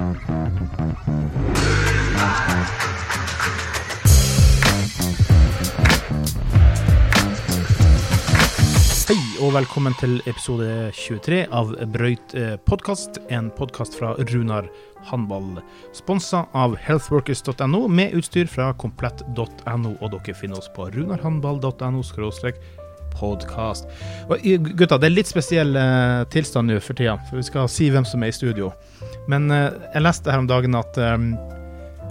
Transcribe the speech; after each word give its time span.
Hei 0.00 0.06
og 9.44 9.52
velkommen 9.52 9.92
til 10.00 10.16
episode 10.24 10.88
23 10.96 11.42
av 11.52 11.76
Brøyt 11.92 12.32
eh, 12.32 12.56
podkast. 12.64 13.20
En 13.28 13.52
podkast 13.52 14.00
fra 14.00 14.14
Runar 14.32 14.72
Handball. 15.10 15.60
Sponsa 15.92 16.46
av 16.56 16.80
healthworkers.no 16.80 17.84
med 17.92 18.16
utstyr 18.16 18.48
fra 18.48 18.72
komplett.no. 18.80 19.98
Og 20.00 20.08
dere 20.16 20.32
finner 20.32 20.64
oss 20.64 20.72
på 20.72 20.88
runarhandball.no 20.96 22.00
podkast. 23.14 23.88
Gutta, 24.28 24.98
det 24.98 25.10
er 25.10 25.14
litt 25.14 25.30
spesiell 25.30 25.74
uh, 25.76 26.26
tilstand 26.32 26.70
nå 26.70 26.80
for 26.82 26.98
tida, 26.98 27.16
for 27.28 27.40
vi 27.40 27.46
skal 27.46 27.70
si 27.70 27.90
hvem 27.92 28.06
som 28.08 28.22
er 28.24 28.32
i 28.32 28.36
studio. 28.36 28.72
Men 29.30 29.50
uh, 29.52 29.70
jeg 29.94 30.04
leste 30.04 30.32
her 30.32 30.42
om 30.42 30.50
dagen 30.50 30.78
at 30.78 31.00
eh, 31.00 31.16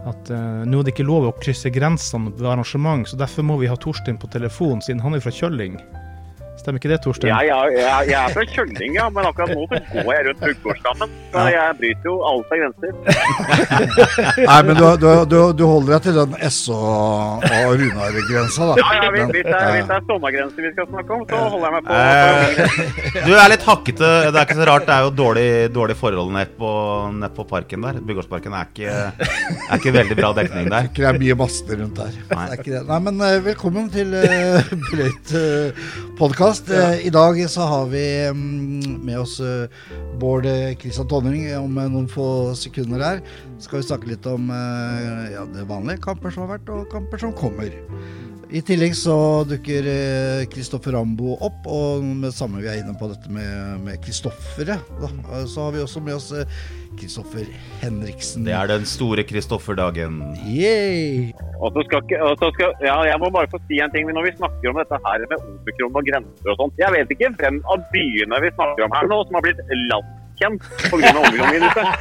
at 0.08 0.30
uh, 0.32 0.62
nå 0.64 0.80
er 0.80 0.88
det 0.88 0.94
ikke 0.94 1.08
lov 1.10 1.26
å 1.28 1.34
krysse 1.44 1.72
grensene 1.76 2.32
ved 2.38 2.48
arrangement, 2.48 3.08
så 3.10 3.20
derfor 3.20 3.44
må 3.46 3.58
vi 3.60 3.68
ha 3.68 3.76
Torstein 3.76 4.20
på 4.20 4.30
telefon, 4.32 4.80
siden 4.86 5.04
han 5.04 5.18
er 5.18 5.24
fra 5.24 5.34
Kjølling. 5.36 5.76
Stemmer 6.60 6.82
ikke 6.82 6.92
det, 6.92 7.00
Torstein? 7.06 7.32
Ja, 7.32 7.40
ja, 7.48 7.60
ja, 7.72 7.98
jeg 8.08 8.18
er 8.20 8.34
fra 8.36 8.46
Kjølling, 8.54 8.98
ja, 8.98 9.08
men 9.14 9.28
akkurat 9.30 9.54
nå 9.56 9.66
så 9.70 10.04
går 10.04 10.12
jeg 10.16 10.26
rundt 10.28 10.42
Buggårdsdammen. 10.44 11.16
Så 11.34 11.46
jeg 11.54 11.78
bryter 11.80 12.10
jo 12.10 12.16
alt 12.30 12.54
av 12.54 12.62
grenser. 12.62 12.92
Nei, 14.50 14.60
men 14.68 14.80
du, 14.80 14.86
du, 15.00 15.08
du, 15.32 15.38
du 15.56 15.64
holder 15.70 15.96
deg 15.96 16.08
til 16.10 16.20
den 16.20 16.36
SO 16.54 16.78
og 16.80 17.74
Runar-grensa, 17.80 18.72
da. 18.74 18.78
Ja, 18.82 18.90
ja, 19.00 19.10
hvis, 19.16 19.28
hvis, 19.36 19.48
det 19.48 19.56
er, 19.56 19.72
hvis 19.78 19.88
det 19.90 19.98
er 19.98 20.06
sommergrenser 20.10 20.68
vi 20.68 20.74
skal 20.76 20.90
snakke 20.92 21.16
om, 21.16 21.26
så 21.30 21.42
holder 21.46 21.68
jeg 21.68 21.76
meg 21.78 21.88
på, 21.88 21.98
Eh, 22.00 23.26
du 23.28 23.34
er 23.34 23.52
litt 23.52 23.66
hakkete. 23.66 24.10
Det 24.30 24.36
er 24.36 24.44
ikke 24.46 24.60
så 24.60 24.68
rart. 24.70 24.88
Det 24.88 24.96
er 24.96 25.08
jo 25.08 25.14
dårlig, 25.16 25.48
dårlig 25.76 25.98
forhold 26.00 26.34
nede 26.36 26.52
på, 26.60 26.72
ned 27.20 27.36
på 27.36 27.46
parken 27.50 27.88
der. 27.88 28.02
Bygårdsparken 28.10 28.56
er 28.60 28.70
ikke, 28.70 29.00
er 29.70 29.80
ikke 29.80 29.96
veldig 29.96 30.20
bra 30.20 30.34
dekning 30.38 30.70
der. 30.72 30.92
Det 30.96 31.08
er 31.10 31.22
mye 31.24 31.40
master 31.40 31.80
rundt 31.82 32.00
der. 32.00 32.20
Nei. 32.34 32.46
Det 32.50 32.58
er 32.58 32.64
ikke 32.64 32.76
det. 32.76 32.84
Nei, 32.90 33.00
men 33.08 33.26
eh, 33.30 33.38
velkommen 33.48 33.90
til 33.94 34.16
uh, 34.16 34.74
Bløyt 34.90 35.36
uh, 35.36 35.90
podkast. 36.20 36.49
I 36.50 37.10
dag 37.14 37.38
så 37.50 37.62
har 37.62 37.86
vi 37.92 38.28
mm, 38.34 39.06
med 39.06 39.20
oss 39.20 39.40
eh, 39.40 39.70
Bård 40.18 40.48
eh, 40.50 40.74
Kristian 40.82 41.08
Tonning 41.08 41.44
om 41.60 41.78
eh, 41.78 41.90
noen 41.94 42.08
få 42.10 42.56
sekunder 42.58 43.04
her. 43.06 43.22
Så 43.60 43.68
skal 43.68 43.80
vi 43.80 43.86
snakke 43.86 44.10
litt 44.10 44.26
om 44.26 44.50
eh, 44.50 45.28
ja, 45.36 45.44
det 45.46 45.68
vanlige 45.70 46.02
kamper 46.08 46.34
som 46.34 46.48
har 46.48 46.56
vært, 46.56 46.72
og 46.74 46.90
kamper 46.90 47.22
som 47.22 47.36
kommer. 47.38 47.70
I 48.50 48.64
tillegg 48.66 48.96
så 48.98 49.14
dukker 49.46 49.86
Kristoffer 50.50 50.96
Rambo 50.96 51.36
opp, 51.46 51.68
og 51.70 52.02
med 52.02 52.34
samme 52.34 52.58
vi 52.64 52.70
er 52.72 52.80
inne 52.82 52.96
på 52.98 53.06
dette 53.12 53.30
med 53.30 53.78
med 53.86 54.00
Kristoffere. 54.02 54.80
Eh, 55.06 55.44
Så 55.46 55.68
har 55.68 55.76
vi 55.76 55.84
også 55.84 56.02
med 56.02 56.16
oss 56.18 56.32
Kristoffer 56.98 57.46
Henriksen. 57.84 58.42
Det 58.48 58.56
er 58.58 58.66
den 58.72 58.88
store 58.90 59.22
Kristoffer-dagen. 59.30 60.18
Yay! 60.50 61.30
Og 61.62 61.78
så 61.78 61.84
skal 61.86 62.02
ikke, 62.08 62.18
og 62.26 62.34
så 62.42 62.50
skal, 62.56 62.74
ja, 62.82 62.96
jeg 63.12 63.22
må 63.22 63.30
bare 63.36 63.52
få 63.54 63.60
si 63.70 63.78
en 63.86 63.94
ting. 63.94 64.08
men 64.10 64.18
Når 64.18 64.26
vi 64.32 64.34
snakker 64.40 64.66
om 64.74 64.82
dette 64.82 64.98
her 65.06 65.18
med 65.30 65.38
omikron 65.46 65.94
og 66.02 66.10
grenser 66.10 66.50
og 66.50 66.58
sånt 66.64 66.82
Jeg 66.82 66.90
vet 66.96 67.14
ikke 67.14 67.30
hvem 67.38 67.62
av 67.70 67.86
byene 67.94 68.42
vi 68.48 68.52
snakker 68.58 68.82
om 68.88 68.98
her 68.98 69.06
nå 69.14 69.18
som 69.30 69.38
har 69.38 69.46
blitt 69.46 69.62
landkjent 69.92 70.62
pga. 70.90 71.14
omikronviruset. 71.22 71.86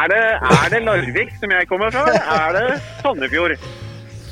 Er 0.00 0.04
det, 0.08 0.24
er 0.48 0.66
det 0.72 0.80
Larvik, 0.88 1.30
som 1.42 1.52
jeg 1.52 1.68
kommer 1.68 1.92
fra? 1.92 2.08
Er 2.08 2.48
det 2.56 2.66
Sandefjord? 3.02 3.52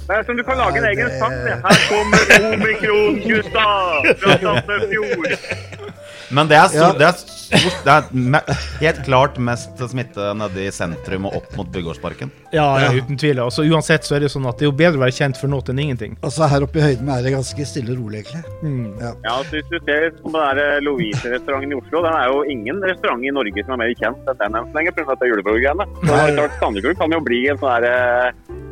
Det 0.09 0.17
er 0.17 0.23
som 0.25 0.39
du 0.39 0.43
kan 0.43 0.57
lage 0.57 0.81
en 0.81 0.87
egen 0.89 1.11
sang. 1.21 1.35
med. 1.45 1.65
Her 1.65 1.81
kommer 1.91 2.23
omikron-gutta 2.55 3.65
fra 4.23 4.37
Sandefjord. 4.41 5.35
Men 6.31 6.49
det 6.49 6.57
er, 6.57 6.69
Ja. 6.77 6.93
det 6.93 7.07
er, 7.07 7.13
stort, 7.13 7.77
det 7.85 7.93
er 7.93 8.57
helt 8.81 8.99
klart 9.05 9.39
mest 9.41 9.79
smitte 9.89 10.31
nede 10.37 10.65
i 10.67 10.71
sentrum 10.73 11.25
og 11.29 11.37
opp 11.39 11.55
mot 11.57 11.71
Bygårdsparken. 11.73 12.31
Ja, 12.53 12.67
ja, 12.83 12.91
uten 12.97 13.17
tvil. 13.21 13.41
Altså, 13.41 13.65
uansett 13.69 14.05
så 14.05 14.17
er 14.17 14.21
det 14.25 14.29
jo 14.31 14.35
sånn 14.39 14.49
at 14.49 14.59
det 14.61 14.67
er 14.67 14.71
jo 14.71 14.77
bedre 14.77 15.01
å 15.01 15.05
være 15.07 15.17
kjent 15.17 15.41
for 15.41 15.49
noe 15.53 15.65
enn 15.73 15.81
ingenting. 15.87 16.17
Altså 16.23 16.49
Her 16.49 16.65
oppe 16.65 16.81
i 16.81 16.85
høyden 16.85 17.09
er 17.13 17.25
det 17.25 17.33
ganske 17.33 17.69
stille 17.69 17.93
og 17.97 18.03
rolig, 18.03 18.25
egentlig. 18.25 18.45
Mm. 18.63 18.93
Ja. 19.01 19.13
Ja, 19.25 19.35
så 19.45 19.57
Hvis 19.57 19.69
du 19.73 19.79
ser 19.89 20.09
på 20.21 20.29
den 20.29 20.39
der 20.41 20.63
eh, 20.65 20.81
Louise-restauranten 20.85 21.73
i 21.73 21.81
Oslo, 21.81 22.05
den 22.05 22.13
er 22.21 22.33
jo 22.33 22.45
ingen 22.57 22.81
restaurant 22.85 23.25
i 23.25 23.33
Norge 23.41 23.65
som 23.65 23.77
er 23.77 23.85
mer 23.85 23.93
kjent 23.97 24.29
enn 24.29 24.41
den 24.45 24.57
enn 24.61 24.73
så 24.73 24.81
lenge 24.81 24.93
pga. 24.97 25.13
det 26.05 26.17
er 26.17 26.37
klart, 26.37 26.61
Sandefjord 26.61 26.97
kan 27.01 27.13
jo 27.13 27.21
bli 27.25 27.47
en 27.49 27.61
sånn 27.61 27.77
der 27.81 27.89
eh, 27.93 28.68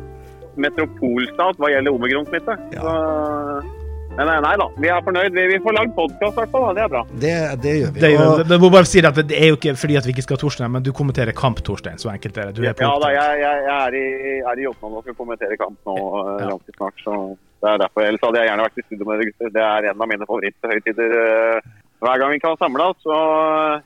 metropolstat 0.57 1.57
hva 1.61 1.69
gjelder 1.73 1.93
omikronsmitte. 1.97 2.57
Ja. 2.73 2.81
Så- 2.81 3.85
Men 4.17 4.25
nei, 4.25 4.37
nei 4.41 4.55
da, 4.57 4.65
vi 4.81 4.87
er 4.89 5.01
fornøyd. 5.05 5.31
Vi, 5.35 5.43
vi 5.51 5.57
får 5.61 5.73
lagd 5.77 5.91
podkast 5.93 6.33
i 6.33 6.39
hvert 6.39 6.49
fall, 6.49 6.73
det 6.73 6.81
er 6.81 6.87
bra. 6.89 7.01
Det, 7.21 7.33
det 7.61 7.73
gjør 7.77 7.91
vi. 7.93 7.99
Det, 8.01 8.09
Og- 8.17 8.39
det 8.49 8.57
må 8.63 8.69
bare 8.73 8.85
si 8.89 9.03
at 9.05 9.13
det 9.13 9.37
er 9.37 9.51
jo 9.51 9.57
ikke 9.59 9.75
fordi 9.77 9.97
at 9.99 10.05
vi 10.07 10.13
ikke 10.15 10.23
skal 10.25 10.37
ha 10.37 10.41
Torstein, 10.41 10.71
men 10.73 10.81
du 10.81 10.89
kommenterer 10.91 11.35
kamp, 11.37 11.61
Torstein. 11.61 11.99
Så 12.01 12.09
enkelt 12.09 12.37
er 12.37 12.45
det. 12.49 12.55
Du 12.57 12.63
er 12.65 12.73
på 12.73 12.81
Ja 12.81 12.95
da, 13.03 13.11
jeg, 13.13 13.43
jeg, 13.43 13.59
jeg 13.67 13.77
er 13.77 13.93
i, 13.93 14.39
er 14.41 14.57
i 14.57 14.65
nå 14.65 14.73
og 14.89 15.03
skal 15.05 15.13
kommentere 15.19 15.57
kamp 15.61 15.77
nå 15.85 15.93
eh, 15.97 16.41
Ja. 16.41 16.49
ganske 16.49 16.73
snart. 16.79 16.97
så 17.05 17.13
det 17.61 17.69
er 17.69 17.77
derfor. 17.83 18.01
Ellers 18.07 18.21
hadde 18.25 18.39
jeg 18.41 18.49
gjerne 18.49 18.65
vært 18.65 18.77
i 18.81 18.85
studio 18.87 19.05
med 19.05 19.19
dere 19.21 19.29
gutter. 19.29 19.53
Det 19.53 19.61
er 19.67 19.89
en 19.91 20.01
av 20.01 20.07
mine 20.09 20.25
favoritthøytider 20.25 21.13
eh, 21.21 21.61
hver 22.01 22.17
gang 22.23 22.31
vi 22.33 22.39
kan 22.41 22.57
samles. 22.57 22.97
Så 23.05 23.13
eh, 23.13 23.79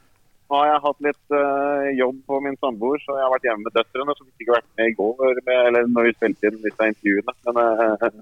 har 0.51 0.67
jeg 0.69 0.83
hatt 0.83 1.05
litt 1.07 1.33
uh, 1.35 1.87
jobb 1.97 2.19
på 2.27 2.39
min 2.45 2.57
samboer, 2.59 3.01
så 3.03 3.15
jeg 3.17 3.25
har 3.25 3.33
vært 3.33 3.47
hjemme 3.47 3.65
med 3.65 3.75
døtrene, 3.77 4.15
som 4.17 4.27
ikke 4.27 4.51
har 4.51 4.59
vært 4.59 4.77
med 4.79 4.91
i 4.91 4.95
går, 4.99 5.41
med, 5.47 5.61
eller 5.69 5.89
når 5.91 6.07
vi 6.07 6.13
spilte 6.17 6.51
inn 6.51 6.61
disse 6.65 6.89
intervjuene. 6.93 7.35
Men 7.47 7.61
uh, 7.61 8.19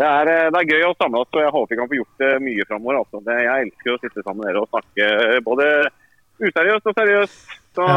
det 0.00 0.08
er, 0.08 0.30
eh, 0.32 0.46
det 0.48 0.60
er 0.60 0.70
gøy 0.72 0.84
å 0.88 0.94
samle 0.96 1.20
oss, 1.20 1.32
og 1.34 1.42
jeg 1.44 1.52
håper 1.52 1.74
vi 1.74 1.78
kan 1.80 1.88
få 1.90 1.98
gjort 1.98 2.22
det 2.22 2.30
mye 2.40 2.66
framover. 2.68 3.00
Altså. 3.02 3.20
Jeg 3.28 3.64
elsker 3.66 3.92
å 3.92 3.98
sitte 4.00 4.22
sammen 4.24 4.40
med 4.40 4.48
dere 4.48 4.62
og 4.62 4.70
snakke 4.70 5.40
både 5.44 5.66
useriøst 6.40 6.88
og 6.88 6.96
seriøst. 6.96 7.42
Så 7.76 7.88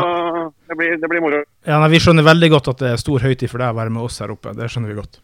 det, 0.68 0.76
blir, 0.78 0.98
det 1.00 1.10
blir 1.10 1.24
moro. 1.24 1.40
Ja, 1.66 1.80
nei, 1.80 1.88
Vi 1.96 2.02
skjønner 2.04 2.28
veldig 2.28 2.50
godt 2.54 2.68
at 2.74 2.84
det 2.84 2.92
er 2.92 3.00
stor 3.02 3.24
høytid 3.24 3.50
for 3.50 3.64
deg 3.64 3.72
å 3.72 3.78
være 3.80 3.94
med 3.96 4.04
oss 4.04 4.20
her 4.22 4.36
oppe. 4.36 4.52
Det 4.58 4.68
skjønner 4.70 4.92
vi 4.92 5.00
godt. 5.00 5.22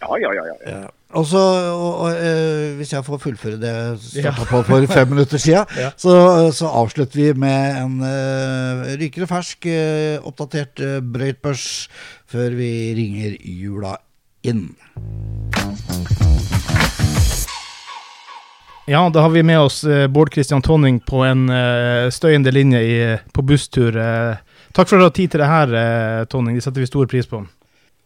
Ja, 0.00 0.08
ja, 0.24 0.32
ja. 0.32 0.46
ja. 0.48 0.56
Ja. 0.72 0.88
Og 1.14 1.26
så, 1.30 1.38
og, 1.38 1.92
og, 2.04 2.16
eh, 2.18 2.72
hvis 2.78 2.90
jeg 2.92 3.04
får 3.06 3.20
fullføre 3.22 3.58
det 3.62 3.70
jeg 3.70 3.98
starta 4.24 4.46
på 4.50 4.62
for 4.66 4.86
fem 4.90 5.12
minutter 5.14 5.38
siden, 5.38 5.64
Ja. 5.84 5.92
så, 5.96 6.14
så 6.50 6.66
avslutter 6.74 7.20
vi 7.20 7.28
med 7.38 7.78
en 7.84 8.00
uh, 8.02 8.88
rykende 8.98 9.28
fersk, 9.30 9.68
eh, 9.70 10.18
oppdatert 10.26 10.82
brøytbørs 11.14 11.68
før 12.30 12.56
vi 12.58 12.72
ringer 12.98 13.36
jula 13.46 13.94
inn. 14.42 14.66
Ja, 18.86 19.08
da 19.08 19.22
har 19.24 19.30
vi 19.32 19.42
med 19.42 19.58
oss 19.64 19.78
eh, 19.88 20.06
Bård 20.12 20.34
Christian 20.34 20.60
Tonning 20.62 20.98
på 21.00 21.22
en 21.24 21.46
eh, 21.48 22.10
støyende 22.12 22.52
linje 22.52 22.82
i, 22.84 22.96
på 23.32 23.42
busstur. 23.46 23.96
Eh, 23.96 24.42
takk 24.76 24.90
for 24.90 24.98
at 24.98 25.00
du 25.00 25.06
har 25.06 25.14
tid 25.16 25.32
til 25.32 25.40
det 25.40 25.48
her, 25.48 25.72
eh, 25.78 26.24
Tonning. 26.28 26.58
Det 26.58 26.66
setter 26.66 26.84
vi 26.84 26.90
stor 26.90 27.08
pris 27.08 27.30
på. 27.30 27.40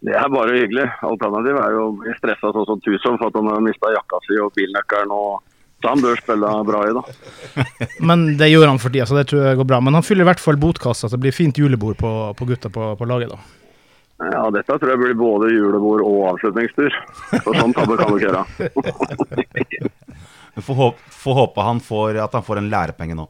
Det 0.06 0.14
er 0.14 0.28
bare 0.30 0.54
hyggelig. 0.54 0.86
Alternativet 1.02 1.60
er 1.64 1.74
jo 1.74 1.84
å 1.88 1.94
bli 1.98 2.12
stressa 2.20 2.52
sånn 2.54 2.66
som 2.68 2.82
Tusom 2.84 3.16
for 3.18 3.32
at 3.32 3.38
han 3.40 3.50
har 3.50 3.62
mista 3.64 3.90
jakka 3.90 4.20
si 4.26 4.38
og 4.38 4.52
bilnøkkelen. 4.54 5.10
og 5.10 5.42
Så 5.82 5.90
han 5.90 6.02
bør 6.04 6.20
spille 6.22 6.52
bra 6.68 6.82
i, 6.86 6.94
da. 6.94 7.02
Men 8.10 8.26
det 8.38 8.50
gjør 8.52 8.70
han 8.70 8.82
for 8.82 8.94
tida, 8.94 9.06
så 9.10 9.18
det 9.18 9.26
tror 9.30 9.46
jeg 9.48 9.58
går 9.58 9.70
bra. 9.72 9.80
Men 9.82 9.98
han 9.98 10.06
fyller 10.06 10.26
i 10.26 10.30
hvert 10.30 10.42
fall 10.42 10.60
botkassa, 10.60 11.08
så 11.08 11.16
det 11.16 11.24
blir 11.26 11.34
fint 11.34 11.58
julebord 11.58 11.98
på, 11.98 12.12
på 12.38 12.48
gutta 12.50 12.70
på, 12.70 12.92
på 12.98 13.10
laget, 13.10 13.34
da. 13.34 13.40
Ja, 14.18 14.44
Dette 14.50 14.78
tror 14.78 14.90
jeg 14.90 14.98
blir 15.02 15.18
både 15.18 15.50
julebord 15.54 16.02
og 16.02 16.24
avslutningstur. 16.32 16.94
For 17.44 17.54
sånn 17.54 17.74
tabbe 17.74 17.98
kan 17.98 18.10
du 18.10 18.18
ikke 18.18 18.32
gjøre. 18.32 18.46
Vi 20.58 20.62
får 20.66 20.74
håpe, 20.74 21.10
får 21.14 21.36
håpe 21.38 21.62
han 21.62 21.78
får, 21.78 22.16
at 22.24 22.32
han 22.34 22.42
får 22.42 22.58
en 22.58 22.70
lærepenge 22.72 23.14
nå. 23.14 23.28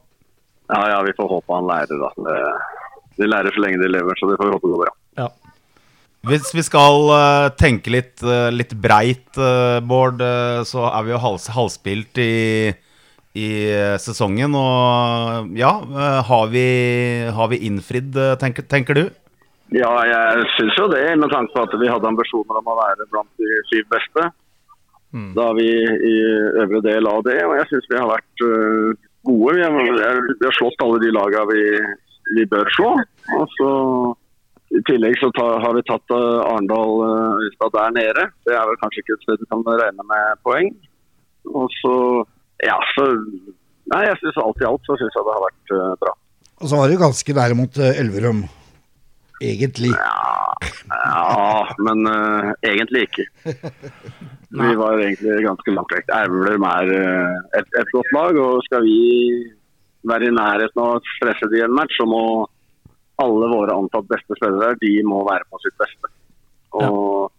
Ja, 0.69 0.79
ja, 0.89 0.97
vi 1.05 1.13
får 1.17 1.27
håpe 1.29 1.53
han 1.53 1.67
lærer, 1.69 2.01
da. 2.01 2.31
De 3.21 3.27
lærer 3.27 3.53
så 3.53 3.61
lenge 3.61 3.77
de 3.81 3.89
lever, 3.89 4.17
så 4.17 4.29
vi 4.31 4.37
får 4.37 4.49
håpe 4.55 4.65
det 4.65 4.73
går 4.73 4.81
bra. 4.81 4.93
Ja. 5.19 5.27
Hvis 6.27 6.49
vi 6.51 6.63
skal 6.67 7.05
uh, 7.07 7.47
tenke 7.55 7.93
litt, 7.93 8.17
uh, 8.27 8.49
litt 8.51 8.73
breit, 8.75 9.29
uh, 9.39 9.79
Bård, 9.79 10.19
så 10.67 10.89
er 10.89 11.05
vi 11.07 11.13
jo 11.13 11.21
hals, 11.23 11.47
halvspilt 11.55 12.19
i, 12.19 12.73
i 13.39 13.47
sesongen. 14.03 14.57
Og 14.59 15.55
ja, 15.59 15.71
har 16.27 16.51
vi, 16.51 16.67
har 17.31 17.51
vi 17.53 17.61
innfridd, 17.69 18.19
tenker, 18.41 18.67
tenker 18.67 18.99
du? 18.99 19.05
Ja, 19.71 19.93
jeg 20.09 20.45
syns 20.57 20.75
jo 20.81 20.89
det, 20.91 21.05
med 21.21 21.31
tanke 21.31 21.53
på 21.55 21.63
at 21.63 21.79
vi 21.79 21.87
hadde 21.87 22.11
ambisjoner 22.11 22.59
om 22.59 22.71
å 22.73 22.79
være 22.81 23.07
blant 23.13 23.31
de 23.39 23.63
syv 23.71 23.87
beste. 23.93 24.29
Mm. 25.15 25.31
Da 25.37 25.49
er 25.51 25.57
vi 25.57 25.69
i 25.71 26.15
øvre 26.65 26.83
del 26.85 27.07
av 27.09 27.23
det, 27.25 27.39
og 27.47 27.55
jeg 27.61 27.69
syns 27.71 27.87
vi 27.93 27.97
har 28.01 28.09
vært 28.09 28.47
gode. 29.29 29.55
Vi 29.55 29.63
har, 29.63 30.23
vi 30.35 30.49
har 30.49 30.57
slått 30.57 30.83
alle 30.83 30.99
de 31.05 31.13
lagene 31.15 31.47
vi, 31.53 31.63
vi 32.35 32.49
bør 32.49 32.73
slå. 32.75 32.95
Og 33.39 33.53
så 33.55 33.69
I 34.69 34.79
tillegg 34.85 35.15
så 35.17 35.31
ta, 35.33 35.45
har 35.63 35.73
vi 35.73 35.81
tatt 35.87 36.13
øh, 36.13 36.41
Arendal 36.45 36.99
Øystad 37.41 37.73
der 37.73 37.95
nede. 37.95 38.25
Det 38.45 38.53
er 38.53 38.67
vel 38.69 38.77
kanskje 38.81 39.01
ikke 39.01 39.15
et 39.15 39.23
sted 39.25 39.41
du 39.41 39.47
kan 39.49 39.63
regne 39.65 40.05
med 40.11 40.43
poeng. 40.45 40.69
Og 41.57 41.71
så 41.81 41.95
Ja, 42.59 42.75
så 42.93 43.05
Nei, 43.89 44.03
jeg 44.05 44.17
syns 44.21 44.37
alt 44.43 44.61
i 44.61 44.67
alt 44.69 44.85
så 44.85 44.95
syns 44.99 45.15
jeg 45.17 45.25
det 45.25 45.33
har 45.33 45.45
vært 45.47 45.71
uh, 45.73 45.93
bra. 46.03 46.11
Og 46.59 46.69
så 46.69 46.77
var 46.77 46.91
det 46.91 46.99
ganske 47.01 47.33
nære 47.33 47.55
mot 47.57 47.79
uh, 47.81 48.01
Elverum. 48.01 48.43
Egentlig. 49.41 49.89
Ja, 49.95 50.59
ja 50.91 51.63
men 51.87 52.03
uh, 52.05 52.51
egentlig 52.67 53.07
ikke. 53.07 53.25
Vi 54.59 54.75
var 54.77 55.01
egentlig 55.01 55.39
ganske 55.47 55.73
langt 55.73 55.95
vekk. 55.95 56.13
Elverum 56.19 56.67
er 56.69 56.93
et, 57.57 57.73
et 57.81 57.91
godt 57.95 58.13
lag, 58.13 58.37
og 58.43 58.61
skal 58.67 58.85
vi 58.85 58.99
være 60.09 60.29
i 60.29 60.35
nærheten 60.35 60.83
av 60.83 60.99
å 60.99 61.03
stresse 61.15 61.49
de 61.49 61.59
i 61.59 61.65
en 61.65 61.75
match, 61.75 61.97
så 61.97 62.05
må 62.09 62.23
alle 63.23 63.49
våre 63.51 63.75
antatt 63.75 64.07
beste 64.09 64.37
spillere 64.37 64.77
de 64.81 64.93
må 65.07 65.21
være 65.27 65.47
på 65.51 65.59
sitt 65.63 65.75
beste. 65.79 66.11
Og 66.79 67.29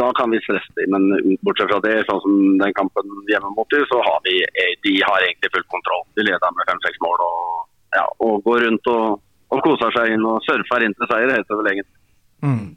da 0.00 0.08
kan 0.16 0.30
vi 0.32 0.40
stresse 0.44 0.72
dem. 0.78 0.94
Men 0.94 1.36
bortsett 1.44 1.70
fra 1.70 1.80
det, 1.84 1.96
sånn 2.08 2.22
som 2.24 2.36
den 2.62 2.76
kampen 2.78 3.14
hjemme 3.28 3.52
mot 3.56 3.68
dem, 3.72 3.84
så 3.90 4.00
har 4.06 4.20
vi 4.26 4.38
eh, 4.40 4.74
de 4.86 4.96
har 5.04 5.26
egentlig 5.26 5.52
full 5.54 5.66
kontroll. 5.74 6.04
De 6.16 6.26
leder 6.26 6.56
med 6.56 6.68
fem-seks 6.70 7.00
mål 7.04 7.24
og, 7.26 7.64
ja, 7.96 8.06
og 8.26 8.44
går 8.46 8.66
rundt 8.66 8.92
og, 8.92 9.20
og 9.52 9.64
koser 9.66 9.96
seg 9.96 10.14
inn 10.14 10.26
og 10.26 10.40
surfer 10.46 10.86
inn 10.86 10.96
til 10.96 11.10
seier, 11.10 11.34
heter 11.36 11.52
det 11.52 11.60
vel 11.60 11.72
egentlig. 11.74 11.98
Mm. 12.40 12.68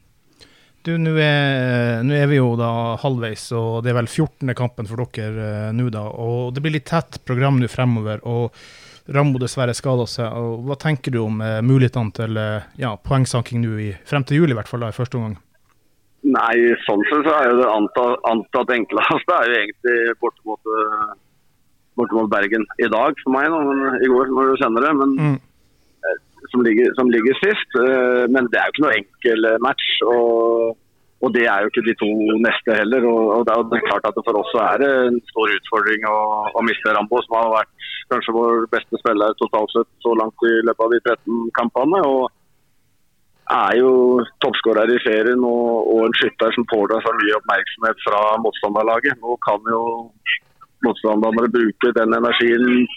Du, 0.84 0.92
nå 1.00 1.14
er, 1.16 2.02
er 2.04 2.26
vi 2.28 2.42
jo 2.42 2.58
da 2.60 2.70
halvveis, 3.00 3.46
og 3.56 3.86
det 3.86 3.94
er 3.94 4.02
vel 4.02 4.10
14. 4.10 4.50
kampen 4.60 4.90
for 4.90 5.06
dere 5.16 5.52
eh, 5.70 5.76
nå, 5.76 5.88
da. 5.94 6.10
Og 6.12 6.52
det 6.56 6.64
blir 6.66 6.76
litt 6.76 6.90
tett 6.92 7.22
program 7.24 7.62
nå 7.62 7.72
fremover. 7.72 8.26
og 8.28 8.58
Rambo 9.12 9.40
dessverre 9.42 9.74
skada 9.76 10.06
seg. 10.08 10.32
og 10.32 10.62
Hva 10.68 10.78
tenker 10.80 11.12
du 11.12 11.20
om 11.26 11.42
eh, 11.44 11.60
mulighetene 11.66 12.14
til 12.16 12.38
eh, 12.40 12.64
ja, 12.80 12.94
poengsanking 12.96 13.60
nå 13.64 13.74
i, 13.84 13.90
frem 14.08 14.24
til 14.24 14.38
jul, 14.44 14.54
i 14.54 14.56
hvert 14.56 14.70
fall 14.72 14.80
da, 14.86 14.92
i 14.94 14.96
første 14.96 15.18
omgang? 15.20 15.36
Nei, 16.24 16.54
sånn 16.88 17.02
sett 17.10 17.26
så 17.28 17.34
er 17.36 17.50
jo 17.52 17.58
det 17.60 17.68
antatt, 17.68 18.22
antatt 18.32 18.70
enkleste 18.72 19.36
er 19.42 19.50
jo 19.52 19.58
egentlig 19.60 19.96
borte 20.24 20.40
mot, 20.48 20.72
eh, 20.78 21.10
borte 22.00 22.16
mot 22.16 22.30
Bergen 22.32 22.64
i 22.80 22.88
dag 22.88 23.20
for 23.26 23.36
meg, 23.36 23.50
da, 23.52 23.60
men 23.68 24.00
i 24.00 24.08
går 24.14 24.32
når 24.32 24.54
du 24.54 24.62
kjenner 24.64 24.88
det. 24.88 24.94
Men 25.02 25.18
Mm. 25.20 25.36
som 26.52 26.62
ligger, 26.64 26.94
som 26.96 27.10
ligger 27.12 27.36
sist. 27.42 27.76
eh, 27.84 28.24
Men 28.32 28.48
det 28.52 28.60
er 28.60 28.68
jo 28.70 28.72
ikke 28.74 28.86
noe 28.86 28.96
enkel 29.02 29.46
eh, 29.52 29.60
match. 29.64 29.86
Og, 30.08 30.78
og 31.24 31.32
det 31.36 31.46
er 31.48 31.64
jo 31.64 31.72
ikke 31.72 31.86
de 31.88 31.96
to 32.02 32.10
neste 32.44 32.76
heller. 32.76 33.06
Og, 33.08 33.22
og 33.38 33.46
det 33.48 33.80
er 33.80 33.90
klart 33.90 34.08
at 34.10 34.18
for 34.28 34.40
oss 34.42 34.52
så 34.52 34.62
er 34.68 34.82
det 34.84 34.92
en 35.08 35.20
stor 35.32 35.54
utfordring 35.58 36.08
å, 36.10 36.20
å 36.52 36.64
miste 36.68 36.96
Rambo, 36.96 37.22
som 37.24 37.38
har 37.40 37.54
vært 37.54 37.90
kanskje 38.12 38.36
vår 38.36 38.66
beste 38.74 39.00
spiller 39.00 39.38
totalt 39.40 39.72
sett 39.72 39.90
så 40.04 40.16
langt 40.20 40.48
i 40.50 40.54
løpet 40.68 40.86
av 40.86 40.96
de 40.96 41.00
13 41.08 41.52
kampene. 41.60 42.02
og 42.04 42.32
er 43.54 43.76
jo 43.80 44.24
toppskårer 44.44 44.92
i 44.94 45.00
serien 45.04 45.42
og, 45.44 45.88
og 45.94 46.06
en 46.08 46.16
skytter 46.16 46.54
som 46.56 46.68
pådrar 46.72 47.04
seg 47.04 47.18
mye 47.20 47.40
oppmerksomhet 47.40 48.06
fra 48.06 48.22
motstanderlaget. 48.44 49.20
Nå 49.24 49.36
kan 49.48 49.74
jo 49.74 49.82
motstanderne 50.86 51.52
bruke 51.52 51.92
den 51.98 52.16
energien 52.20 52.88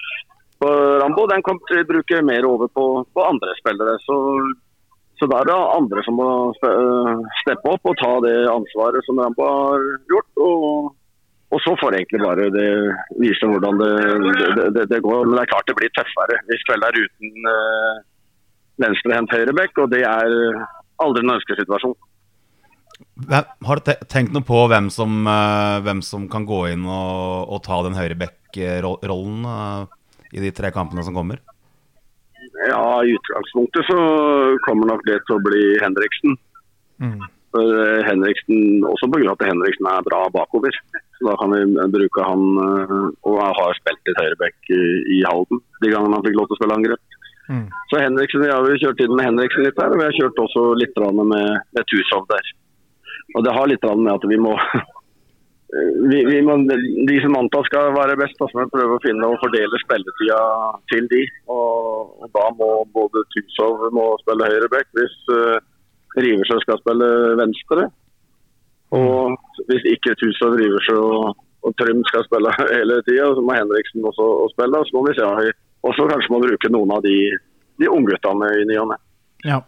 på 0.63 0.71
Rambo. 1.03 1.27
Den 1.31 1.43
kan 1.47 1.59
bruke 1.91 2.23
mer 2.23 2.47
over 2.47 2.71
på, 2.79 2.87
på 3.13 3.27
andre 3.27 3.57
spillere. 3.59 3.99
Så, 4.07 4.17
så 5.17 5.29
da 5.31 5.41
er 5.41 5.49
det 5.49 5.57
andre 5.79 6.03
som 6.05 6.19
må 6.21 6.29
øh, 6.53 7.13
steppe 7.41 7.73
opp 7.73 7.89
og 7.89 7.97
ta 8.01 8.13
det 8.27 8.37
ansvaret 8.53 9.07
som 9.07 9.21
Rampa 9.23 9.47
har 9.49 9.85
gjort. 10.13 10.43
Og, 10.45 10.91
og 11.57 11.63
så 11.65 11.73
får 11.81 11.97
egentlig 11.97 12.21
bare 12.21 12.51
det 12.53 12.69
vise 13.23 13.49
hvordan 13.49 13.81
det, 13.81 13.93
det, 14.77 14.85
det, 14.93 15.01
går. 15.07 15.25
Men 15.25 15.39
det 15.39 15.47
er 15.47 15.53
klart 15.55 15.71
det 15.71 15.79
blir 15.79 15.95
tøffere. 15.97 16.37
hvis 16.51 16.67
Vi 16.69 16.77
er 16.77 17.01
uten 17.01 17.49
uh, 17.49 18.05
venstrehendt 18.85 19.33
høyrebekk, 19.33 19.81
og 19.87 19.95
det 19.95 20.03
er 20.05 20.37
aldri 21.01 21.25
en 21.25 21.37
ønskesituasjon. 21.39 21.97
situasjon. 21.97 23.49
har 23.69 23.81
du 23.81 23.93
tenkt 24.13 24.37
noe 24.37 24.45
på 24.45 24.63
hvem 24.69 24.91
som, 24.93 25.27
eh, 25.29 25.81
hvem 25.85 26.03
som 26.05 26.29
kan 26.29 26.45
gå 26.49 26.61
inn 26.75 26.85
og, 26.85 27.53
og 27.57 27.63
ta 27.65 27.81
den 27.85 27.97
høyreback-rollen 27.97 29.45
i 30.37 30.45
de 30.45 30.53
tre 30.53 30.73
kampene 30.77 31.05
som 31.05 31.17
kommer? 31.17 31.41
Ja, 32.67 33.05
I 33.05 33.15
utgangspunktet 33.17 33.89
så 33.89 33.97
kommer 34.67 34.91
nok 34.93 35.05
det 35.07 35.21
til 35.27 35.37
å 35.37 35.43
bli 35.45 35.65
Henriksen. 35.83 36.37
Mm. 37.03 37.19
For 37.55 37.81
eh, 37.83 38.05
Henriksen, 38.09 38.85
Også 38.89 39.09
pga. 39.13 39.33
at 39.33 39.45
Henriksen 39.49 39.89
er 39.91 40.07
bra 40.07 40.25
bakover. 40.35 40.75
Så 41.17 41.29
Da 41.29 41.37
kan 41.41 41.55
vi 41.55 41.63
bruke 41.95 42.25
han 42.25 42.43
eh, 42.65 42.97
Og 43.29 43.39
har 43.41 43.79
spilt 43.79 44.03
litt 44.09 44.21
høyreback 44.21 44.73
i, 44.73 44.83
i 45.17 45.23
Halden 45.29 45.63
de 45.85 45.93
gangene 45.93 46.19
han 46.19 46.27
fikk 46.27 46.39
lov 46.41 46.49
til 46.49 46.57
å 46.57 46.61
spille 46.61 46.77
angrep. 46.79 47.17
Mm. 47.47 47.67
Så 47.93 48.03
Henriksen, 48.03 48.43
Vi 48.43 48.53
har 48.53 48.67
jo 48.67 48.81
kjørt 48.83 49.03
inn 49.05 49.15
med 49.15 49.29
Henriksen 49.29 49.67
litt 49.67 49.79
der, 49.79 49.93
og 49.93 50.01
vi 50.01 50.09
har 50.09 50.17
kjørt 50.19 50.45
også 50.47 50.69
litt 50.81 50.97
med, 50.99 51.35
med 51.77 51.91
Tusov 51.93 52.27
der. 52.33 52.53
Og 53.37 53.45
Det 53.45 53.55
har 53.55 53.71
litt 53.71 53.85
med 53.85 54.13
at 54.15 54.25
vi 54.27 54.39
må 54.41 54.57
vi, 56.11 56.25
vi 56.27 56.43
må, 56.47 56.57
De 57.09 57.17
som 57.23 57.37
antas 57.39 57.67
skal 57.71 57.95
være 57.97 58.17
best, 58.21 58.39
da, 58.39 58.49
må 58.55 58.67
prøve 58.71 58.97
å 58.97 59.03
finne 59.03 59.29
og 59.29 59.41
fordele 59.43 59.81
spilletida 59.83 60.41
til 60.93 61.09
de. 61.11 61.23
Og, 61.53 62.13
og 62.23 62.31
Da 62.37 62.45
må 62.59 62.71
både 62.95 63.25
Tusov 63.35 63.89
må 63.97 64.13
spille 64.23 64.51
høyreback 64.53 64.89
hvis 64.99 65.17
uh, 65.35 65.59
Riversjø 66.17 66.61
skal 66.63 66.81
spille 66.85 67.11
venstre. 67.43 67.89
Og 68.97 69.67
hvis 69.71 69.89
ikke 69.91 70.15
Tusov, 70.21 70.55
Riversjø 70.61 70.97
og, 71.03 71.43
og 71.67 71.75
Trym 71.81 72.05
skal 72.13 72.27
spille 72.29 72.55
hele 72.77 73.01
tida, 73.09 73.33
så 73.35 73.43
må 73.43 73.59
Henriksen 73.59 74.07
også 74.07 74.29
og 74.47 74.53
spille. 74.55 74.85
Så 74.87 74.97
må 74.97 75.07
vi 75.09 75.17
se 75.19 75.27
om 75.27 75.41
vi 75.43 75.51
også 75.87 76.07
kanskje 76.13 76.35
må 76.35 76.43
bruke 76.47 76.73
noen 76.73 76.95
av 76.95 77.03
de, 77.07 77.17
de 77.83 77.91
ungguttene 77.91 78.55
i 78.61 78.69
ny 78.71 78.79
og 78.83 78.93
ne. 78.95 79.01
Ja. 79.47 79.61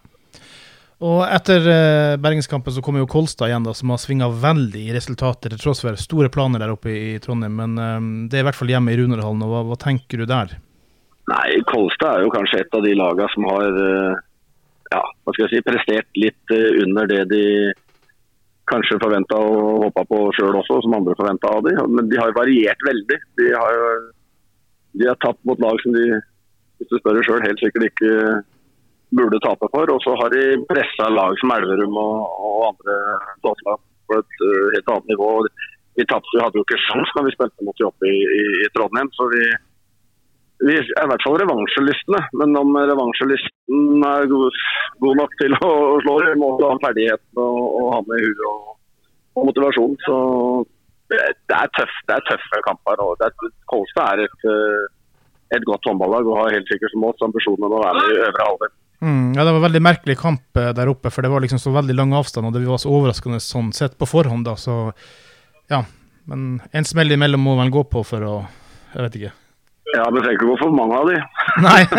Og 0.98 1.20
etter 1.30 1.62
uh, 1.62 2.16
Bergenskampen 2.18 2.74
så 2.74 2.82
kommer 2.82 3.04
jo 3.04 3.10
Kolstad 3.10 3.52
igjen, 3.52 3.66
da, 3.66 3.74
som 3.76 3.92
har 3.94 4.00
svinga 4.02 4.26
veldig 4.42 4.88
i 4.88 4.94
resultater, 4.96 5.52
til 5.54 5.60
tross 5.62 5.84
for 5.84 5.98
store 6.00 6.30
planer 6.34 6.64
der 6.64 6.72
oppe 6.74 6.90
i, 6.90 7.18
Trondheim. 7.22 7.54
Men 7.60 7.76
um, 7.78 8.08
det 8.26 8.40
er 8.40 8.42
i 8.42 8.48
hvert 8.48 8.58
fall 8.58 8.72
hjemme 8.72 8.94
i 8.94 8.98
Runerhallen. 8.98 9.44
og 9.46 9.52
Hva, 9.52 9.60
hva 9.70 9.78
tenker 9.78 10.18
du 10.18 10.26
der? 10.26 10.56
Nei, 11.30 11.60
Kolstad 11.70 12.16
er 12.16 12.26
jo 12.26 12.34
kanskje 12.34 12.64
et 12.64 12.74
av 12.74 12.82
de 12.82 12.96
lagene 12.98 13.30
som 13.34 13.46
har 13.46 13.78
uh, 13.78 14.24
ja, 14.90 15.02
hva 15.04 15.34
skal 15.36 15.44
jeg 15.44 15.52
si, 15.52 15.66
prestert 15.68 16.18
litt 16.18 16.56
uh, 16.56 16.82
under 16.82 17.10
det 17.10 17.22
de 17.30 17.44
kanskje 18.68 18.98
forventa 19.00 19.38
og 19.38 19.84
håpa 19.86 20.02
på 20.10 20.18
sjøl 20.36 20.58
også, 20.58 20.82
som 20.84 20.98
andre 20.98 21.14
forventa 21.16 21.54
av 21.54 21.62
de. 21.64 21.76
Men 21.88 22.10
de 22.10 22.18
har 22.20 22.34
variert 22.36 22.82
veldig. 22.84 23.20
De 23.40 23.52
har 23.54 23.76
jo 23.76 23.90
de 24.98 25.06
har 25.06 25.18
tapt 25.22 25.40
mot 25.46 25.60
lag 25.62 25.78
som 25.84 25.94
de 25.94 26.08
hvis 26.78 26.90
du 26.92 26.98
spør 27.00 27.18
sjøl, 27.26 27.42
helt 27.42 27.60
sikkert 27.62 27.88
ikke 27.88 28.12
burde 29.16 29.40
tape 29.44 29.68
for. 29.72 29.94
Og 29.94 30.02
så 30.04 30.16
har 30.20 30.34
de 30.34 30.44
pressa 30.70 31.08
lag 31.12 31.38
som 31.40 31.54
Elverum 31.54 31.96
og, 32.00 32.42
og 32.48 32.68
andre 32.72 32.98
på 34.08 34.20
et 34.20 34.44
uh, 34.44 34.66
helt 34.74 34.92
annet 34.92 35.10
nivå. 35.12 35.30
Vi 35.98 36.06
tapte, 36.08 36.34
vi 36.34 36.44
hadde 36.44 36.60
jo 36.60 36.64
ikke 36.66 36.82
sjans 36.86 37.10
når 37.16 37.26
vi 37.26 37.34
spilte 37.34 37.66
mot 37.66 37.80
de 37.80 38.12
i, 38.12 38.20
i, 38.40 38.44
i 38.64 38.70
Trondheim. 38.76 39.10
så 39.16 39.30
vi 39.34 39.42
vi 40.58 40.74
er 40.74 41.04
i 41.04 41.06
hvert 41.06 41.22
fall 41.22 41.36
revansjelystne, 41.38 42.18
men 42.40 42.56
om 42.58 42.72
revansjelysten 42.74 44.06
er 44.08 44.24
god, 44.26 44.56
god 45.04 45.20
nok 45.20 45.36
til 45.38 45.54
å 45.54 45.68
slå 46.02 46.16
dem, 46.24 46.40
må 46.42 46.48
du 46.58 46.64
ha 46.66 46.72
ferdigheten 46.82 47.42
og, 47.44 47.60
og 47.78 47.92
ha 47.94 48.00
med 48.08 48.24
huet 48.24 48.42
og, 48.48 48.72
og 49.38 49.46
motivasjon. 49.52 49.94
Så 50.02 50.16
det 51.14 51.20
er, 51.20 51.70
tøff, 51.78 51.94
det 52.08 52.16
er 52.16 52.26
tøffe 52.26 52.62
kamper. 52.66 53.04
og 53.04 53.14
det 53.20 53.30
er, 53.30 53.52
Kolstad 53.70 54.18
er 54.18 54.26
et, 54.26 54.48
eh, 54.50 54.82
et 55.56 55.68
godt 55.68 55.86
håndballag 55.88 56.26
og 56.26 56.40
har 56.40 56.56
helt 56.58 56.74
sikkert 56.74 56.92
som 56.92 57.06
oss 57.06 57.26
ambisjoner 57.28 57.70
om 57.70 57.78
å 57.78 57.84
være 57.84 58.02
med 58.02 58.16
i 58.16 58.20
øvre 58.26 58.50
halvdel. 58.50 58.74
Mm, 59.00 59.32
ja, 59.36 59.44
Det 59.44 59.50
var 59.50 59.56
en 59.56 59.62
veldig 59.62 59.82
merkelig 59.82 60.18
kamp 60.18 60.56
eh, 60.56 60.72
der 60.74 60.90
oppe, 60.90 61.10
for 61.10 61.22
det 61.22 61.30
var 61.30 61.40
liksom 61.44 61.60
så 61.62 61.70
veldig 61.74 61.94
lang 61.94 62.12
avstand, 62.18 62.48
og 62.48 62.54
det 62.56 62.66
var 62.66 62.80
så 62.82 62.90
overraskende 62.90 63.40
sånn 63.42 63.72
sett 63.72 63.98
på 63.98 64.08
forhånd. 64.10 64.48
da, 64.48 64.56
så 64.56 64.92
ja. 65.70 65.84
Men 66.28 66.60
en 66.76 66.84
smell 66.84 67.12
imellom 67.14 67.40
må 67.40 67.54
vel 67.56 67.70
gå 67.72 67.84
på 67.88 68.02
for 68.04 68.24
å 68.24 68.38
Jeg 68.94 69.04
vet 69.04 69.16
ikke. 69.18 69.32
Ja, 69.94 70.04
men 70.12 70.22
trenger 70.22 70.36
ikke 70.36 70.48
gå 70.48 70.56
for 70.60 70.72
mange 70.76 70.96
av 70.96 71.08
de. 71.08 71.18
Nei. 71.66 71.82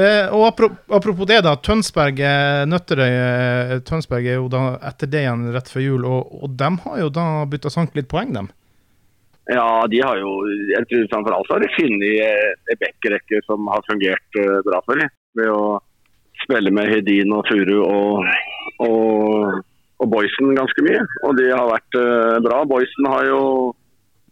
Eh, 0.00 0.30
og 0.32 0.46
apropos 0.88 1.26
det, 1.28 1.40
da. 1.44 1.56
Tønsberg 1.60 2.20
eh, 2.24 2.62
Nøtterøy 2.70 3.80
Tønsberg 3.84 4.28
er 4.30 4.38
jo 4.38 4.46
da 4.48 4.78
etter 4.88 5.10
det 5.10 5.24
igjen 5.26 5.42
rett 5.52 5.68
før 5.68 5.82
jul, 5.84 6.06
og, 6.08 6.30
og 6.40 6.54
de 6.56 6.70
har 6.86 7.00
jo 7.02 7.10
da 7.12 7.24
bytta 7.50 7.72
sank 7.74 7.98
litt 7.98 8.08
poeng, 8.08 8.30
dem. 8.32 8.48
Ja, 9.50 9.82
de 9.90 10.00
har 10.00 10.16
jo 10.22 10.30
jeg 10.70 10.86
tror 10.88 11.10
Framfor 11.10 11.36
alt 11.36 11.52
har 11.52 11.60
de 11.60 11.68
funnet 11.74 12.70
en 12.70 12.80
bekkerekke 12.80 13.42
som 13.44 13.66
har 13.74 13.84
fungert 13.90 14.40
bra 14.64 14.80
for 14.86 15.02
dem. 15.02 15.10
Ved 15.36 15.50
å 15.52 15.64
spille 16.50 16.70
med 16.74 16.90
Hedin 16.90 17.34
og 17.36 17.46
Furu 17.48 17.78
og, 17.86 18.24
og, 18.82 19.60
og 20.02 20.06
Boysen 20.10 20.56
ganske 20.58 20.86
mye. 20.86 21.02
Og 21.28 21.36
de 21.38 21.50
har 21.52 21.68
vært 21.70 22.00
uh, 22.00 22.38
bra. 22.42 22.64
Boysen 22.66 23.06
har 23.06 23.28
jo 23.30 23.42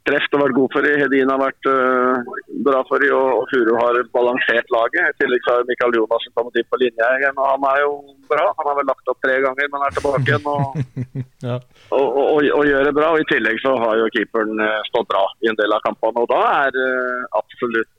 treft 0.08 0.32
og 0.34 0.40
vært 0.42 0.56
god 0.56 0.72
for 0.72 0.86
dem. 0.86 0.98
Hedin 1.02 1.30
har 1.30 1.40
vært 1.42 1.68
uh, 1.70 2.38
bra 2.66 2.80
for 2.88 3.04
dem, 3.04 3.12
og, 3.14 3.42
og 3.42 3.44
Furu 3.52 3.74
har 3.78 4.00
balansert 4.16 4.72
laget. 4.74 5.12
I 5.12 5.18
tillegg 5.22 5.44
så 5.46 5.58
har 5.58 5.68
Mikael 5.68 5.98
Jonassen 5.98 6.34
kommet 6.34 6.58
inn 6.58 6.70
på 6.72 6.80
linja 6.82 7.10
igjen, 7.20 7.38
og 7.38 7.50
han 7.52 7.66
er 7.70 7.82
jo 7.84 7.92
bra. 8.32 8.46
Han 8.58 8.70
har 8.70 8.78
vel 8.80 8.88
lagt 8.90 9.12
opp 9.12 9.20
tre 9.24 9.36
ganger, 9.44 9.70
men 9.74 9.84
er 9.86 9.98
tilbake 9.98 10.32
igjen. 10.32 10.48
og 10.54 10.64
Ja. 11.46 11.60
og, 11.94 12.02
og, 12.02 12.24
og, 12.34 12.48
og 12.58 12.64
gjør 12.66 12.88
det 12.88 12.96
bra. 12.96 13.12
Og 13.14 13.22
I 13.22 13.28
tillegg 13.30 13.60
så 13.62 13.76
har 13.78 14.00
jo 14.00 14.08
keeperen 14.16 14.58
eh, 14.64 14.80
stått 14.88 15.06
bra 15.12 15.22
i 15.46 15.52
en 15.52 15.60
del 15.60 15.76
av 15.76 15.84
kampene. 15.84 16.24
Og 16.24 16.32
da 16.32 16.40
er 16.66 16.80
uh, 16.82 17.28
absolutt 17.38 17.94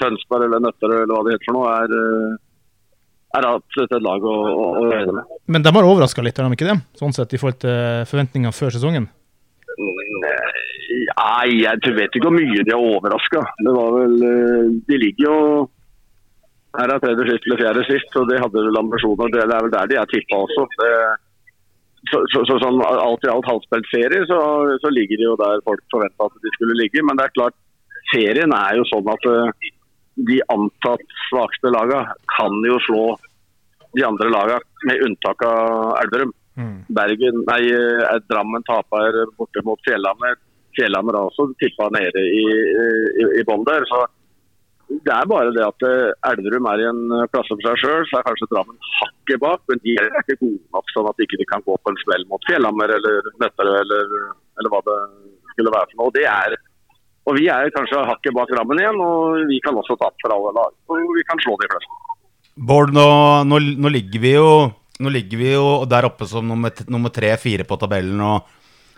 Tønsberg 0.00 0.48
eller 0.48 0.62
Nøtterøy 0.64 1.02
eller 1.04 1.12
hva 1.14 1.22
det 1.26 1.36
heter 1.36 1.48
for 1.50 1.58
noe, 1.58 1.74
er, 1.84 2.40
er 3.38 3.48
absolutt 3.48 3.96
et 3.96 4.04
lag 4.04 4.24
å, 4.28 4.36
å, 4.52 4.64
å 4.78 4.84
regne 4.90 5.16
med. 5.16 5.34
Men 5.54 5.64
de 5.64 5.72
har 5.74 5.88
overraska 5.88 6.24
litt, 6.24 6.38
har 6.38 6.48
de 6.48 6.58
ikke 6.58 6.68
det? 6.68 6.78
Sånn 7.00 7.14
sett 7.16 7.32
i 7.32 7.40
forhold 7.40 7.60
til 7.64 8.06
forventningene 8.10 8.54
før 8.56 8.74
sesongen? 8.74 9.08
Nei, 9.72 11.62
jeg 11.62 11.94
vet 11.96 12.12
ikke 12.12 12.28
hvor 12.28 12.36
mye 12.36 12.64
de 12.66 12.74
har 12.74 12.82
overraska. 12.96 13.44
Det 13.64 13.72
var 13.72 13.94
vel 13.96 14.18
eh, 14.28 14.66
De 14.88 14.98
ligger 15.00 15.28
jo 15.28 15.38
her 16.78 16.88
er 16.88 17.02
tredje 17.02 17.26
sist 17.28 17.46
eller 17.46 17.60
fjerde 17.60 17.82
sist, 17.84 18.14
og 18.16 18.30
de 18.30 18.38
hadde 18.40 18.64
vel 18.66 18.80
ambisjoner. 18.80 19.28
Det 19.32 19.42
er 19.44 19.50
vel 19.52 19.74
der 19.74 19.90
de 19.90 19.98
er 20.00 20.08
tippa 20.08 20.38
også. 20.46 20.64
Det, 20.80 20.92
så, 22.08 22.22
så, 22.32 22.44
så 22.48 22.56
sånn 22.62 22.80
alt 22.88 23.26
i 23.26 23.30
alt 23.32 23.48
halvspilt 23.48 23.90
serie, 23.92 24.24
så, 24.30 24.38
så 24.80 24.92
ligger 24.92 25.20
de 25.20 25.28
jo 25.28 25.36
der 25.40 25.60
folk 25.68 25.82
forventa 25.92 26.28
at 26.30 26.46
de 26.46 26.54
skulle 26.56 26.78
ligge. 26.80 27.04
Men 27.04 27.20
det 27.20 27.28
er 27.28 27.36
klart, 27.36 27.56
serien 28.14 28.56
er 28.56 28.80
jo 28.80 28.88
sånn 28.88 29.10
at 29.12 29.28
eh, 29.28 29.68
de 30.14 30.38
antatt 30.52 31.04
svakeste 31.28 31.72
lagene 31.72 32.16
kan 32.34 32.56
jo 32.66 32.78
slå 32.86 33.02
de 33.96 34.04
andre 34.06 34.30
lagene, 34.32 34.64
med 34.88 35.04
unntak 35.06 35.44
av 35.46 35.98
Elverum. 36.00 36.32
Mm. 36.56 36.78
Bergen, 36.92 37.44
nei, 37.48 37.60
eh, 37.72 38.16
Drammen 38.28 38.64
taper 38.68 39.24
borte 39.36 39.62
mot 39.64 39.80
Fjellhammer. 39.86 40.36
Fjellhammer 40.76 41.16
har 41.16 41.28
også 41.28 41.50
tippa 41.60 41.88
nede 41.92 42.24
i, 42.24 42.44
i, 43.22 43.28
i 43.40 43.44
bånn 43.48 43.64
der. 43.68 43.84
så 43.88 44.04
det 44.92 45.12
er 45.14 45.28
bare 45.28 45.52
det 45.56 45.62
at 45.64 45.84
eh, 45.88 46.32
Elverum 46.32 46.66
er 46.68 46.82
i 46.82 46.88
en 46.88 47.02
plass 47.32 47.48
klasse 47.48 47.54
for 47.54 47.64
seg 47.68 47.80
sjøl, 47.80 48.08
så 48.08 48.18
er 48.18 48.26
kanskje 48.26 48.48
Drammen 48.50 48.90
hakket 48.98 49.40
bak. 49.44 49.62
Men 49.70 49.80
de 49.84 49.96
er 50.00 50.10
ikke 50.20 50.40
gode 50.42 50.60
nok 50.76 50.92
sånn 50.92 51.08
at 51.08 51.20
de 51.20 51.28
ikke 51.28 51.48
kan 51.52 51.64
gå 51.68 51.76
på 51.76 51.92
en 51.92 52.02
smell 52.04 52.26
mot 52.32 52.48
Fjellhammer 52.48 52.92
eller 52.98 53.32
Nøtterøy 53.40 53.78
eller, 53.78 54.18
eller 54.60 54.72
hva 54.74 54.82
det 54.88 54.98
skulle 55.54 55.74
være 55.76 55.92
for 55.92 56.02
noe. 56.02 56.14
Det 56.16 56.26
er, 56.28 56.58
og 57.22 57.36
vi 57.38 57.48
er 57.52 57.70
kanskje 57.74 58.02
hakket 58.08 58.34
bak 58.34 58.50
rammen 58.56 58.80
igjen, 58.82 58.98
og 59.02 59.44
vi 59.50 59.60
kan 59.62 59.76
også 59.78 59.96
tape 60.00 60.18
for 60.24 60.34
alle 60.34 60.54
lag. 60.56 60.72
Og 60.90 61.12
vi 61.16 61.24
kan 61.28 61.42
slå 61.42 61.54
de 61.60 61.68
fleste. 61.70 62.00
Bård, 62.56 62.90
nå, 62.94 63.06
nå, 63.48 63.60
nå 63.80 63.92
ligger 63.94 64.20
vi 64.20 64.34
jo 64.36 64.48
Nå 65.02 65.08
ligger 65.08 65.40
vi 65.40 65.46
jo 65.54 65.68
der 65.88 66.04
oppe 66.06 66.26
som 66.30 66.44
nummer, 66.46 66.70
nummer 66.92 67.10
tre-fire 67.10 67.64
på 67.66 67.78
tabellen. 67.80 68.20
og 68.22 68.44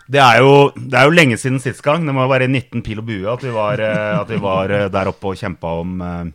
det 0.05 0.19
er, 0.21 0.43
jo, 0.43 0.69
det 0.75 0.99
er 0.99 1.07
jo 1.07 1.15
lenge 1.17 1.37
siden 1.41 1.57
sist 1.63 1.81
gang. 1.81 2.03
Det 2.05 2.13
må 2.13 2.27
jo 2.27 2.29
være 2.29 2.45
19 2.45 2.83
pil 2.85 2.99
og 3.01 3.07
bue 3.07 3.31
at 3.31 3.41
vi 3.41 3.53
var, 3.55 3.81
eh, 3.81 4.19
at 4.19 4.29
vi 4.29 4.37
var 4.43 4.69
eh, 4.69 4.89
der 4.93 5.09
oppe 5.09 5.31
og 5.31 5.39
kjempa 5.39 5.71
om 5.81 5.95
eh, 6.05 6.27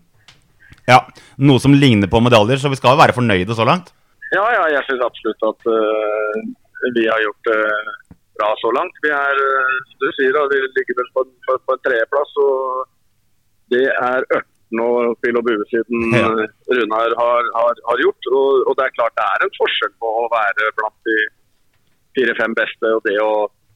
ja, 0.91 0.99
noe 1.47 1.63
som 1.63 1.77
ligner 1.77 2.11
på 2.11 2.23
medaljer, 2.25 2.59
så 2.59 2.73
vi 2.73 2.81
skal 2.81 2.97
jo 2.97 3.03
være 3.03 3.15
fornøyde 3.15 3.55
så 3.55 3.67
langt. 3.69 3.93
Ja, 4.35 4.43
ja, 4.57 4.65
jeg 4.75 4.83
syns 4.89 5.05
absolutt 5.07 5.47
at 5.53 5.71
uh, 5.71 6.91
vi 6.95 7.07
har 7.07 7.23
gjort 7.23 7.49
det 7.51 7.61
bra 8.41 8.51
så 8.61 8.71
langt. 8.77 8.97
Vi 9.05 9.13
er, 9.15 9.43
som 9.91 9.99
du 10.05 10.09
sier, 10.17 10.33
da, 10.37 10.47
vi 10.53 10.63
ligger 10.65 10.99
vel 11.03 11.11
på, 11.17 11.27
på, 11.47 11.59
på 11.67 11.77
en 11.77 11.85
tredjeplass. 11.87 12.33
Og 12.45 12.89
det 13.75 13.87
er 13.91 14.27
ørten 14.39 14.83
og 14.87 15.15
pil 15.23 15.39
og 15.41 15.47
bue 15.47 15.67
siden 15.71 16.17
Ja. 16.17 16.27
øh, 16.31 16.45
Runar 16.79 17.15
har, 17.23 17.43
har, 17.59 17.75
har 17.89 18.03
gjort. 18.05 18.31
Og, 18.33 18.65
og 18.69 18.73
det 18.79 18.87
er 18.87 18.97
klart 18.99 19.17
det 19.19 19.27
er 19.29 19.47
en 19.47 19.57
forskjell 19.61 19.95
på 20.03 20.13
å 20.25 20.27
være 20.35 20.73
blant 20.79 21.11
de 21.11 21.19
fire-fem 22.19 22.55
beste 22.59 22.95
og 22.97 23.05
det 23.07 23.19
å 23.23 23.33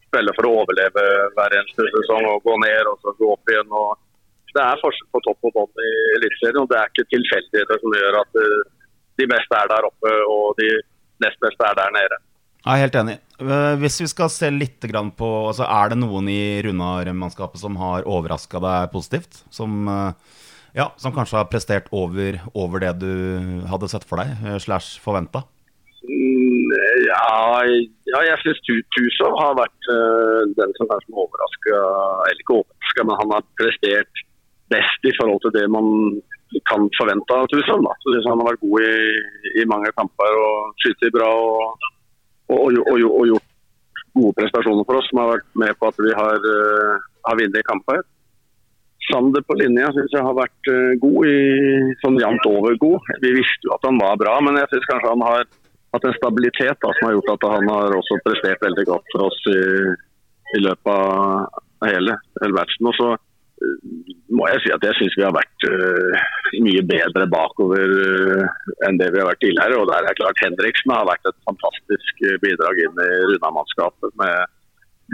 spille 0.09 0.35
for 0.37 0.49
å 0.49 0.54
overleve 0.62 1.04
hver 1.37 1.54
eneste 1.59 1.87
sesong 1.97 2.26
og 2.30 2.42
gå 2.47 2.54
ned 2.62 2.90
og 2.90 2.99
så 3.02 3.14
gå 3.18 3.30
opp 3.35 3.50
igjen. 3.52 3.71
og 3.71 3.94
det 4.54 4.62
er 4.62 4.83
forskjell 4.83 5.09
på 5.11 5.21
topp 5.26 5.49
og 5.49 5.54
bånn 5.56 5.83
i 5.83 5.92
Eliteserien, 6.16 6.61
og 6.62 6.68
det 6.71 6.76
er 6.78 6.90
ikke 6.92 7.11
tilfeldigheter 7.11 7.80
som 7.83 7.97
gjør 7.99 8.18
at 8.21 8.37
øh, 8.38 8.61
de 9.18 9.26
beste 9.30 9.59
er 9.59 9.71
der 9.73 9.88
oppe 9.88 10.12
og 10.30 10.61
de 10.61 10.68
nest 11.25 11.40
beste 11.42 11.66
er 11.66 11.75
der 11.78 11.90
nede. 11.97 12.18
Jeg 12.64 12.78
er 12.78 12.87
helt 12.87 12.94
enig. 12.97 13.14
Eh, 13.44 13.75
Hvis 13.76 13.99
vi 14.00 14.06
skal 14.09 14.30
se 14.33 14.49
litt 14.49 14.80
på 15.18 15.28
altså 15.50 15.66
Er 15.68 15.90
det 15.92 15.99
noen 16.00 16.28
i 16.33 16.62
Runar-mannskapet 16.64 17.61
som 17.61 17.76
har 17.76 18.06
overraska 18.09 18.61
deg 18.62 18.90
positivt? 18.92 19.44
Som, 19.52 19.87
eh, 19.87 20.12
ja, 20.75 20.88
som 20.97 21.12
kanskje 21.12 21.37
har 21.37 21.50
prestert 21.52 21.92
over, 21.92 22.40
over 22.54 22.80
det 22.80 22.99
du 23.00 23.66
hadde 23.68 23.88
sett 23.88 24.04
for 24.04 24.16
deg, 24.16 24.33
eh, 24.47 24.59
slash 24.59 24.99
forventa? 24.99 25.44
Mm, 26.09 26.73
Ja, 27.04 27.61
ja 28.09 28.21
jeg 28.33 28.38
syns 28.40 28.61
Tusov 28.97 29.37
har 29.38 29.54
vært 29.61 29.85
den 30.56 30.73
som 30.78 30.88
kanskje 30.88 31.12
overraska 31.12 31.76
Eller 32.28 32.40
ikke 32.40 32.61
overraska, 32.64 33.04
men 33.04 33.18
han 33.21 33.30
har 33.37 33.42
prestert 33.61 34.25
best 34.73 35.04
i 35.04 35.12
forhold 35.21 35.40
til 35.44 35.52
det 35.52 35.68
man 35.68 36.23
kan 36.71 36.88
forvente 36.97 37.28
av 37.28 37.47
Tusov. 37.52 37.85
Han 37.85 38.40
har 38.40 38.49
vært 38.49 38.64
god 38.64 38.80
i, 38.80 39.61
i 39.61 39.64
mange 39.68 39.92
kamper 39.99 40.33
og 40.40 40.73
skyter 40.80 41.12
bra 41.12 41.28
og, 41.28 41.76
og, 42.52 42.78
og, 42.78 43.04
og, 43.08 43.26
gjort 43.30 43.50
gode 44.14 44.34
prestasjoner 44.38 44.86
for 44.86 45.00
oss, 45.00 45.08
som 45.10 45.22
har 45.22 45.32
vært 45.34 45.48
med 45.58 45.78
på 45.78 45.88
at 45.90 46.00
vi 46.02 46.12
har, 46.14 46.44
uh, 46.44 47.06
har 47.28 47.40
vunnet 47.40 47.68
kamper. 47.68 48.02
Sander 49.08 49.42
på 49.44 49.56
linja 49.58 49.90
syns 49.92 50.14
jeg 50.14 50.24
har 50.24 50.36
vært 50.38 50.70
uh, 50.70 50.94
god, 51.02 51.28
i, 51.28 51.96
sånn 52.04 52.20
jevnt 52.22 52.48
over 52.50 52.78
god. 52.80 53.12
Vi 53.24 53.34
visste 53.40 53.68
jo 53.68 53.74
at 53.76 53.86
han 53.88 54.00
var 54.00 54.20
bra, 54.20 54.38
men 54.44 54.60
jeg 54.60 54.70
syns 54.72 54.88
kanskje 54.92 55.12
han 55.16 55.26
har 55.26 55.44
hatt 55.94 56.08
en 56.08 56.16
stabilitet 56.18 56.80
da, 56.82 56.92
som 56.94 57.08
har 57.08 57.16
gjort 57.18 57.34
at 57.34 57.48
han 57.54 57.70
har 57.70 57.98
også 57.98 58.22
prestert 58.26 58.64
veldig 58.64 58.86
godt 58.88 59.12
for 59.14 59.28
oss 59.28 59.40
i, 59.50 59.60
i 60.58 60.62
løpet 60.62 60.90
av 60.94 61.90
hele, 61.90 62.16
hele 62.42 62.56
matchen. 62.56 62.90
Og 62.90 62.96
så 62.98 63.12
må 64.35 64.49
jeg 64.50 64.62
si 64.64 64.73
at 64.75 64.85
jeg 64.87 64.97
syns 64.99 65.16
vi 65.18 65.25
har 65.26 65.35
vært 65.35 65.66
uh, 65.68 66.25
mye 66.64 66.83
bedre 66.88 67.26
bakover 67.30 67.94
uh, 67.94 68.73
enn 68.87 68.99
det 69.00 69.11
vi 69.14 69.21
har 69.23 69.28
vært 69.30 69.42
tidligere. 69.44 69.78
Og 69.80 69.90
der 69.90 70.09
er 70.09 70.18
klart 70.18 70.42
Henriksen 70.44 70.94
har 70.94 71.06
vært 71.09 71.30
et 71.30 71.38
fantastisk 71.49 72.25
øh, 72.28 72.40
bidrag 72.42 72.83
inn 72.87 73.04
i 73.04 73.11
Runa-mannskapet 73.30 74.16
med 74.21 74.52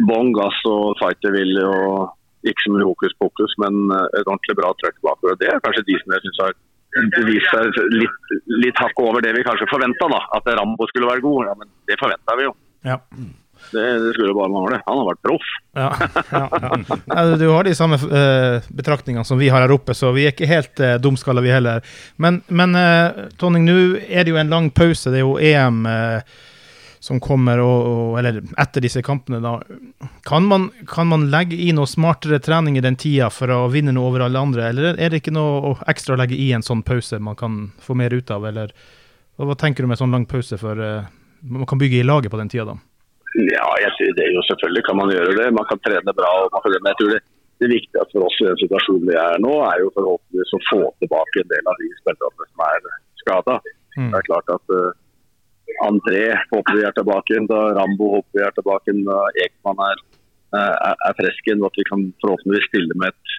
bånn 0.08 0.32
gass 0.36 0.58
og 0.70 0.96
fightervilje 1.02 1.66
og 1.66 2.48
ikke 2.48 2.64
så 2.64 2.72
mye 2.72 2.88
hokus 2.88 3.14
pokus, 3.20 3.52
men 3.60 3.90
et 4.16 4.24
ordentlig 4.24 4.56
bra 4.56 4.70
trøkk 4.80 4.96
bakover. 5.04 5.36
Det 5.36 5.50
er 5.50 5.60
kanskje 5.64 5.84
de 5.90 5.96
som 6.00 6.14
jeg 6.14 6.24
syns 6.24 6.42
har 6.46 6.54
vist 7.28 7.50
seg 7.52 7.76
litt, 7.92 8.32
litt 8.64 8.80
hakk 8.80 9.02
over 9.02 9.22
det 9.22 9.34
vi 9.36 9.44
kanskje 9.46 9.68
forventa, 9.70 10.08
da. 10.10 10.22
At 10.38 10.48
Rambo 10.58 10.88
skulle 10.88 11.10
være 11.10 11.24
god. 11.26 11.50
Ja, 11.50 11.54
men 11.58 11.68
det 11.90 11.98
forventa 12.00 12.38
vi 12.38 12.48
jo. 12.48 12.54
Ja. 12.88 12.96
Det, 13.70 13.98
det 14.04 14.12
skulle 14.14 14.34
bare 14.34 14.50
mangle. 14.50 14.80
Han 14.86 15.00
har 15.00 15.08
vært 15.12 15.22
proff. 15.22 15.48
Ja, 15.78 15.88
ja, 16.30 16.48
ja. 17.06 17.24
Du 17.38 17.48
har 17.48 17.64
de 17.64 17.74
samme 17.74 17.96
eh, 17.96 18.68
betraktningene 18.68 19.24
som 19.24 19.38
vi 19.38 19.48
har 19.48 19.62
her 19.62 19.74
oppe, 19.74 19.94
så 19.94 20.10
vi 20.16 20.26
er 20.26 20.34
ikke 20.34 20.50
helt 20.50 20.82
uh, 20.82 21.42
vi 21.42 21.52
heller. 21.52 21.84
Men, 22.16 22.42
men 22.48 22.74
eh, 22.74 23.26
Tonning, 23.38 23.68
nå 23.68 23.76
er 24.08 24.24
det 24.24 24.34
jo 24.34 24.40
en 24.40 24.50
lang 24.50 24.70
pause. 24.70 25.12
Det 25.12 25.20
er 25.20 25.26
jo 25.26 25.38
EM 25.38 25.86
som 27.00 27.16
kommer, 27.22 27.62
og, 27.64 28.18
eller 28.20 28.42
etter 28.60 28.84
disse 28.84 29.00
kampene. 29.02 29.38
da. 29.40 29.54
Kan 30.28 30.44
man, 30.50 30.68
kan 30.90 31.08
man 31.08 31.30
legge 31.32 31.56
i 31.56 31.70
noe 31.72 31.88
smartere 31.88 32.42
trening 32.44 32.76
i 32.76 32.84
den 32.84 32.98
tida 33.00 33.30
for 33.32 33.48
å 33.54 33.70
vinne 33.72 33.94
noe 33.96 34.10
over 34.10 34.26
alle 34.26 34.42
andre, 34.42 34.66
eller 34.68 34.98
er 34.98 35.08
det 35.08 35.22
ikke 35.22 35.32
noe 35.32 35.78
ekstra 35.88 36.18
å 36.18 36.20
legge 36.20 36.36
i 36.36 36.50
en 36.52 36.66
sånn 36.66 36.82
pause 36.84 37.22
man 37.22 37.38
kan 37.40 37.62
få 37.80 37.96
mer 37.96 38.12
ut 38.12 38.30
av? 38.34 38.44
eller 38.50 38.74
Hva 39.40 39.56
tenker 39.56 39.86
du 39.86 39.88
med 39.88 40.02
sånn 40.02 40.12
lang 40.12 40.28
pause 40.28 40.60
for 40.60 40.76
man 41.40 41.66
kan 41.66 41.80
bygge 41.80 42.02
i 42.02 42.04
laget 42.04 42.34
på 42.34 42.40
den 42.42 42.52
tida? 42.52 42.68
da? 42.68 42.76
Ja, 43.38 43.66
jeg 43.78 43.92
tror 43.96 44.16
det 44.18 44.30
jo 44.34 44.40
selvfølgelig 44.48 44.82
kan 44.88 44.98
man 44.98 45.12
gjøre 45.14 45.36
det. 45.38 45.50
Man 45.54 45.68
kan 45.70 45.78
trene 45.84 46.14
bra. 46.16 46.30
kan, 46.50 46.72
men 46.74 46.90
jeg 46.90 46.98
tror 46.98 47.12
det, 47.14 47.20
det 47.62 47.68
viktigste 47.70 48.06
for 48.14 48.26
oss 48.26 48.38
i 48.40 48.48
den 48.48 48.58
situasjonen 48.62 49.06
vi 49.10 49.18
er 49.20 49.36
nå, 49.44 49.52
er 49.68 49.84
jo 49.84 49.92
forhåpentligvis 49.98 50.56
å 50.56 50.64
få 50.70 50.80
tilbake 51.04 51.42
en 51.42 51.52
del 51.52 51.70
av 51.70 51.78
de 51.82 51.90
spillerne 52.00 52.48
som 52.48 52.64
er 52.66 52.88
skada. 53.22 53.56
Mm. 53.98 54.10
Det 54.10 54.18
er 54.18 54.28
klart 54.30 54.52
at 54.56 54.74
uh, 54.74 54.90
André 55.86 56.24
håper 56.50 56.78
vi 56.78 56.86
er 56.86 56.96
tilbake, 56.96 57.34
igjen, 57.34 57.48
Rambo 57.50 58.14
håper 58.16 58.38
vi 58.38 58.46
er 58.46 58.56
tilbake, 58.56 58.90
igjen, 58.90 59.06
Ekman 59.44 59.82
er, 59.86 60.02
eh, 60.56 60.74
er, 60.88 60.96
er 61.06 61.18
frisk 61.20 61.46
igjen, 61.46 61.62
at 61.66 61.78
vi 61.78 61.86
kan 61.88 62.02
forhåpentligvis 62.24 62.66
stille 62.72 62.96
med 63.00 63.14
et, 63.14 63.36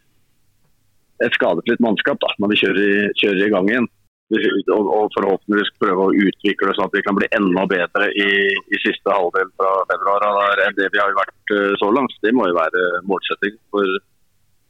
et 1.27 1.35
skadefritt 1.37 1.83
mannskap 1.83 2.21
da, 2.23 2.31
når 2.39 2.53
vi 2.53 2.61
kjører 2.63 3.11
kjører 3.19 3.43
i 3.45 3.51
gang 3.53 3.69
igjen. 3.73 3.89
Og, 4.31 5.09
forhåpentligvis 5.15 5.73
prøve 5.81 6.05
å 6.07 6.13
utvikle 6.15 6.71
sånn 6.75 6.87
at 6.87 6.93
vi 6.95 7.03
kan 7.03 7.17
bli 7.17 7.27
enda 7.35 7.65
bedre 7.67 8.07
i, 8.15 8.29
i 8.55 8.79
siste 8.79 9.11
halvdel 9.11 9.49
fra 9.59 9.71
februar 9.89 10.61
enn 10.63 10.77
det 10.77 10.87
vi 10.93 11.01
har 11.01 11.11
vært 11.17 11.53
eh, 11.57 11.73
så 11.81 11.89
langt. 11.91 12.15
Det 12.23 12.31
må 12.35 12.47
jo 12.47 12.55
være 12.55 12.85
målsetting. 13.09 13.57
For, 13.75 13.99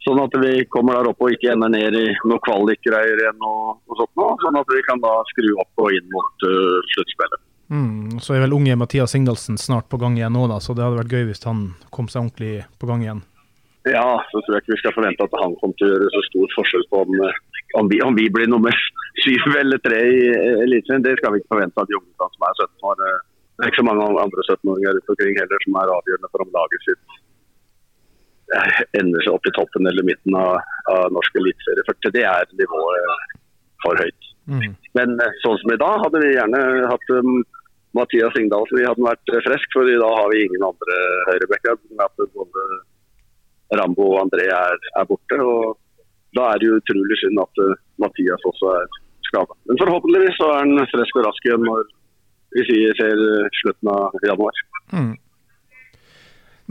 sånn 0.06 0.24
at 0.24 0.34
vi 0.42 0.66
kommer 0.74 0.98
der 0.98 1.12
oppe 1.12 1.28
og 1.28 1.36
ikke 1.36 1.54
ender 1.54 1.70
ned 1.74 1.98
i 1.98 2.08
noen 2.26 2.42
kvalikgreier 2.48 3.22
igjen. 3.22 3.46
og, 3.46 3.78
og 3.86 4.02
sånt 4.02 4.14
nå, 4.18 4.28
Sånn 4.42 4.60
at 4.64 4.74
vi 4.74 4.84
kan 4.90 5.04
da 5.04 5.14
skru 5.30 5.54
opp 5.62 5.86
og 5.86 5.98
inn 5.98 6.08
mot 6.14 6.48
uh, 6.50 6.78
sluttspillet. 6.96 7.48
Mm, 7.72 8.20
så 8.20 8.36
er 8.36 8.44
vel 8.44 8.58
unge 8.58 8.76
Mathias 8.76 9.14
Singdalsen 9.14 9.62
snart 9.62 9.88
på 9.92 10.00
gang 10.02 10.18
igjen 10.18 10.34
nå, 10.36 10.48
da, 10.52 10.58
så 10.60 10.74
det 10.76 10.84
hadde 10.84 11.04
vært 11.06 11.14
gøy 11.14 11.30
hvis 11.30 11.46
han 11.48 11.70
kom 11.94 12.10
seg 12.12 12.26
ordentlig 12.26 12.56
på 12.82 12.90
gang 12.90 13.06
igjen. 13.06 13.22
Ja, 13.88 14.20
så 14.30 14.42
tror 14.44 14.58
jeg 14.58 14.66
ikke 14.66 14.76
vi 14.76 14.82
skal 14.82 14.94
forvente 14.94 15.26
at 15.26 15.38
han 15.42 15.56
kommer 15.62 15.78
til 15.80 15.88
å 15.88 15.94
gjøre 15.94 16.10
så 16.14 16.24
stor 16.28 16.52
forskjell 16.58 16.84
på 16.92 17.00
om, 17.06 17.14
om, 17.80 17.90
vi, 17.92 18.02
om 18.02 18.16
vi 18.16 18.30
blir 18.30 18.48
nummer 18.52 18.76
syv 19.24 19.56
eller 19.62 19.82
tre 19.86 20.00
i 20.00 20.22
eh, 20.32 20.64
Eliteserien. 20.66 21.06
Det 21.06 21.18
skal 21.20 21.34
vi 21.34 21.42
ikke 21.42 21.56
forvente 21.56 21.82
av 21.82 21.90
de 21.90 21.98
unge 22.00 22.30
som 22.36 22.48
er 22.48 22.64
17 22.66 22.90
år. 22.92 23.04
Eh, 23.10 23.20
Det 23.58 23.66
er 23.68 23.72
ikke 23.72 23.84
så 23.84 23.90
mange 23.90 24.06
andre 24.26 24.44
17-åringer 24.48 24.96
rundt 24.96 25.12
omkring 25.14 25.36
heller 25.38 25.60
som 25.62 25.76
er 25.78 25.94
avgjørende 25.96 26.30
for 26.32 26.44
om 26.44 26.54
laget 26.56 26.86
sitt 26.88 27.18
eh, 28.56 28.80
ender 29.02 29.26
seg 29.26 29.36
opp 29.36 29.50
i 29.50 29.54
toppen 29.58 29.90
eller 29.92 30.08
midten 30.08 30.38
av, 30.40 30.56
av 30.94 31.12
norsk 31.18 31.38
eliteserie. 31.42 31.86
For 31.88 32.14
det 32.16 32.24
er 32.26 32.56
nivået 32.58 33.36
for 33.86 34.02
høyt. 34.02 34.30
Mm. 34.50 34.72
Men 34.98 35.14
sånn 35.44 35.60
som 35.62 35.74
i 35.74 35.80
dag, 35.84 36.00
hadde 36.02 36.24
vi 36.24 36.32
gjerne 36.34 36.62
hatt 36.90 37.14
um, 37.14 37.44
Mathias 37.98 38.34
som 38.34 38.74
Vi 38.74 38.88
hadde 38.88 39.06
vært 39.06 39.34
frisk, 39.46 39.70
for 39.76 39.88
i 39.88 40.00
dag 40.00 40.16
har 40.18 40.32
vi 40.34 40.42
ingen 40.46 40.66
andre 40.66 40.98
høyrebacker. 41.30 41.78
Både 42.34 42.66
Rambo 43.78 44.10
og 44.16 44.20
André 44.26 44.48
er, 44.50 44.78
er 45.00 45.08
borte. 45.10 45.38
og 45.38 45.78
Da 46.38 46.52
er 46.54 46.60
det 46.62 46.68
jo 46.70 46.78
utrolig 46.80 47.18
synd 47.22 47.42
at 47.44 47.64
eh, 47.66 47.74
Mathias 48.04 48.46
også 48.52 48.70
er 48.78 48.86
skada. 49.28 49.58
Men 49.68 49.80
forhåpentligvis 49.82 50.38
så 50.40 50.48
er 50.54 50.62
han 50.64 50.86
frisk 50.94 51.18
og 51.20 51.26
rask 51.28 51.50
igjen 51.50 51.66
når 51.68 51.84
vi 52.56 52.64
sier, 52.68 52.96
ser 53.00 53.20
eh, 53.26 53.50
slutten 53.62 53.92
av 53.92 54.16
januar. 54.28 54.62
Mm. 54.96 55.12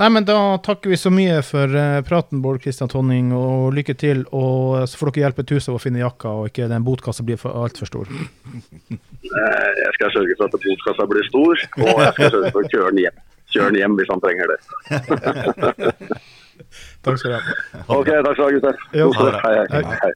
Nei, 0.01 0.07
men 0.09 0.25
da 0.25 0.37
takker 0.65 0.89
vi 0.89 0.97
så 0.97 1.11
mye 1.13 1.43
for 1.45 1.69
eh, 1.77 1.99
praten, 2.09 2.41
Bård 2.41 2.63
Kristian 2.65 2.89
Tonning, 2.89 3.35
og 3.37 3.75
lykke 3.77 3.93
til. 4.01 4.23
Og 4.33 4.87
så 4.89 4.97
får 4.97 5.11
dere 5.13 5.27
hjelpe 5.27 5.45
Tusen 5.51 5.75
å 5.77 5.81
finne 5.83 6.01
jakka, 6.01 6.31
og 6.41 6.49
ikke 6.49 6.69
den 6.73 6.87
botkassa 6.87 7.25
blir 7.27 7.37
for- 7.41 7.53
altfor 7.53 7.91
stor. 7.91 8.09
Eh, 8.09 9.71
Jeg 9.85 9.93
skal 9.99 10.15
sørge 10.17 10.39
for 10.41 10.49
at 10.49 10.57
botkassa 10.65 11.09
blir 11.11 11.29
stor, 11.29 11.65
og 11.85 12.01
jeg 12.01 12.13
skal 12.17 12.33
sørge 12.37 12.53
for 12.57 12.65
å 12.65 12.73
kjøre 12.73 12.95
den 12.95 13.03
hjem, 13.05 13.21
kjøre 13.53 13.69
den 13.75 13.81
hjem 13.83 13.99
hvis 14.01 14.13
han 14.15 14.25
trenger 14.25 14.55
det. 14.55 14.59
Takk 17.05 17.21
skal 17.21 17.31
du 17.31 17.37
ha. 17.39 17.43
Ok, 17.99 18.09
takk 18.11 18.35
skal 18.35 18.43
du 18.43 18.47
ha, 18.47 18.53
gutter. 18.59 18.75
Jo, 18.97 19.11
ha 19.17 19.31
det. 19.31 19.41
Hei, 19.45 19.55
hei. 19.75 19.85
hei. 20.05 20.13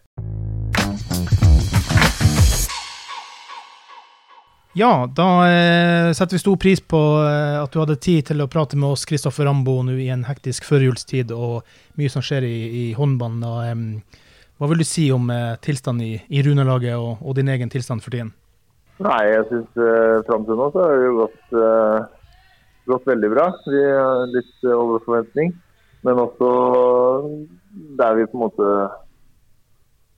Ja, 4.75 5.07
da 5.07 5.27
eh, 5.47 6.13
setter 6.19 6.35
vi 6.35 6.43
stor 6.43 6.57
pris 6.59 6.81
på 6.83 6.99
eh, 7.23 7.61
at 7.61 7.71
du 7.71 7.79
hadde 7.79 7.95
tid 8.03 8.27
til 8.27 8.43
å 8.43 8.49
prate 8.51 8.75
med 8.75 8.91
oss, 8.91 9.05
Kristoffer 9.07 9.47
Rambo, 9.47 9.77
nå 9.87 9.95
i 10.03 10.09
en 10.11 10.25
hektisk 10.27 10.67
førjulstid 10.67 11.31
og 11.31 11.63
mye 11.95 12.11
som 12.11 12.25
skjer 12.27 12.43
i, 12.49 12.57
i 12.81 12.85
håndballen. 12.99 13.45
Eh, 13.71 14.23
hva 14.59 14.71
vil 14.71 14.83
du 14.83 14.87
si 14.87 15.07
om 15.15 15.31
eh, 15.31 15.55
tilstanden 15.63 16.03
i, 16.07 16.17
i 16.27 16.43
Runelaget 16.43 16.99
og, 16.99 17.23
og, 17.23 17.37
din 17.39 17.53
egen 17.55 17.71
tilstand 17.71 18.03
for 18.03 18.15
tiden? 18.15 18.33
Nei, 19.03 19.21
jeg 19.31 19.47
syns 19.53 19.79
eh, 19.79 20.19
fram 20.27 20.43
til 20.47 20.59
nå 20.59 20.69
så 20.75 20.89
har 20.89 20.99
det 20.99 21.15
gått, 21.21 21.57
eh, 21.59 22.35
gått 22.91 23.09
veldig 23.11 23.31
bra. 23.31 23.49
Vi 23.67 23.83
har 23.83 24.27
litt 24.31 24.67
eh, 24.67 24.75
over 24.75 25.03
forventning. 25.07 25.55
Men 26.05 26.21
også 26.21 26.51
der 27.99 28.19
vi 28.19 28.27
på 28.29 28.37
en 28.37 28.45
måte 28.45 28.69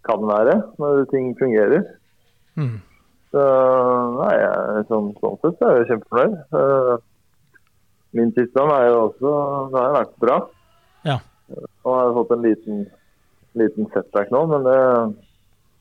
kan 0.06 0.26
være 0.26 0.56
når 0.80 1.04
ting 1.12 1.32
fungerer. 1.38 1.84
Mm. 2.58 2.78
Så 3.34 3.44
nei, 4.16 4.32
jeg, 4.40 4.84
sånn, 4.90 5.12
sånn 5.20 5.38
sett 5.42 5.58
så 5.60 5.68
er 5.68 5.80
jeg 5.80 5.88
kjempefornøyd. 5.92 6.36
Eh, 6.60 6.92
min 8.16 8.32
tilstand 8.36 8.72
er 8.72 8.86
jo 8.88 9.00
også 9.10 9.32
Det 9.72 9.82
har 9.82 9.96
vært 9.98 10.14
bra. 10.24 10.36
Ja. 11.06 11.16
Nå 11.52 11.94
har 11.94 12.14
fått 12.16 12.34
en 12.34 12.44
liten, 12.46 12.84
liten 13.58 13.90
setback 13.94 14.32
nå, 14.34 14.46
men 14.50 14.66
det, 14.66 14.78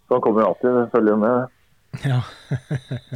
sånn 0.09 0.23
kommer 0.25 0.43
jo 0.43 0.49
alltid. 0.51 0.79
Det 0.81 0.89
følger 0.93 1.15
jo 1.15 1.21
med. 1.21 1.54
Ja. 2.03 2.21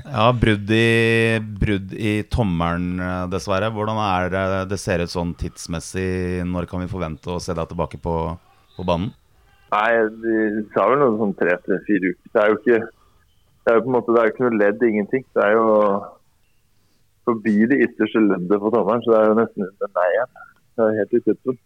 Ja, 0.10 0.28
brudd 0.34 0.72
i, 0.74 1.38
brudd 1.62 1.92
i 1.94 2.14
tommelen, 2.32 3.02
dessverre. 3.30 3.70
Hvordan 3.74 4.00
er 4.02 4.32
det 4.34 4.46
det 4.72 4.80
ser 4.82 5.04
ut 5.04 5.12
sånn 5.12 5.36
tidsmessig? 5.38 6.46
Når 6.50 6.68
kan 6.70 6.82
vi 6.84 6.92
forvente 6.92 7.34
å 7.34 7.42
se 7.44 7.54
deg 7.56 7.70
tilbake 7.70 8.00
på, 8.02 8.16
på 8.76 8.86
banen? 8.88 9.12
Nei, 9.70 9.90
de 10.24 10.64
sa 10.74 10.88
vel 10.90 11.04
noe 11.04 11.20
sånn 11.20 11.36
tre 11.38 11.60
til 11.66 11.84
fire 11.86 12.14
uker. 12.14 12.32
Det 12.34 12.42
er 12.42 12.50
jo 12.50 12.58
ikke 12.58 12.80
det 13.70 13.74
er 13.74 13.78
jo 13.78 13.84
på 13.86 13.90
en 13.92 13.96
måte, 14.00 14.14
det 14.16 14.20
er 14.20 14.28
jo 14.28 14.32
ikke 14.34 14.46
noe 14.48 14.58
ledd, 14.58 14.84
ingenting. 14.88 15.24
Det 15.36 15.42
er 15.46 15.52
jo 15.54 15.66
forbi 17.30 17.52
det 17.70 17.84
ytterste 17.86 18.22
leddet 18.24 18.64
på 18.64 18.72
tommelen, 18.74 19.04
så 19.06 19.12
det 19.12 19.20
er 19.20 19.28
jo 19.28 19.36
nesten 19.38 19.66
under 19.68 19.92
neien. 19.98 20.32
Det 20.74 20.86
er 20.86 20.98
helt 20.98 21.14
i 21.14 21.22
tuppen. 21.28 21.60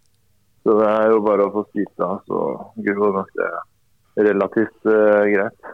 Så 0.64 0.76
det 0.80 0.90
er 0.90 1.14
jo 1.14 1.22
bare 1.24 1.46
å 1.46 1.54
få 1.54 1.64
spist 1.70 2.04
av, 2.04 2.18
så 2.28 2.42
går 2.88 3.16
nok 3.20 3.32
det 3.40 3.48
relativt 4.28 4.90
uh, 4.90 5.24
greit. 5.32 5.72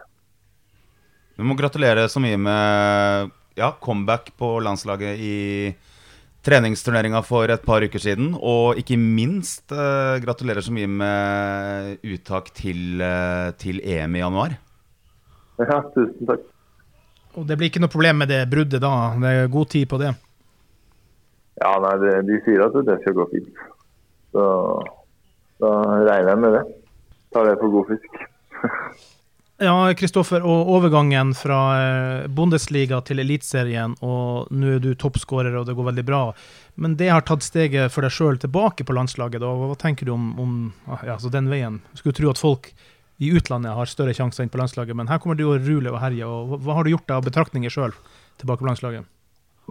Vi 1.40 1.46
må 1.48 1.56
gratulere 1.56 2.04
så 2.12 2.20
mye 2.20 2.36
med 2.36 3.30
ja, 3.56 3.70
comeback 3.80 4.34
på 4.36 4.58
landslaget 4.60 5.20
i 5.24 5.36
treningsturneringa 6.44 7.22
for 7.24 7.48
et 7.52 7.62
par 7.64 7.84
uker 7.84 8.02
siden. 8.02 8.34
Og 8.36 8.76
ikke 8.80 8.98
minst 9.00 9.72
eh, 9.72 10.18
gratulerer 10.20 10.64
så 10.64 10.74
mye 10.76 10.88
med 11.00 12.04
uttak 12.04 12.50
til, 12.56 13.00
eh, 13.00 13.52
til 13.60 13.80
EM 13.80 14.18
i 14.18 14.20
januar. 14.20 14.56
Ja, 15.60 15.80
tusen 15.94 16.28
takk. 16.28 16.44
Og 17.38 17.46
det 17.48 17.56
blir 17.56 17.70
ikke 17.70 17.80
noe 17.80 17.92
problem 17.92 18.20
med 18.20 18.28
det 18.32 18.42
bruddet 18.50 18.82
da? 18.82 18.92
Det 19.22 19.32
er 19.32 19.52
god 19.54 19.70
tid 19.72 19.88
på 19.88 20.00
det? 20.02 20.10
Ja, 21.60 21.72
nei, 21.84 21.94
det, 22.04 22.14
de 22.28 22.40
sier 22.44 22.66
at 22.66 22.76
det 22.84 22.98
skal 23.00 23.16
gå 23.16 23.26
fint. 23.32 23.64
Så 24.34 24.44
da 25.60 25.72
regner 26.04 26.34
jeg 26.34 26.42
med 26.44 26.54
det. 26.58 26.66
Tar 27.32 27.48
det 27.48 27.56
for 27.62 27.72
god 27.78 27.94
fisk. 27.94 28.20
Ja, 29.60 29.74
Kristoffer, 29.92 30.40
og 30.40 30.70
overgangen 30.72 31.34
fra 31.36 31.56
eh, 31.76 32.28
Bundesliga 32.32 33.02
til 33.04 33.20
Eliteserien, 33.20 33.92
og 34.00 34.48
nå 34.56 34.70
er 34.78 34.80
du 34.80 34.94
toppskårer 34.96 35.58
og 35.60 35.66
det 35.68 35.74
går 35.76 35.90
veldig 35.90 36.04
bra. 36.08 36.20
Men 36.80 36.94
det 36.96 37.10
har 37.12 37.26
tatt 37.28 37.44
steget 37.44 37.92
for 37.92 38.06
deg 38.06 38.14
sjøl 38.14 38.38
tilbake 38.40 38.86
på 38.88 38.96
landslaget. 38.96 39.42
Da. 39.42 39.50
Hva 39.52 39.76
tenker 39.76 40.08
du 40.08 40.14
om, 40.14 40.30
om 40.40 40.54
ja, 41.04 41.18
altså 41.18 41.28
den 41.34 41.50
veien? 41.52 41.76
Skulle 41.98 42.16
tro 42.16 42.30
at 42.32 42.40
folk 42.40 42.70
i 43.20 43.28
utlandet 43.36 43.76
har 43.76 43.90
større 43.90 44.14
sjanser 44.16 44.46
inn 44.46 44.52
på 44.54 44.56
landslaget, 44.62 44.96
men 44.96 45.10
her 45.12 45.20
kommer 45.20 45.36
du 45.36 45.44
og 45.50 45.60
ruler 45.68 45.92
og 45.92 46.00
herjer. 46.00 46.24
og 46.24 46.54
hva- 46.64 46.78
har 46.78 46.88
du 46.88 46.94
gjort 46.94 47.12
av 47.18 47.26
betraktninger 47.28 47.68
sjøl 47.74 47.92
tilbake 48.40 48.64
på 48.64 48.70
landslaget? 48.70 49.04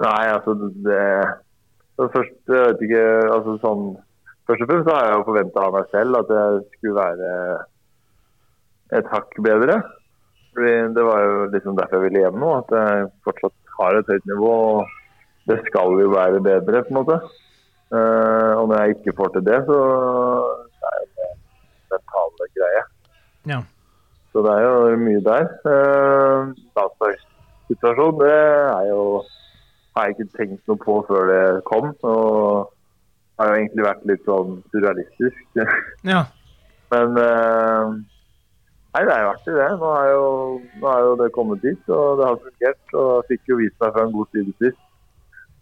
Nei, 0.06 0.26
altså 0.36 0.54
det 0.86 1.02
Først, 2.00 2.38
jeg 2.48 2.62
vet 2.64 2.84
ikke 2.86 3.02
altså 3.34 3.58
sånn, 3.60 3.82
Først 4.48 4.62
og 4.64 4.70
fremst 4.70 4.88
har 4.94 5.02
jeg 5.10 5.18
jo 5.18 5.26
forventa 5.28 5.66
av 5.66 5.74
meg 5.76 5.90
selv 5.92 6.16
at 6.22 6.30
jeg 6.32 6.62
skulle 6.78 6.96
være 7.02 7.34
et 8.98 9.10
hakk 9.14 9.40
bedre. 9.46 9.82
Fordi 10.54 10.74
Det 10.96 11.04
var 11.06 11.20
jo 11.24 11.50
liksom 11.54 11.78
derfor 11.78 12.00
jeg 12.00 12.06
ville 12.08 12.24
hjem 12.26 12.40
nå. 12.40 12.52
At 12.62 12.70
jeg 12.78 13.12
fortsatt 13.24 13.56
har 13.80 14.00
et 14.00 14.12
høyt 14.12 14.26
nivå. 14.26 14.54
og 14.78 14.88
Det 15.48 15.60
skal 15.68 16.02
jo 16.02 16.10
være 16.14 16.44
bedre, 16.44 16.84
på 16.84 16.94
en 16.94 17.00
måte. 17.02 17.20
Eh, 17.90 18.54
og 18.60 18.68
når 18.70 18.76
jeg 18.82 18.90
ikke 18.96 19.18
får 19.18 19.30
til 19.34 19.46
det, 19.46 19.60
så 19.66 19.78
er 20.90 20.98
det 21.02 21.28
en 21.30 21.40
mental 21.94 22.50
greie. 22.58 22.84
Ja. 23.50 23.62
Så 24.32 24.44
det 24.46 24.52
er 24.54 24.62
jo 24.62 24.98
mye 25.02 25.22
der. 25.26 25.48
Uh, 25.66 26.54
Landslagssituasjonen, 26.78 28.20
det 28.22 28.36
er 28.36 28.84
jo 28.92 29.24
har 29.96 30.06
jeg 30.06 30.16
ikke 30.16 30.38
tenkt 30.38 30.70
noe 30.70 30.80
på 30.84 31.00
før 31.08 31.26
det 31.32 31.64
kom. 31.66 31.90
Og 32.06 32.70
har 33.40 33.50
jo 33.50 33.58
egentlig 33.58 33.88
vært 33.88 34.06
litt 34.12 34.28
sånn 34.28 34.60
surrealistisk. 34.74 35.42
ja. 36.14 36.26
Men 36.94 37.18
eh, 37.22 37.90
nei, 38.94 39.04
det 39.06 39.14
er 39.16 39.24
jo 39.24 39.32
artig, 39.32 39.56
det. 39.56 39.70
Nå 39.82 39.90
er 39.96 40.12
jo, 40.12 40.28
nå 40.82 40.92
er 40.92 41.06
jo 41.06 41.18
det 41.22 41.32
kommet 41.36 41.66
dit, 41.66 41.82
og 41.88 42.20
det 42.20 42.30
har 42.30 42.40
fungert. 42.44 42.86
Og 42.94 43.10
jeg 43.10 43.28
fikk 43.34 43.54
jo 43.54 43.60
vist 43.62 43.78
meg 43.84 43.96
fra 43.96 44.06
en 44.06 44.16
god 44.16 44.32
side 44.36 44.56
sist. 44.62 44.82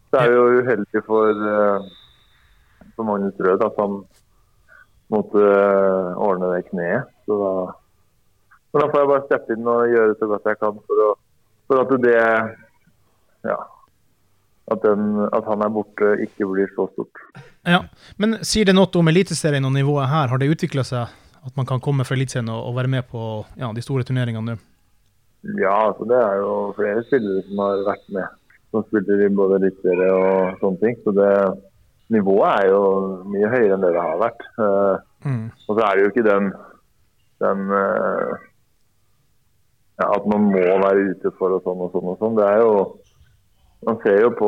Så 0.07 0.21
er 0.21 0.31
vi 0.31 0.37
jo 0.37 0.61
uheldige 0.61 1.03
for, 1.07 1.41
uh, 1.55 2.85
for 2.95 3.09
Magnus 3.09 3.43
Rød 3.43 3.65
at 3.65 3.81
han 3.81 3.99
måtte 5.11 5.39
eh, 5.39 6.19
ordne 6.19 6.51
det 6.51 6.67
kneet. 6.67 7.11
Så 7.27 7.37
da, 7.39 7.51
så 8.71 8.81
da 8.81 8.87
får 8.91 9.01
jeg 9.01 9.09
bare 9.11 9.25
steppe 9.27 9.55
inn 9.55 9.69
og 9.71 9.91
gjøre 9.93 10.15
så 10.19 10.29
godt 10.31 10.49
jeg 10.51 10.59
kan 10.63 10.79
for, 10.83 11.03
å, 11.05 11.11
for 11.69 11.83
at 11.83 11.93
det 12.03 12.15
ja, 13.47 13.59
at, 14.73 14.81
den, 14.83 15.05
at 15.31 15.47
han 15.47 15.63
er 15.63 15.71
borte, 15.71 16.11
ikke 16.25 16.49
blir 16.51 16.71
så 16.75 16.89
stort. 16.91 17.23
ja. 17.67 17.85
Men 18.19 18.39
sier 18.47 18.67
det 18.67 18.75
noe 18.75 18.91
om 18.99 19.11
Eliteserien 19.13 19.67
og 19.67 19.75
nivået 19.75 20.11
her? 20.11 20.33
Har 20.33 20.41
det 20.41 20.51
utvikla 20.51 20.83
seg? 20.87 21.15
At 21.45 21.56
man 21.58 21.65
kan 21.69 21.80
komme 21.84 22.06
fra 22.08 22.15
Eliteserien 22.17 22.50
og, 22.50 22.65
og 22.69 22.76
være 22.78 22.88
med 22.91 23.08
på 23.12 23.21
ja, 23.60 23.69
de 23.73 23.82
store 23.86 24.04
turneringene 24.08 24.56
nå? 24.56 24.58
Ja, 25.62 25.76
altså 25.91 26.04
det 26.10 26.17
er 26.17 26.39
jo 26.41 26.52
flere 26.76 27.04
spillere 27.08 27.43
som 27.47 27.62
har 27.63 27.84
vært 27.88 28.08
med. 28.15 28.36
Som 28.73 28.84
spiller 28.89 29.21
i 29.26 29.30
både 29.32 29.60
eliteserie 29.62 30.10
og 30.17 30.58
sånne 30.62 30.82
ting. 30.82 30.97
Så 31.06 31.13
det 31.15 31.30
nivået 32.12 32.50
er 32.63 32.71
jo 32.73 32.82
mye 33.32 33.52
høyere 33.54 33.76
enn 33.78 33.86
det 33.86 33.93
det 33.95 34.04
har 34.10 34.23
vært. 34.26 34.47
Eh, 34.60 34.95
Mm. 35.26 35.47
og 35.67 35.71
så 35.73 35.82
er 35.82 35.95
det 35.97 36.04
jo 36.04 36.10
ikke 36.12 36.23
den, 36.28 36.45
den 37.41 37.62
eh, 37.73 38.34
ja, 39.97 40.06
At 40.13 40.28
man 40.30 40.43
må 40.54 40.62
være 40.62 41.08
ute 41.10 41.32
for 41.39 41.56
og 41.58 41.63
sånn 41.65 41.82
og 41.82 41.89
sånn 41.95 42.12
og 42.12 42.19
sånn. 42.21 42.36
Det 42.38 42.45
er 42.45 42.60
jo 42.62 42.73
Man 43.88 43.97
ser 44.04 44.19
jo 44.23 44.30
på 44.38 44.47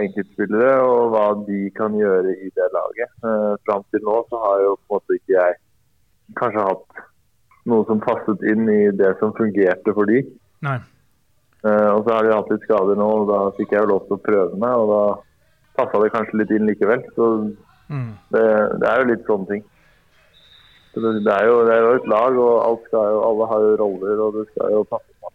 enkeltspillere 0.00 0.74
og 0.84 1.10
hva 1.12 1.24
de 1.48 1.58
kan 1.76 1.92
gjøre 1.96 2.30
i 2.32 2.48
det 2.56 2.68
laget. 2.76 3.10
Eh, 3.24 3.50
Fram 3.66 3.82
til 3.92 4.00
nå 4.06 4.14
så 4.30 4.38
har 4.44 4.62
jo 4.64 4.70
på 4.76 4.84
en 4.84 4.94
måte 4.96 5.16
ikke 5.18 5.34
jeg 5.38 5.56
kanskje 6.38 6.64
hatt 6.68 7.02
noe 7.70 7.84
som 7.86 8.00
passet 8.02 8.42
inn 8.50 8.64
i 8.70 8.80
det 8.98 9.12
som 9.20 9.34
fungerte 9.36 9.94
for 9.94 10.10
de. 10.10 10.22
Nei. 10.66 10.78
Uh, 11.62 11.90
og 11.94 12.00
så 12.02 12.16
har 12.16 12.26
de 12.26 12.32
hatt 12.34 12.50
litt 12.50 12.64
skader 12.66 12.98
nå, 12.98 13.10
og 13.22 13.28
da 13.30 13.42
fikk 13.58 13.74
jeg 13.74 13.84
jo 13.84 13.92
lov 13.92 14.08
til 14.08 14.16
å 14.18 14.24
prøve 14.24 14.58
meg. 14.58 14.80
Og 14.82 14.90
da 14.90 15.02
passa 15.78 16.00
det 16.02 16.10
kanskje 16.14 16.40
litt 16.40 16.56
inn 16.56 16.66
likevel. 16.70 17.04
Så 17.18 17.28
Mm. 17.92 18.12
det, 18.32 18.44
det 18.80 18.88
er 18.88 19.00
jo 19.00 19.08
litt 19.10 19.26
sånne 19.28 19.46
ting. 19.50 19.64
Så 20.92 21.00
det, 21.00 21.10
det, 21.26 21.32
er 21.32 21.48
jo, 21.48 21.58
det 21.66 21.74
er 21.74 21.82
jo 21.84 21.92
et 21.98 22.08
lag, 22.08 22.38
og 22.40 22.86
jo, 22.92 23.20
alle 23.26 23.48
har 23.50 23.64
jo 23.66 23.76
roller, 23.80 24.22
og 24.26 24.38
det 24.38 24.46
skal 24.52 24.72
jo 24.76 24.82
passe 24.88 25.12
på. 25.20 25.32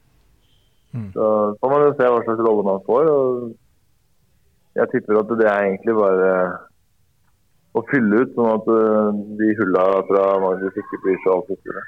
Mm. 0.97 1.11
Så 1.13 1.27
får 1.61 1.73
man 1.73 1.85
jo 1.85 1.91
se 1.97 2.09
hva 2.13 2.23
slags 2.25 2.43
rolle 2.47 2.65
man 2.65 2.83
får. 2.87 3.11
og 3.13 4.79
Jeg 4.79 4.89
tipper 4.93 5.21
at 5.21 5.35
det 5.37 5.49
er 5.49 5.67
egentlig 5.67 5.97
bare 5.97 6.31
å 7.77 7.85
fylle 7.91 8.23
ut, 8.23 8.33
sånn 8.35 8.51
at 8.55 8.67
eh, 8.73 9.21
de 9.39 9.53
hulla 9.61 9.85
fra 10.09 10.25
Magnus 10.43 10.81
ikke 10.81 11.01
blir 11.05 11.21
så 11.23 11.37
altfor 11.37 11.59
store. 11.61 11.85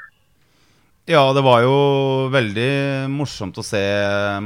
Ja, 1.09 1.23
det 1.33 1.41
var 1.41 1.63
jo 1.65 1.75
veldig 2.29 3.09
morsomt 3.09 3.57
å 3.57 3.65
se 3.65 3.81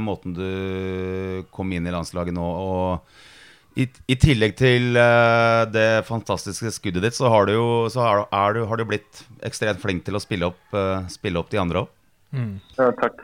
måten 0.00 0.32
du 0.32 1.44
kom 1.52 1.72
inn 1.76 1.84
i 1.84 1.92
landslaget 1.92 2.32
nå. 2.32 2.44
Og 2.44 3.80
i, 3.80 3.84
i 3.84 4.16
tillegg 4.16 4.54
til 4.56 4.96
uh, 4.96 5.66
det 5.68 6.06
fantastiske 6.08 6.72
skuddet 6.72 7.04
ditt, 7.04 7.18
så 7.18 7.28
har 7.28 7.50
du 7.50 7.56
jo 7.56 7.66
så 7.92 8.04
er, 8.06 8.22
er 8.32 8.56
du, 8.56 8.62
har 8.70 8.80
du 8.80 8.86
blitt 8.88 9.24
ekstremt 9.44 9.82
flink 9.82 10.06
til 10.06 10.16
å 10.16 10.22
spille 10.22 10.48
opp, 10.54 10.62
uh, 10.72 11.04
spille 11.12 11.42
opp 11.42 11.52
de 11.52 11.60
andre 11.60 11.84
òg. 11.84 11.92
Mm. 12.32 12.54
Ja, 12.78 12.88
takk. 12.96 13.20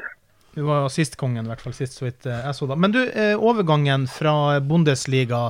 Du 0.52 0.64
var 0.66 0.90
sistkongen, 0.92 1.46
i 1.46 1.52
hvert 1.52 1.62
fall 1.62 1.76
sist 1.78 1.96
så 1.96 2.10
vidt 2.10 2.26
jeg 2.26 2.54
så 2.58 2.66
da. 2.68 2.76
Men 2.76 2.92
du, 2.92 3.00
overgangen 3.38 4.08
fra 4.10 4.58
Bundesliga 4.60 5.46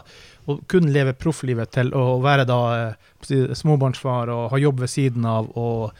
og 0.50 0.60
kun 0.70 0.88
leve 0.92 1.12
profflivet 1.16 1.70
til 1.74 1.92
å 1.96 2.18
være 2.24 2.44
da 2.48 2.58
eh, 2.76 3.54
småbarnsfar 3.56 4.30
og 4.34 4.48
ha 4.52 4.58
jobb 4.60 4.80
ved 4.84 4.90
siden 4.92 5.24
av 5.28 5.50
og 5.56 5.90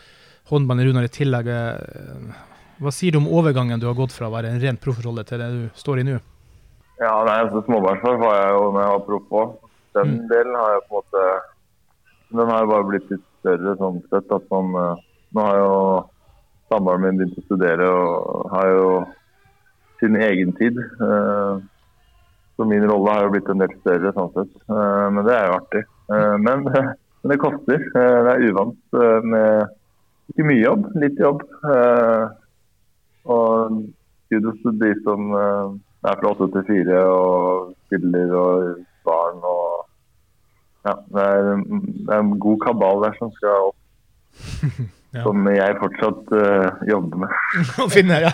håndball 0.51 0.83
Runar 0.87 1.07
i 1.07 1.13
tillegg. 1.15 1.49
eh, 1.49 2.47
Hva 2.81 2.93
sier 2.97 3.13
du 3.13 3.19
om 3.21 3.29
overgangen 3.29 3.81
du 3.81 3.87
har 3.87 3.95
gått 3.99 4.13
fra 4.17 4.29
å 4.31 4.35
være 4.35 4.49
en 4.55 4.61
ren 4.63 4.79
proffrolle 4.81 5.25
til 5.29 5.39
det 5.43 5.49
du 5.53 5.63
står 5.79 6.01
i 6.01 6.07
nå? 6.11 6.19
Ja, 7.01 7.13
nei, 7.25 7.39
altså 7.45 7.63
Småbarnsfar 7.67 8.17
var 8.21 8.35
jeg 8.41 8.55
jo 8.57 8.65
når 8.75 8.81
jeg 8.85 8.93
var 8.95 9.05
proff 9.09 9.35
òg. 9.43 9.53
Den 9.97 10.11
Mm. 10.21 10.29
delen 10.31 10.55
har 10.55 10.73
jeg 10.77 10.83
på 10.89 10.95
en 10.95 11.01
måte 11.03 11.23
Den 12.31 12.47
har 12.49 12.61
jo 12.63 12.69
bare 12.71 12.85
blitt 12.87 13.09
litt 13.11 13.25
større 13.41 13.73
sånn 13.81 13.97
sett. 14.11 14.29
At 14.31 14.45
man 14.53 14.75
eh, 14.79 15.01
Nå 15.35 15.41
har 15.47 15.57
jo 15.59 15.73
samboeren 16.71 17.03
min 17.03 17.19
begynt 17.19 17.39
å 17.39 17.43
studere 17.47 17.87
og 17.91 18.51
har 18.55 18.69
jo 18.71 18.85
sin 20.01 20.17
egen 20.17 20.53
tid. 20.59 20.79
Eh, 20.79 21.61
så 22.61 22.65
min 22.65 22.91
rolle 22.91 23.13
har 23.15 23.23
jo 23.25 23.33
blitt 23.33 23.47
en 23.49 23.63
del 23.63 23.71
større 23.79 24.11
sånn 24.13 24.33
sett. 24.35 24.57
Eh, 24.69 25.07
men 25.17 25.25
det 25.25 25.33
er 25.33 25.47
jo 25.49 25.55
artig. 25.57 25.81
Eh, 26.13 26.35
men, 26.45 26.67
men, 26.75 27.31
det 27.33 27.39
koster. 27.41 27.87
Eh, 27.89 28.19
det 28.27 28.35
er 28.35 28.45
uvant 28.51 28.99
med 29.25 29.71
ikke 30.35 30.47
mye 30.51 30.61
jobb, 30.61 30.85
litt 31.01 31.23
jobb. 31.25 31.41
Og 33.31 33.81
kudos 34.31 34.61
til 34.61 34.77
de 34.83 34.93
som 35.07 35.33
er 35.33 36.21
fra 36.21 36.31
åtte 36.35 36.51
til 36.53 36.69
fire 36.69 37.01
og 37.09 37.73
spiller 37.89 38.37
og 38.45 38.85
barn 39.09 39.43
og 39.55 39.67
Ja, 40.81 40.95
det 41.13 41.25
er, 41.25 41.49
det 41.61 42.15
er 42.15 42.23
en 42.23 42.39
god 42.41 42.63
kabal 42.63 43.03
der 43.03 43.17
som 43.19 43.33
skal 43.37 43.67
opp. 43.69 43.77
Ja. 45.11 45.25
Som 45.27 45.43
jeg 45.51 45.75
fortsatt 45.81 46.29
uh, 46.39 46.83
jobber 46.87 47.25
med. 47.25 47.33
Å 47.83 47.89
finne, 47.91 48.21
ja. 48.23 48.31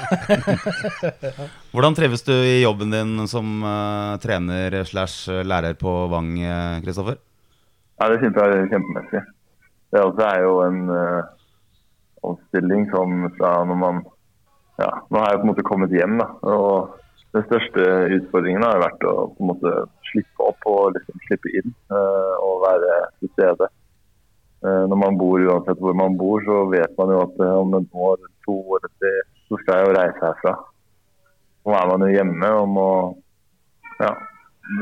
Hvordan 1.73 1.97
trives 1.97 2.27
du 2.27 2.35
i 2.35 2.59
jobben 2.61 2.93
din 2.93 3.23
som 3.33 3.63
uh, 3.65 4.19
trener 4.21 4.77
slash 4.85 5.31
lærer 5.49 5.79
på 5.81 5.95
Vang, 6.13 6.35
eh, 6.37 6.77
Kristoffer? 6.85 7.17
Ja, 7.97 8.11
det 8.13 8.21
synes 8.21 8.37
jeg 8.37 8.59
er 8.59 8.69
kjempemessig. 8.75 9.25
Det 9.95 10.05
også 10.05 10.27
er 10.29 10.45
jo 10.45 10.59
en 10.67 10.83
uh, 10.93 11.33
omstilling 12.29 12.85
som 12.93 13.25
fra 13.39 13.57
når 13.65 13.83
man 13.87 14.05
Ja, 14.77 14.91
nå 15.09 15.23
har 15.23 15.33
jeg 15.33 15.41
på 15.41 15.47
en 15.47 15.53
måte 15.55 15.65
kommet 15.65 15.97
hjem, 15.97 16.19
da. 16.21 16.29
Og 16.45 16.93
den 17.37 17.47
største 17.49 17.85
utfordringen 18.17 18.65
har 18.65 18.83
vært 18.83 19.05
å 19.09 19.15
på 19.33 19.45
en 19.45 19.51
måte 19.55 19.73
slippe 20.11 20.45
opp 20.45 20.69
og 20.69 20.95
liksom 20.97 21.23
slippe 21.27 21.53
inn 21.59 21.73
eh, 21.93 22.35
og 22.45 22.63
være 22.65 22.99
til 23.21 23.33
stede. 23.35 23.69
Eh, 24.67 24.85
når 24.91 24.99
man 24.99 25.19
bor 25.21 25.43
uansett 25.47 25.79
hvor 25.83 25.95
man 25.95 26.17
bor, 26.19 26.41
så 26.47 26.63
vet 26.73 26.95
man 26.99 27.13
jo 27.15 27.21
at 27.27 27.37
eh, 27.45 27.53
om 27.61 27.75
et 27.79 27.93
år, 28.09 28.23
to 28.47 28.57
eller 28.79 28.91
tre, 28.99 29.13
så 29.47 29.61
skal 29.63 29.79
jeg 29.79 29.87
jo 29.91 29.97
reise 30.01 30.25
herfra. 30.25 30.55
Nå 31.67 31.75
er 31.79 31.91
man 31.93 32.05
jo 32.07 32.15
hjemme 32.15 32.51
og 32.61 32.67
må 32.75 32.89
ja, 34.01 34.11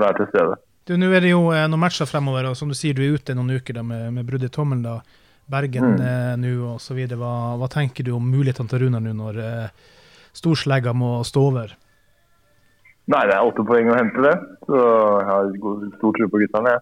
være 0.01 0.17
til 0.23 0.31
stede. 0.33 0.57
Du, 0.85 0.95
Nå 1.01 1.09
er 1.17 1.25
det 1.25 1.31
jo 1.35 1.43
eh, 1.53 1.67
noen 1.69 1.81
matcher 1.85 2.09
fremover, 2.09 2.49
og 2.51 2.57
som 2.61 2.69
du 2.73 2.77
sier, 2.77 2.97
du 2.97 3.05
er 3.05 3.19
ute 3.19 3.37
noen 3.37 3.55
uker 3.59 3.77
da, 3.79 3.85
med, 3.85 4.09
med 4.17 4.27
brudd 4.29 4.45
i 4.47 4.53
tommelen. 4.53 4.85
da. 4.87 4.99
Bergen 5.53 5.85
Mm. 5.85 6.01
eh, 6.01 6.35
nå 6.41 6.51
osv. 6.79 6.97
Hva, 7.21 7.33
hva 7.61 7.69
tenker 7.69 8.05
du 8.07 8.15
om 8.17 8.25
mulighetene 8.33 8.71
til 8.71 8.87
Runar 8.87 9.03
nå 9.05 9.13
når 9.19 9.41
eh, 9.45 9.89
storslegga 10.37 10.95
må 10.97 11.19
stå 11.29 11.43
over? 11.51 11.75
Nei, 13.13 13.21
det 13.29 13.35
er 13.37 13.45
åtte 13.45 13.65
poeng 13.69 13.91
å 13.93 13.97
hente, 13.99 14.23
det. 14.25 14.33
Så 14.65 14.79
jeg 14.81 15.27
har 15.29 15.51
god, 15.61 15.83
stor 15.99 16.17
tro 16.17 16.29
på 16.33 16.41
guttene. 16.41 16.73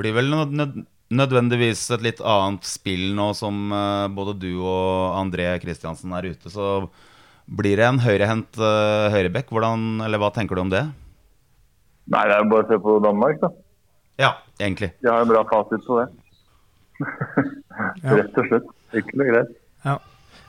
Blir 0.00 0.16
vel 0.16 0.30
nød 0.32 0.56
nød 0.58 0.80
nødvendigvis 1.10 1.82
et 1.96 2.04
litt 2.04 2.20
annet 2.22 2.66
spill 2.68 3.10
nå 3.18 3.30
som 3.38 3.72
eh, 3.74 4.06
både 4.14 4.36
du 4.38 4.50
og 4.62 5.16
André 5.18 5.48
Kristiansen 5.62 6.12
er 6.16 6.30
ute. 6.30 6.52
Så 6.52 6.86
blir 7.50 7.80
det 7.80 7.86
en 7.88 7.98
høyrehendt 7.98 8.60
uh, 8.62 9.10
høyrebekk. 9.10 9.48
Hvordan, 9.50 10.04
eller 10.06 10.20
hva 10.22 10.28
tenker 10.30 10.54
du 10.54 10.62
om 10.62 10.70
det? 10.70 10.84
Nei, 12.10 12.22
det 12.30 12.36
er 12.36 12.46
bare 12.50 12.62
å 12.62 12.68
se 12.70 12.78
på 12.82 12.94
Danmark, 13.02 13.40
da. 13.42 13.50
Ja, 14.20 14.30
egentlig. 14.60 14.92
De 15.02 15.10
har 15.10 15.24
en 15.24 15.30
bra 15.30 15.42
fasit 15.50 15.82
på 15.86 15.98
det. 15.98 16.06
Rett 18.04 18.38
og 18.38 18.48
slett. 18.52 18.70
Enkelt 19.00 19.24
og 19.24 19.32
greit. 19.32 19.52
Ja. 19.86 19.96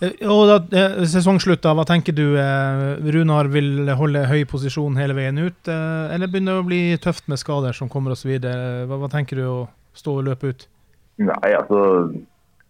Eh, 0.01 0.13
Og 0.29 0.43
da, 0.49 0.57
eh, 0.77 1.01
Sesongslutt, 1.09 1.61
da, 1.63 1.73
hva 1.77 1.85
tenker 1.89 2.15
du? 2.17 2.35
Eh, 2.37 3.11
Runar 3.15 3.49
vil 3.53 3.89
holde 3.97 4.25
høy 4.29 4.43
posisjon 4.49 4.97
hele 4.99 5.17
veien 5.17 5.37
ut, 5.41 5.61
eh, 5.67 6.13
eller 6.13 6.29
begynner 6.29 6.57
det 6.57 6.63
å 6.63 6.69
bli 6.69 6.81
tøft 7.01 7.29
med 7.31 7.41
skader 7.41 7.73
som 7.77 7.89
kommer 7.89 8.11
osv.? 8.13 8.33
Hva, 8.41 8.97
hva 8.97 9.09
tenker 9.09 9.41
du 9.41 9.45
stå 9.97 10.17
og 10.19 10.27
løpe 10.27 10.51
ut? 10.51 10.67
Nei, 11.21 11.51
altså 11.53 11.81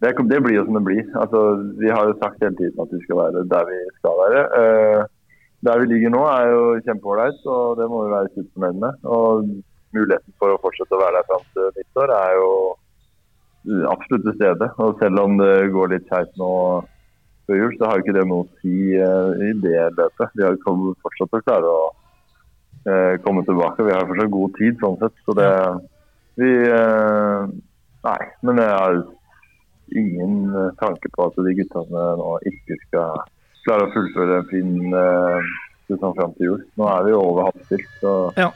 det, 0.02 0.16
det 0.32 0.40
blir 0.44 0.58
jo 0.58 0.68
som 0.68 0.78
det 0.80 0.86
blir. 0.88 1.02
Altså, 1.24 1.42
vi 1.80 1.90
har 1.94 2.08
jo 2.10 2.18
sagt 2.20 2.42
hele 2.42 2.58
tiden 2.58 2.80
at 2.82 2.94
vi 2.94 3.02
skal 3.04 3.20
være 3.22 3.44
der 3.54 3.68
vi 3.70 3.80
skal 4.00 4.22
være. 4.24 4.46
Uh, 4.60 5.02
der 5.66 5.80
vi 5.80 5.90
ligger 5.92 6.10
nå 6.10 6.22
er 6.26 6.48
jo 6.50 6.62
kjempeålreit, 6.88 7.44
og 7.46 7.78
det 7.78 7.90
må 7.90 8.06
vi 8.06 8.14
være 8.16 8.32
superfornøyd 8.34 8.80
med. 8.82 9.04
Og 9.06 9.52
muligheten 9.94 10.38
for 10.42 10.54
å 10.54 10.62
fortsette 10.64 10.98
å 10.98 11.02
være 11.04 11.20
der 11.20 11.28
fram 11.30 11.46
til 11.54 11.70
nyttår 11.78 12.16
er 12.16 12.38
jo 12.40 12.50
absolutt 13.92 14.26
til 14.26 14.38
stede. 14.40 14.72
Og 14.82 14.98
selv 15.04 15.22
om 15.22 15.38
det 15.38 15.70
går 15.76 15.94
litt 15.94 16.10
skeivt 16.10 16.34
nå 16.42 16.52
før 17.46 17.60
jul, 17.60 17.78
så 17.78 17.90
har 17.90 18.00
jo 18.00 18.06
ikke 18.08 18.18
det 18.18 18.28
noe 18.32 18.48
å 18.48 18.52
si 18.64 18.76
uh, 18.98 19.38
i 19.38 19.54
det 19.62 19.86
løpet. 20.00 20.34
Vi 20.34 20.48
har 20.48 20.58
jo 20.58 20.96
fortsatt 21.06 21.38
å 21.38 21.46
klare 21.46 21.78
å 21.78 21.88
uh, 22.90 23.16
komme 23.22 23.46
tilbake. 23.46 23.86
Vi 23.86 23.94
har 23.94 24.10
fortsatt 24.10 24.34
god 24.34 24.58
tid 24.58 24.82
sånn 24.82 24.98
sett. 25.04 25.26
Så 25.28 25.38
det 25.38 25.52
Vi 26.40 26.52
eh, 26.68 27.50
Nei, 28.02 28.22
men 28.48 28.58
jeg 28.58 28.72
har 28.72 29.02
ingen 29.92 30.38
eh, 30.56 30.72
tanke 30.80 31.12
på 31.14 31.28
at 31.28 31.38
de 31.38 31.54
guttene 31.60 32.06
nå 32.22 32.32
ikke 32.50 32.78
skal 32.88 33.20
klare 33.66 33.86
å 33.86 33.92
fullføre 33.94 34.40
en 34.40 34.50
fin 34.50 34.96
eh, 34.98 35.52
sesong 35.92 36.16
fram 36.18 36.34
til 36.38 36.48
jul. 36.48 36.64
Nå 36.80 36.88
er 36.90 37.06
vi 37.06 37.14
jo 37.14 37.22
over 37.22 37.50
halvspilt, 37.50 37.92
så, 38.02 38.16
Ja. 38.40 38.50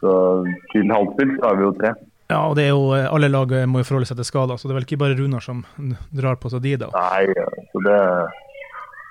så 0.00 0.12
til 0.72 0.90
halvspilt 0.90 1.36
så 1.38 1.52
er 1.52 1.60
vi 1.60 1.66
jo 1.68 1.76
tre. 1.78 1.92
Ja, 2.26 2.40
og 2.48 2.56
det 2.58 2.64
er 2.66 2.72
jo, 2.74 2.88
alle 2.90 3.30
lag 3.30 3.52
må 3.70 3.78
jo 3.78 3.86
forholde 3.86 4.08
seg 4.08 4.18
til 4.18 4.26
skader, 4.26 4.58
så 4.58 4.66
det 4.66 4.74
er 4.74 4.80
vel 4.80 4.88
ikke 4.88 4.98
bare 4.98 5.14
Runar 5.14 5.44
som 5.44 5.62
drar 6.10 6.40
på 6.42 6.50
seg 6.50 6.64
de, 6.64 6.74
da. 6.80 6.88
Nei, 6.96 7.28
så 7.70 7.84
det 7.86 8.00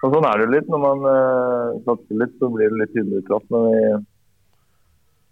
og 0.05 0.13
Sånn 0.13 0.27
er 0.29 0.41
det 0.43 0.51
litt. 0.53 0.67
Når 0.69 0.81
man 0.81 1.07
uh, 1.07 1.77
satser 1.87 2.19
litt, 2.21 2.35
så 2.41 2.49
blir 2.53 2.69
det 2.69 2.81
litt 2.81 2.93
tydeligere 2.93 3.25
trapp. 3.29 3.47
Men, 3.53 3.63
vi, 3.71 3.81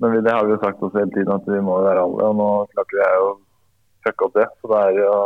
men 0.02 0.16
vi, 0.16 0.22
det 0.26 0.34
har 0.34 0.46
vi 0.48 0.56
jo 0.56 0.62
sagt 0.64 0.84
oss 0.86 0.96
hele 0.98 1.12
tiden 1.14 1.34
at 1.36 1.50
vi 1.50 1.60
må 1.64 1.80
være 1.86 2.04
alle. 2.04 2.30
Og 2.30 2.40
nå 2.40 2.50
klarte 2.74 3.02
jeg 3.02 3.26
å 3.26 3.34
fucke 4.08 4.28
opp 4.28 4.40
det. 4.40 4.48
Så 4.62 4.72
da 4.72 4.86
er 4.88 4.98
det 4.98 5.06
jo 5.06 5.18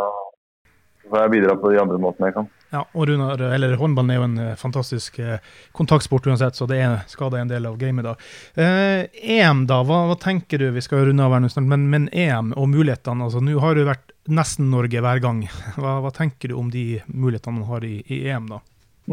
så 1.08 1.14
får 1.14 1.22
jeg 1.24 1.32
bidra 1.38 1.54
på 1.56 1.70
de 1.72 1.80
andre 1.80 1.98
måtene 2.04 2.28
jeg 2.28 2.36
kan. 2.36 2.48
Ja, 2.68 2.82
og 2.84 3.06
Runar, 3.08 3.40
eller 3.40 3.78
håndballen 3.80 4.12
er 4.12 4.18
jo 4.18 4.26
en 4.26 4.40
eh, 4.44 4.58
fantastisk 4.60 5.20
eh, 5.24 5.40
kontaktsport 5.72 6.28
uansett, 6.28 6.58
så 6.60 6.68
det 6.68 6.82
er 6.84 6.98
skada 7.08 7.40
en 7.40 7.48
del 7.48 7.64
av 7.70 7.78
gamet, 7.80 8.04
da. 8.04 8.16
Eh, 8.60 9.06
EM, 9.38 9.64
da, 9.70 9.80
hva, 9.88 10.02
hva 10.10 10.18
tenker 10.20 10.60
du? 10.60 10.68
Vi 10.76 10.84
skal 10.84 11.06
runde 11.08 11.24
av 11.24 11.32
her 11.32 11.48
snart, 11.48 11.70
men, 11.72 11.88
men 11.94 12.10
EM 12.12 12.52
og 12.60 12.68
mulighetene. 12.74 13.24
altså 13.24 13.40
Nå 13.40 13.56
har 13.64 13.80
det 13.80 13.88
vært 13.88 14.12
nesten 14.28 14.68
Norge 14.74 15.00
hver 15.06 15.24
gang. 15.24 15.46
Hva, 15.80 16.02
hva 16.04 16.12
tenker 16.12 16.52
du 16.52 16.58
om 16.60 16.68
de 16.74 17.00
mulighetene 17.08 17.62
man 17.62 17.70
har 17.70 17.88
i, 17.88 18.02
i 18.12 18.26
EM, 18.28 18.52
da? 18.52 18.60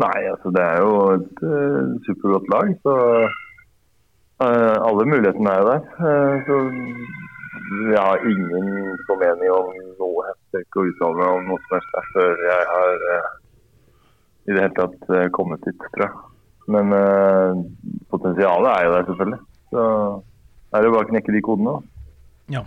Nei, 0.03 0.25
altså 0.27 0.51
det 0.51 0.62
er 0.64 0.81
jo 0.83 0.95
et 1.14 1.43
uh, 1.47 1.93
supergodt 2.09 2.49
lag, 2.51 2.73
så 2.83 2.95
alle 4.42 5.07
mulighetene 5.07 5.51
er 5.53 5.62
jo 5.62 5.68
der. 5.70 5.83
Eh, 6.09 6.44
så 6.49 6.57
jeg 7.92 8.01
har 8.01 8.27
ingen 8.29 8.99
formening 9.09 9.51
om 9.55 9.70
noe. 9.99 10.27
Jeg 10.29 10.37
skal 10.37 10.64
ikke 10.64 10.85
uttale 10.90 11.18
meg 11.20 11.33
om 11.38 11.49
noe 11.49 11.62
som 11.64 11.77
helst 11.77 11.97
der 11.97 12.09
før 12.12 12.44
jeg 12.49 12.68
har 12.70 13.05
eh, 13.14 13.33
i 14.44 14.53
det 14.53 14.61
hele 14.61 14.77
tatt 14.79 15.11
eh, 15.16 15.31
kommet 15.35 15.64
dit, 15.66 15.87
tror 15.97 16.07
jeg. 16.07 16.23
Men 16.75 16.94
eh, 16.97 17.62
potensialet 18.12 18.70
er 18.73 18.87
jo 18.87 18.94
der, 18.94 19.07
selvfølgelig. 19.11 19.40
Så 19.75 19.85
er 20.75 20.85
det 20.85 20.94
bare 20.94 21.07
å 21.07 21.11
knekke 21.12 21.35
de 21.35 21.44
kodene. 21.44 21.77
da. 21.77 22.59
Ja. 22.59 22.64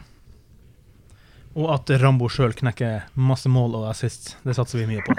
Og 1.58 1.72
at 1.74 1.89
Rambo 2.02 2.28
sjøl 2.30 2.52
knekker 2.54 3.08
masse 3.17 3.50
mål 3.50 3.80
og 3.80 3.88
assist. 3.89 4.36
Det 4.46 4.54
satser 4.54 4.84
vi 4.84 4.86
mye 4.91 5.02
på. 5.02 5.15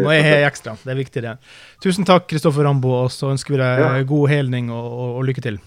Nå 0.00 0.06
er 0.14 0.22
jeg 0.24 0.46
ekstra. 0.48 0.72
Det 0.80 0.94
er 0.94 0.98
viktig, 1.02 1.22
det. 1.26 1.34
Tusen 1.84 2.08
takk, 2.08 2.24
Kristoffer 2.32 2.64
Rambo, 2.64 2.94
og 3.04 3.12
så 3.12 3.28
ønsker 3.34 3.56
vi 3.56 3.60
deg 3.60 3.84
Ja. 3.84 3.92
god 4.08 4.28
helning 4.32 4.72
og, 4.72 4.88
og, 4.88 5.14
og 5.20 5.28
lykke 5.28 5.44
til. 5.44 5.60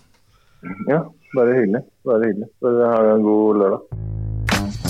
Ja, 0.90 1.04
bare 1.38 1.54
hyggelig. 1.60 1.84
Bare 2.10 2.32
hyggelig. 2.32 2.50
Bare 2.66 2.90
ha 2.96 3.02
en 3.14 3.28
god 3.30 3.62
lørdag. 3.62 4.87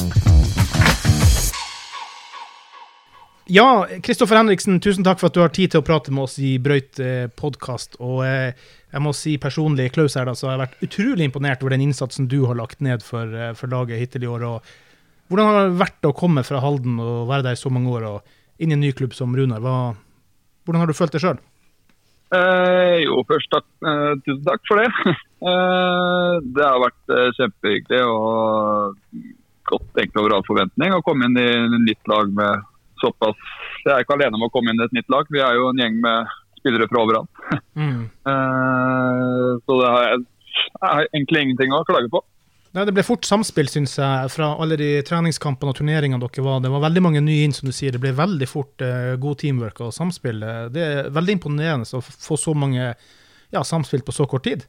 Ja, 3.47 3.87
Kristoffer 4.03 4.35
Henriksen, 4.35 4.81
tusen 4.83 5.05
takk 5.07 5.21
for 5.21 5.29
at 5.29 5.35
du 5.37 5.39
har 5.39 5.51
tid 5.55 5.71
til 5.71 5.79
å 5.79 5.85
prate 5.87 6.11
med 6.11 6.25
oss 6.25 6.33
i 6.43 6.57
Brøyt 6.59 6.99
eh, 6.99 7.29
podkast. 7.31 7.95
Og 8.03 8.25
eh, 8.27 8.57
jeg 8.91 9.03
må 9.05 9.13
si 9.15 9.37
personlig, 9.39 9.85
Klaus 9.95 10.17
her, 10.19 10.27
da, 10.27 10.33
så 10.35 10.49
har 10.49 10.57
jeg 10.57 10.63
vært 10.65 10.83
utrolig 10.83 11.27
imponert 11.29 11.63
over 11.63 11.71
den 11.71 11.85
innsatsen 11.85 12.27
du 12.27 12.41
har 12.49 12.59
lagt 12.59 12.83
ned 12.83 13.05
for, 13.07 13.31
eh, 13.31 13.53
for 13.55 13.71
laget 13.71 14.03
hittil 14.03 14.27
i 14.27 14.31
år. 14.33 14.43
Og 14.49 15.31
hvordan 15.31 15.47
har 15.47 15.59
det 15.61 15.79
vært 15.79 16.09
å 16.09 16.15
komme 16.17 16.43
fra 16.43 16.59
Halden 16.59 16.99
og 16.99 17.31
være 17.31 17.47
der 17.47 17.55
i 17.55 17.61
så 17.63 17.71
mange 17.71 17.95
år 17.95 18.09
og 18.11 18.35
inn 18.59 18.75
i 18.75 18.75
en 18.75 18.83
ny 18.83 18.91
klubb 18.91 19.15
som 19.15 19.31
Runar? 19.31 19.63
Hva, 19.63 19.77
hvordan 20.67 20.83
har 20.83 20.91
du 20.91 20.97
følt 20.99 21.15
det 21.15 21.23
sjøl? 21.23 21.39
Eh, 22.35 22.99
jo, 23.05 23.23
først 23.31 23.47
takk, 23.55 23.67
eh, 23.87 24.13
tusen 24.27 24.43
takk 24.51 24.67
for 24.67 24.83
det. 24.83 24.91
Eh, 25.37 26.35
det 26.49 26.63
har 26.65 26.79
vært 26.81 27.11
eh, 27.13 27.27
kjempehyggelig 27.37 27.99
og 28.09 28.95
godt 29.69 29.99
egentlig 30.01 30.23
over 30.23 30.33
all 30.33 30.45
forventning 30.47 30.95
å 30.95 31.03
komme 31.05 31.27
inn 31.29 31.37
i 31.37 31.77
nytt 31.83 32.09
lag 32.09 32.31
med 32.33 32.63
såpass 33.03 33.37
Jeg 33.85 33.93
er 33.93 34.03
ikke 34.03 34.17
alene 34.17 34.39
om 34.39 34.47
å 34.47 34.51
komme 34.53 34.73
inn 34.73 34.81
i 34.81 34.85
et 34.87 34.95
nytt 34.97 35.11
lag. 35.13 35.29
Vi 35.33 35.43
er 35.43 35.57
jo 35.57 35.69
en 35.71 35.81
gjeng 35.81 35.99
med 36.03 36.33
spillere 36.59 36.89
fra 36.91 37.03
overalt. 37.05 37.45
Mm. 37.77 38.09
Eh, 38.25 39.49
så 39.61 39.75
det 39.77 39.89
har 39.93 40.03
jeg, 40.07 40.21
jeg 40.81 41.09
egentlig 41.13 41.41
ingenting 41.45 41.75
å 41.77 41.83
klage 41.85 42.09
på. 42.09 42.23
Nei, 42.73 42.85
det 42.89 42.95
ble 42.97 43.03
fort 43.05 43.25
samspill, 43.25 43.69
syns 43.69 43.93
jeg, 43.99 44.31
fra 44.33 44.47
alle 44.57 44.79
de 44.81 44.87
treningskampene 45.05 45.71
og 45.71 45.77
turneringene 45.77 46.17
dere 46.23 46.45
var. 46.45 46.63
Det 46.65 46.71
var 46.73 46.83
veldig 46.87 47.03
mange 47.05 47.21
nye 47.21 47.45
inn, 47.45 47.53
som 47.53 47.69
du 47.69 47.75
sier. 47.75 47.93
Det 47.93 48.01
ble 48.01 48.15
veldig 48.17 48.47
fort 48.49 48.81
eh, 48.81 49.13
god 49.21 49.39
teamwork 49.43 49.83
og 49.85 49.93
samspill. 49.93 50.41
Det 50.73 50.83
er 50.83 51.11
veldig 51.13 51.37
imponerende 51.37 51.85
å 51.85 52.01
få 52.01 52.37
så 52.41 52.55
mange 52.57 52.89
ja, 52.89 53.61
samspill 53.61 54.01
på 54.05 54.17
så 54.17 54.25
kort 54.29 54.47
tid. 54.49 54.65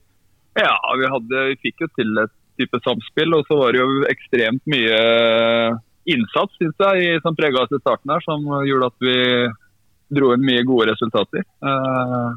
Ja, 0.60 0.76
vi, 1.00 1.08
hadde, 1.08 1.44
vi 1.50 1.58
fikk 1.64 1.84
jo 1.86 1.90
til 1.96 2.22
et 2.22 2.34
type 2.60 2.80
samspill, 2.84 3.34
og 3.36 3.48
så 3.48 3.58
var 3.60 3.74
det 3.74 3.82
jo 3.82 4.06
ekstremt 4.10 4.64
mye 4.70 5.02
innsats 6.08 6.56
synes 6.58 6.84
jeg, 6.84 7.22
som 7.24 7.36
prega 7.38 7.62
oss 7.62 7.72
i 7.74 7.80
starten 7.82 8.12
her, 8.14 8.24
som 8.24 8.44
gjorde 8.66 8.90
at 8.92 9.06
vi 9.06 9.16
dro 10.18 10.32
inn 10.34 10.44
mye 10.46 10.66
gode 10.68 10.90
resultater. 10.92 11.44
Eh, 11.44 12.28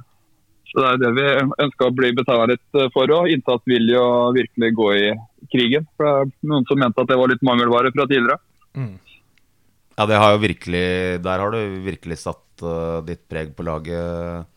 så 0.72 0.80
det 0.80 0.90
er 0.92 1.00
det 1.02 1.12
vi 1.18 1.28
ønska 1.66 1.88
å 1.88 1.96
bli 1.96 2.12
betalt 2.16 2.54
litt 2.54 2.82
for 2.94 3.12
òg. 3.12 3.28
Innsatsvilje 3.34 4.00
og 4.00 4.38
virkelig 4.38 4.70
gå 4.78 4.92
i 4.96 5.08
krigen. 5.52 5.88
For 5.98 6.08
det 6.08 6.14
er 6.14 6.52
noen 6.54 6.68
som 6.70 6.80
mente 6.80 7.04
at 7.04 7.12
det 7.12 7.18
var 7.20 7.32
litt 7.32 7.44
mangelvare 7.44 7.92
fra 7.92 8.08
tidligere. 8.08 8.40
Mm. 8.80 8.94
Ja, 9.98 10.08
det 10.08 10.20
har 10.22 10.32
jo 10.32 10.44
virkelig 10.46 10.86
Der 11.26 11.42
har 11.44 11.52
du 11.52 11.60
virkelig 11.84 12.22
satt 12.22 12.64
uh, 12.64 13.04
ditt 13.04 13.26
preg 13.30 13.52
på 13.58 13.66
laget, 13.68 14.48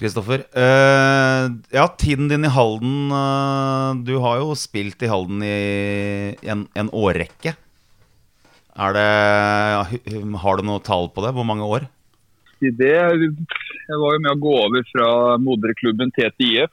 Kristoffer. 0.00 0.46
Uh, 0.56 1.52
ja, 1.74 1.84
tiden 2.00 2.30
din 2.32 2.48
i 2.48 2.50
Halden 2.50 3.12
uh, 3.12 3.92
Du 4.08 4.16
har 4.24 4.40
jo 4.40 4.56
spilt 4.56 5.04
i 5.04 5.10
Halden 5.12 5.44
i 5.44 6.32
en, 6.48 6.64
en 6.72 6.88
årrekke. 6.88 7.54
Er 8.72 8.94
det 8.96 10.36
Har 10.44 10.56
du 10.56 10.64
noe 10.64 10.80
tall 10.84 11.10
på 11.12 11.24
det? 11.24 11.34
Hvor 11.36 11.46
mange 11.48 11.66
år? 11.66 11.88
I 12.62 12.70
det, 12.78 12.94
jeg 12.94 13.98
var 13.98 14.14
jo 14.14 14.20
med 14.22 14.30
å 14.30 14.38
gå 14.38 14.52
over 14.54 14.84
fra 14.92 15.06
moderklubben 15.42 16.12
TTIF, 16.14 16.70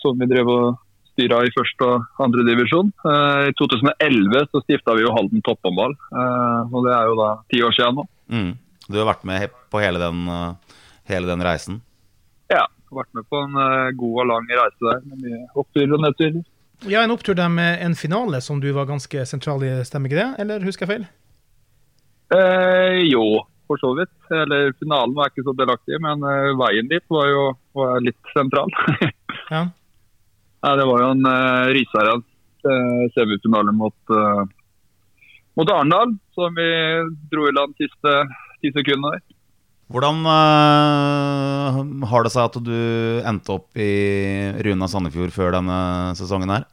som 0.00 0.16
vi 0.16 0.28
drev 0.30 0.48
og 0.48 0.78
styra 1.12 1.42
i 1.44 1.52
første 1.52 1.84
og 1.84 2.24
andre 2.24 2.46
divisjon. 2.48 2.88
Eh, 3.04 3.50
I 3.50 3.54
2011 3.58 4.48
så 4.48 4.62
stifta 4.64 4.96
vi 4.96 5.04
jo 5.04 5.12
Halden 5.12 5.44
topphåndball, 5.44 5.92
eh, 5.92 6.72
og 6.72 6.88
det 6.88 6.94
er 6.96 7.10
jo 7.10 7.18
da 7.20 7.28
ti 7.52 7.60
år 7.66 7.76
siden 7.76 8.00
nå. 8.00 8.06
Mm. 8.32 8.50
Du 8.88 8.96
har 8.96 9.10
vært 9.12 9.28
med 9.28 9.52
på 9.70 9.84
hele 9.84 10.00
den, 10.00 10.24
eh, 10.32 10.80
hele 11.12 11.28
den 11.28 11.44
reisen? 11.44 11.82
Ja, 12.48 12.64
vært 12.90 13.12
med 13.12 13.28
på 13.28 13.44
en 13.44 13.60
god 14.00 14.22
og 14.24 14.26
lang 14.32 14.48
reise 14.48 14.88
der, 14.88 15.04
med 15.04 15.20
mye 15.26 15.44
oppturer 15.54 15.94
og 15.98 16.04
nedturer. 16.06 16.42
Ja, 16.88 17.04
en 17.04 17.12
opptur 17.12 17.36
der 17.36 17.52
med 17.52 17.84
en 17.84 17.94
finale 17.94 18.40
som 18.40 18.58
du 18.60 18.72
var 18.72 18.88
ganske 18.88 19.26
sentral 19.28 19.62
i, 19.68 19.74
stemmer 19.84 20.08
ikke 20.08 20.22
det? 20.24 20.30
Eller 20.40 20.64
husker 20.64 20.88
jeg 20.88 20.94
feil? 20.96 21.10
Eh, 22.34 23.00
jo, 23.10 23.24
for 23.66 23.80
så 23.82 23.90
vidt. 23.98 24.12
Eller 24.30 24.72
finalen 24.78 25.14
var 25.16 25.28
jeg 25.28 25.38
ikke 25.38 25.48
så 25.50 25.56
delaktig 25.58 25.96
i, 25.96 26.02
men 26.02 26.22
eh, 26.26 26.52
veien 26.58 26.90
dit 26.90 27.04
var 27.10 27.28
jo 27.30 27.44
var 27.78 28.04
litt 28.06 28.34
sentral. 28.36 28.70
Ja. 29.50 29.64
Nei, 30.62 30.72
det 30.78 30.84
var 30.86 31.00
jo 31.02 31.06
en 31.10 31.26
eh, 31.26 31.68
Risarens 31.74 32.26
eh, 32.70 33.00
semifinale 33.16 33.72
mot, 33.74 33.96
eh, 34.14 34.42
mot 35.58 35.72
Arendal, 35.74 36.12
som 36.38 36.54
vi 36.54 36.66
dro 37.32 37.48
i 37.48 37.54
land 37.56 37.74
siste 37.80 38.12
ti 38.62 38.70
sekundene. 38.76 39.16
der. 39.16 39.24
Hvordan 39.90 40.22
eh, 40.30 41.80
har 42.12 42.22
det 42.22 42.30
seg 42.36 42.44
at 42.46 42.60
du 42.62 42.76
endte 43.26 43.56
opp 43.56 43.74
i 43.74 43.90
Runa 44.62 44.86
Sandefjord 44.92 45.34
før 45.34 45.56
denne 45.56 45.80
sesongen 46.20 46.54
her? 46.54 46.68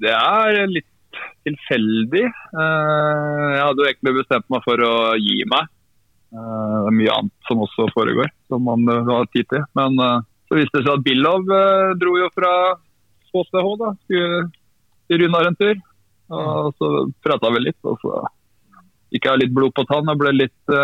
Det 0.00 0.14
er 0.16 0.62
litt 0.72 0.88
tilfeldig. 1.48 2.24
Eh, 2.28 3.48
jeg 3.54 3.64
hadde 3.64 3.82
jo 3.82 3.88
egentlig 3.88 4.14
bestemt 4.20 4.48
meg 4.52 4.64
for 4.66 4.84
å 4.84 4.94
gi 5.20 5.42
meg. 5.50 5.70
Eh, 6.34 6.74
det 6.74 6.90
er 6.90 6.98
mye 7.00 7.14
annet 7.16 7.48
som 7.48 7.64
også 7.64 7.88
foregår, 7.94 8.30
som 8.52 8.64
man 8.68 8.84
eh, 8.92 9.04
har 9.08 9.28
tid 9.34 9.48
til. 9.52 9.64
Men 9.78 9.98
så 10.48 10.58
viste 10.58 10.80
det 10.80 10.86
seg 10.86 10.94
at 10.96 11.06
Billov 11.06 11.48
dro 12.00 12.16
jo 12.16 12.28
fra 12.36 12.52
HCH, 13.32 13.70
da. 13.82 13.92
Skulle 14.04 14.46
til 15.08 15.24
Runar 15.24 15.48
en 15.48 15.58
tur. 15.58 15.76
Og 16.28 16.74
så 16.76 16.88
prata 17.24 17.48
vi 17.54 17.64
litt, 17.64 17.80
og 17.88 17.96
så 18.02 18.22
gikk 19.12 19.24
jeg 19.24 19.40
litt 19.40 19.52
blod 19.56 19.72
på 19.76 19.86
tann 19.88 20.08
og 20.12 20.18
ble 20.20 20.34
litt 20.36 20.74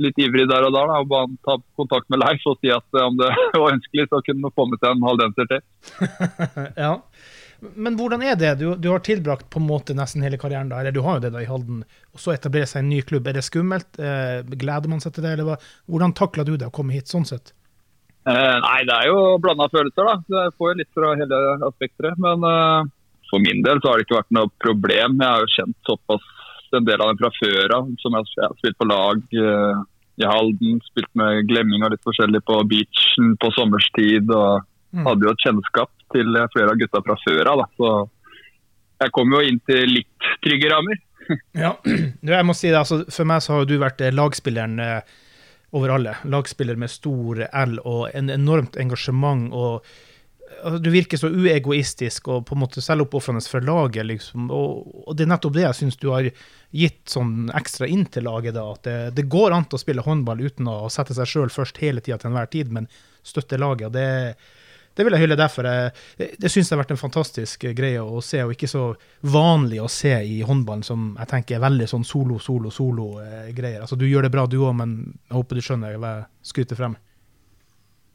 litt 0.00 0.16
ivrig 0.24 0.46
der 0.48 0.64
og 0.64 0.72
der 0.72 0.88
da 0.88 1.00
og 1.02 1.10
ba 1.10 1.18
han 1.26 1.34
ta 1.44 1.58
kontakt 1.76 2.08
med 2.08 2.22
Leif 2.22 2.46
og 2.48 2.56
si 2.62 2.70
at 2.72 3.00
om 3.02 3.18
det 3.20 3.28
var 3.60 3.74
ønskelig, 3.74 4.06
så 4.08 4.22
kunne 4.24 4.48
han 4.48 4.56
få 4.56 4.64
med 4.70 4.80
seg 4.80 4.94
en 4.94 5.04
halvdenser 5.04 5.50
til. 5.50 5.60
ja. 6.86 6.94
Men 7.60 7.96
hvordan 7.98 8.22
er 8.24 8.36
det? 8.40 8.54
Du, 8.60 8.70
du 8.80 8.88
har 8.88 9.02
tilbrakt 9.04 9.50
på 9.52 9.60
en 9.60 9.68
måte 9.68 9.96
nesten 9.96 10.24
hele 10.24 10.38
karrieren 10.40 10.70
da, 10.72 10.80
eller 10.80 10.94
du 10.96 11.02
har 11.04 11.18
jo 11.18 11.26
det 11.26 11.34
da 11.34 11.42
i 11.44 11.48
Halden, 11.48 11.82
og 12.14 12.22
så 12.22 12.32
etablere 12.32 12.68
seg 12.70 12.84
en 12.84 12.92
ny 12.92 13.00
klubb. 13.04 13.28
Er 13.28 13.36
det 13.36 13.44
skummelt? 13.44 14.00
Eh, 14.00 14.40
gleder 14.56 14.88
man 14.92 15.02
seg 15.04 15.16
til 15.16 15.26
det, 15.26 15.34
eller 15.36 15.50
hva? 15.50 15.58
hvordan 15.90 16.16
takla 16.16 16.46
du 16.48 16.54
det 16.56 16.70
å 16.70 16.74
komme 16.74 16.96
hit 16.96 17.12
sånn 17.12 17.28
sett? 17.28 17.52
Eh, 18.28 18.56
nei, 18.64 18.80
det 18.88 18.96
er 18.96 19.08
jo 19.08 19.36
blanda 19.40 19.68
følelser, 19.72 20.08
da. 20.08 20.42
Jeg 20.44 20.56
får 20.56 20.72
jo 20.72 20.78
litt 20.80 20.90
fra 20.96 21.12
hele 21.16 21.38
aspekteret. 21.68 22.18
Men 22.20 22.44
eh, 22.48 22.90
for 23.30 23.44
min 23.44 23.62
del 23.64 23.80
så 23.80 23.90
har 23.90 24.00
det 24.00 24.06
ikke 24.06 24.18
vært 24.18 24.36
noe 24.36 24.52
problem. 24.64 25.16
Jeg 25.20 25.30
har 25.30 25.44
jo 25.44 25.54
kjent 25.54 25.78
såpass 25.88 26.28
en 26.76 26.86
del 26.86 27.02
av 27.02 27.10
dem 27.10 27.20
fra 27.22 27.32
før 27.38 27.76
av. 27.78 27.88
Som 28.02 28.18
jeg, 28.18 28.28
har 28.42 28.58
spilt 28.58 28.78
på 28.80 28.88
lag 28.90 29.38
eh, 29.44 29.84
i 30.20 30.28
Halden, 30.28 30.82
spilt 30.90 31.10
med 31.18 31.46
Glemming 31.48 31.86
litt 31.88 32.04
forskjellig 32.06 32.42
på 32.48 32.60
beachen 32.70 33.34
på 33.40 33.52
sommerstid. 33.56 34.28
Og 34.28 34.66
Mm. 34.92 35.04
hadde 35.06 35.26
jo 35.28 35.30
et 35.34 35.44
kjennskap 35.44 35.90
til 36.10 36.34
eh, 36.36 36.48
flere 36.54 36.72
av 36.74 36.80
gutta 36.80 37.02
fra 37.06 37.14
før 37.24 37.52
av. 37.52 37.64
Så 37.78 37.90
jeg 39.00 39.14
kom 39.16 39.32
jo 39.36 39.40
inn 39.46 39.60
til 39.70 39.96
litt 40.00 40.30
trygge 40.44 40.72
rammer. 40.72 40.98
Ja, 41.54 41.76
jeg 42.26 42.46
må 42.48 42.54
si 42.58 42.72
det, 42.72 42.80
altså, 42.80 43.04
For 43.14 43.28
meg 43.28 43.42
så 43.44 43.60
har 43.60 43.66
du 43.70 43.76
vært 43.78 44.00
eh, 44.02 44.10
lagspilleren 44.10 44.80
eh, 44.82 45.18
over 45.78 45.92
alle. 45.94 46.16
Lagspiller 46.26 46.74
med 46.80 46.90
stor 46.90 47.44
L 47.46 47.76
og 47.86 48.08
en 48.18 48.32
enormt 48.34 48.74
engasjement. 48.82 49.52
og 49.54 49.84
altså, 50.64 50.80
Du 50.82 50.90
virker 50.90 51.20
så 51.20 51.30
uegoistisk 51.30 52.32
og 52.34 52.48
på 52.48 52.56
en 52.56 52.64
måte 52.64 52.82
selvoppofrende 52.82 53.44
for 53.46 53.62
laget. 53.62 54.08
liksom, 54.10 54.50
og, 54.50 54.88
og 55.06 55.14
Det 55.14 55.22
er 55.28 55.30
nettopp 55.36 55.54
det 55.54 55.68
jeg 55.68 55.78
syns 55.84 56.00
du 56.02 56.08
har 56.10 56.26
gitt 56.74 57.04
sånn 57.14 57.52
ekstra 57.54 57.86
inn 57.86 58.08
til 58.10 58.26
laget. 58.26 58.56
da, 58.58 58.66
At 58.74 58.82
det, 58.88 58.98
det 59.20 59.28
går 59.30 59.54
an 59.54 59.70
å 59.70 59.78
spille 59.78 60.02
håndball 60.02 60.42
uten 60.42 60.66
å 60.66 60.90
sette 60.90 61.14
seg 61.14 61.30
sjøl 61.30 61.54
først 61.54 61.78
hele 61.78 62.02
tida 62.02 62.18
til 62.18 62.32
enhver 62.32 62.50
tid, 62.50 62.74
men 62.74 62.90
støtte 63.22 63.60
laget. 63.60 63.86
og 63.86 63.94
det 63.94 64.10
det 64.96 65.06
vil 65.06 65.14
jeg 65.16 65.24
hylle 65.24 65.38
derfor. 65.38 65.68
Jeg, 65.68 65.92
det 66.40 66.50
syns 66.50 66.70
jeg 66.70 66.74
har 66.74 66.82
vært 66.82 66.94
en 66.94 67.00
fantastisk 67.00 67.66
greie 67.76 68.02
å 68.02 68.22
se, 68.24 68.42
og 68.44 68.54
ikke 68.54 68.70
så 68.70 68.88
vanlig 69.32 69.80
å 69.82 69.90
se 69.90 70.12
i 70.26 70.40
håndballen, 70.46 70.82
som 70.86 71.12
jeg 71.18 71.30
tenker 71.30 71.58
er 71.58 71.64
veldig 71.64 71.86
sånn 71.90 72.06
solo, 72.06 72.40
solo, 72.42 72.72
solo-greier. 72.74 73.84
Altså, 73.84 73.98
du 74.00 74.08
gjør 74.08 74.26
det 74.26 74.34
bra 74.34 74.48
du 74.50 74.58
òg, 74.62 74.74
men 74.82 74.98
jeg 75.28 75.38
håper 75.38 75.60
du 75.60 75.64
skjønner 75.66 75.96
hva 76.00 76.16
jeg 76.16 76.28
skryter 76.52 76.80
frem. 76.80 76.98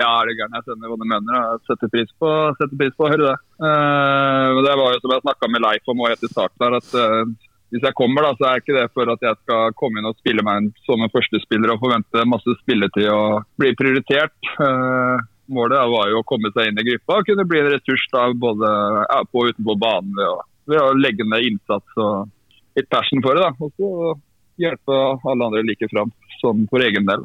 Ja, 0.02 0.12
er 0.20 0.28
det 0.28 0.36
gærent. 0.36 0.58
Jeg 0.60 0.68
skjønner 0.68 0.92
hva 0.92 1.00
du 1.00 1.08
mener. 1.08 1.36
Jeg 1.40 1.66
setter 1.70 1.92
pris 1.94 2.16
på, 2.20 2.32
setter 2.60 2.80
pris 2.80 2.96
på 2.98 3.08
å 3.08 3.12
høre 3.14 3.30
det. 3.32 3.36
Uh, 3.64 4.64
det 4.66 4.74
var 4.76 4.92
jo 4.92 5.02
som 5.02 5.14
jeg 5.16 5.24
snakka 5.24 5.52
med 5.54 5.64
Leif 5.64 5.94
om 5.94 6.04
i 6.04 6.16
starten 6.28 6.66
her, 6.66 6.80
at 6.82 6.98
uh, 7.00 7.52
hvis 7.74 7.84
jeg 7.84 7.98
kommer, 7.98 8.24
da, 8.24 8.34
så 8.38 8.48
er 8.48 8.62
ikke 8.62 8.76
det 8.78 8.86
for 8.96 9.10
at 9.12 9.24
jeg 9.26 9.36
skal 9.42 9.74
komme 9.80 10.00
inn 10.00 10.08
og 10.08 10.18
spille 10.20 10.44
meg 10.46 10.70
som 10.86 11.02
en 11.02 11.12
førstespiller 11.12 11.74
og 11.74 11.82
forvente 11.82 12.26
masse 12.30 12.58
spilletid 12.62 13.10
og 13.12 13.48
bli 13.60 13.74
prioritert. 13.76 14.36
Eh, 14.64 15.26
målet 15.50 15.84
var 15.92 16.10
jo 16.10 16.20
å 16.22 16.26
komme 16.28 16.52
seg 16.56 16.70
inn 16.72 16.80
i 16.82 16.86
gruppa 16.90 17.20
og 17.20 17.26
kunne 17.30 17.46
bli 17.50 17.60
en 17.62 17.72
ressurs 17.74 18.06
da, 18.14 18.28
både 18.34 18.70
ja, 19.10 19.20
på 19.32 19.44
og 19.44 19.50
utenfor 19.54 19.78
banen 19.82 20.14
ved 20.18 20.28
å, 20.32 20.38
ved 20.72 20.82
å 20.82 20.94
legge 20.98 21.28
ned 21.28 21.46
innsats 21.50 22.00
og 22.02 22.30
litt 22.76 22.90
passion 22.90 23.22
for 23.24 23.36
det. 23.38 23.44
da, 23.46 23.52
Og 23.60 23.72
så 23.78 24.16
hjelpe 24.58 24.96
alle 25.28 25.46
andre 25.50 25.64
like 25.68 25.88
fram 25.92 26.12
som 26.42 26.66
for 26.72 26.80
egen 26.82 27.06
del. 27.06 27.22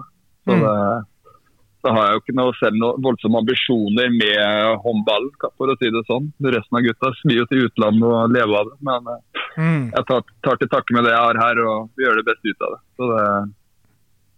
Så 0.47 0.57
Mm. 0.57 0.63
det, 0.65 1.07
da 1.85 1.93
har 1.97 2.07
jeg 2.07 2.13
jo 2.17 2.21
ikke 2.21 2.37
noe, 2.37 2.53
selv 2.61 2.77
noen 2.77 3.03
voldsomme 3.03 3.39
ambisjoner 3.41 4.11
med 4.13 4.81
håndballen, 4.85 5.31
for 5.57 5.73
å 5.73 5.77
si 5.81 5.89
det 5.91 6.03
sånn. 6.09 6.27
Resten 6.45 6.77
av 6.77 6.83
gutta 6.85 7.13
vil 7.25 7.39
jo 7.41 7.47
til 7.49 7.63
utlandet 7.69 8.05
og 8.05 8.35
lever 8.35 8.57
av 8.61 8.67
det. 8.69 8.77
Men 8.85 9.07
eh, 9.15 9.21
Mm. 9.59 9.91
jeg 9.91 10.05
tar, 10.07 10.21
tar 10.47 10.57
til 10.61 10.69
takke 10.69 10.95
med 10.95 11.05
det 11.05 11.11
jeg 11.11 11.25
har 11.25 11.39
her, 11.41 11.59
og 11.67 11.89
gjør 11.99 12.17
det 12.21 12.25
beste 12.29 12.53
ut 12.53 12.61
av 12.63 12.71
det. 12.77 12.81
Så 12.97 13.09
det, 13.11 13.25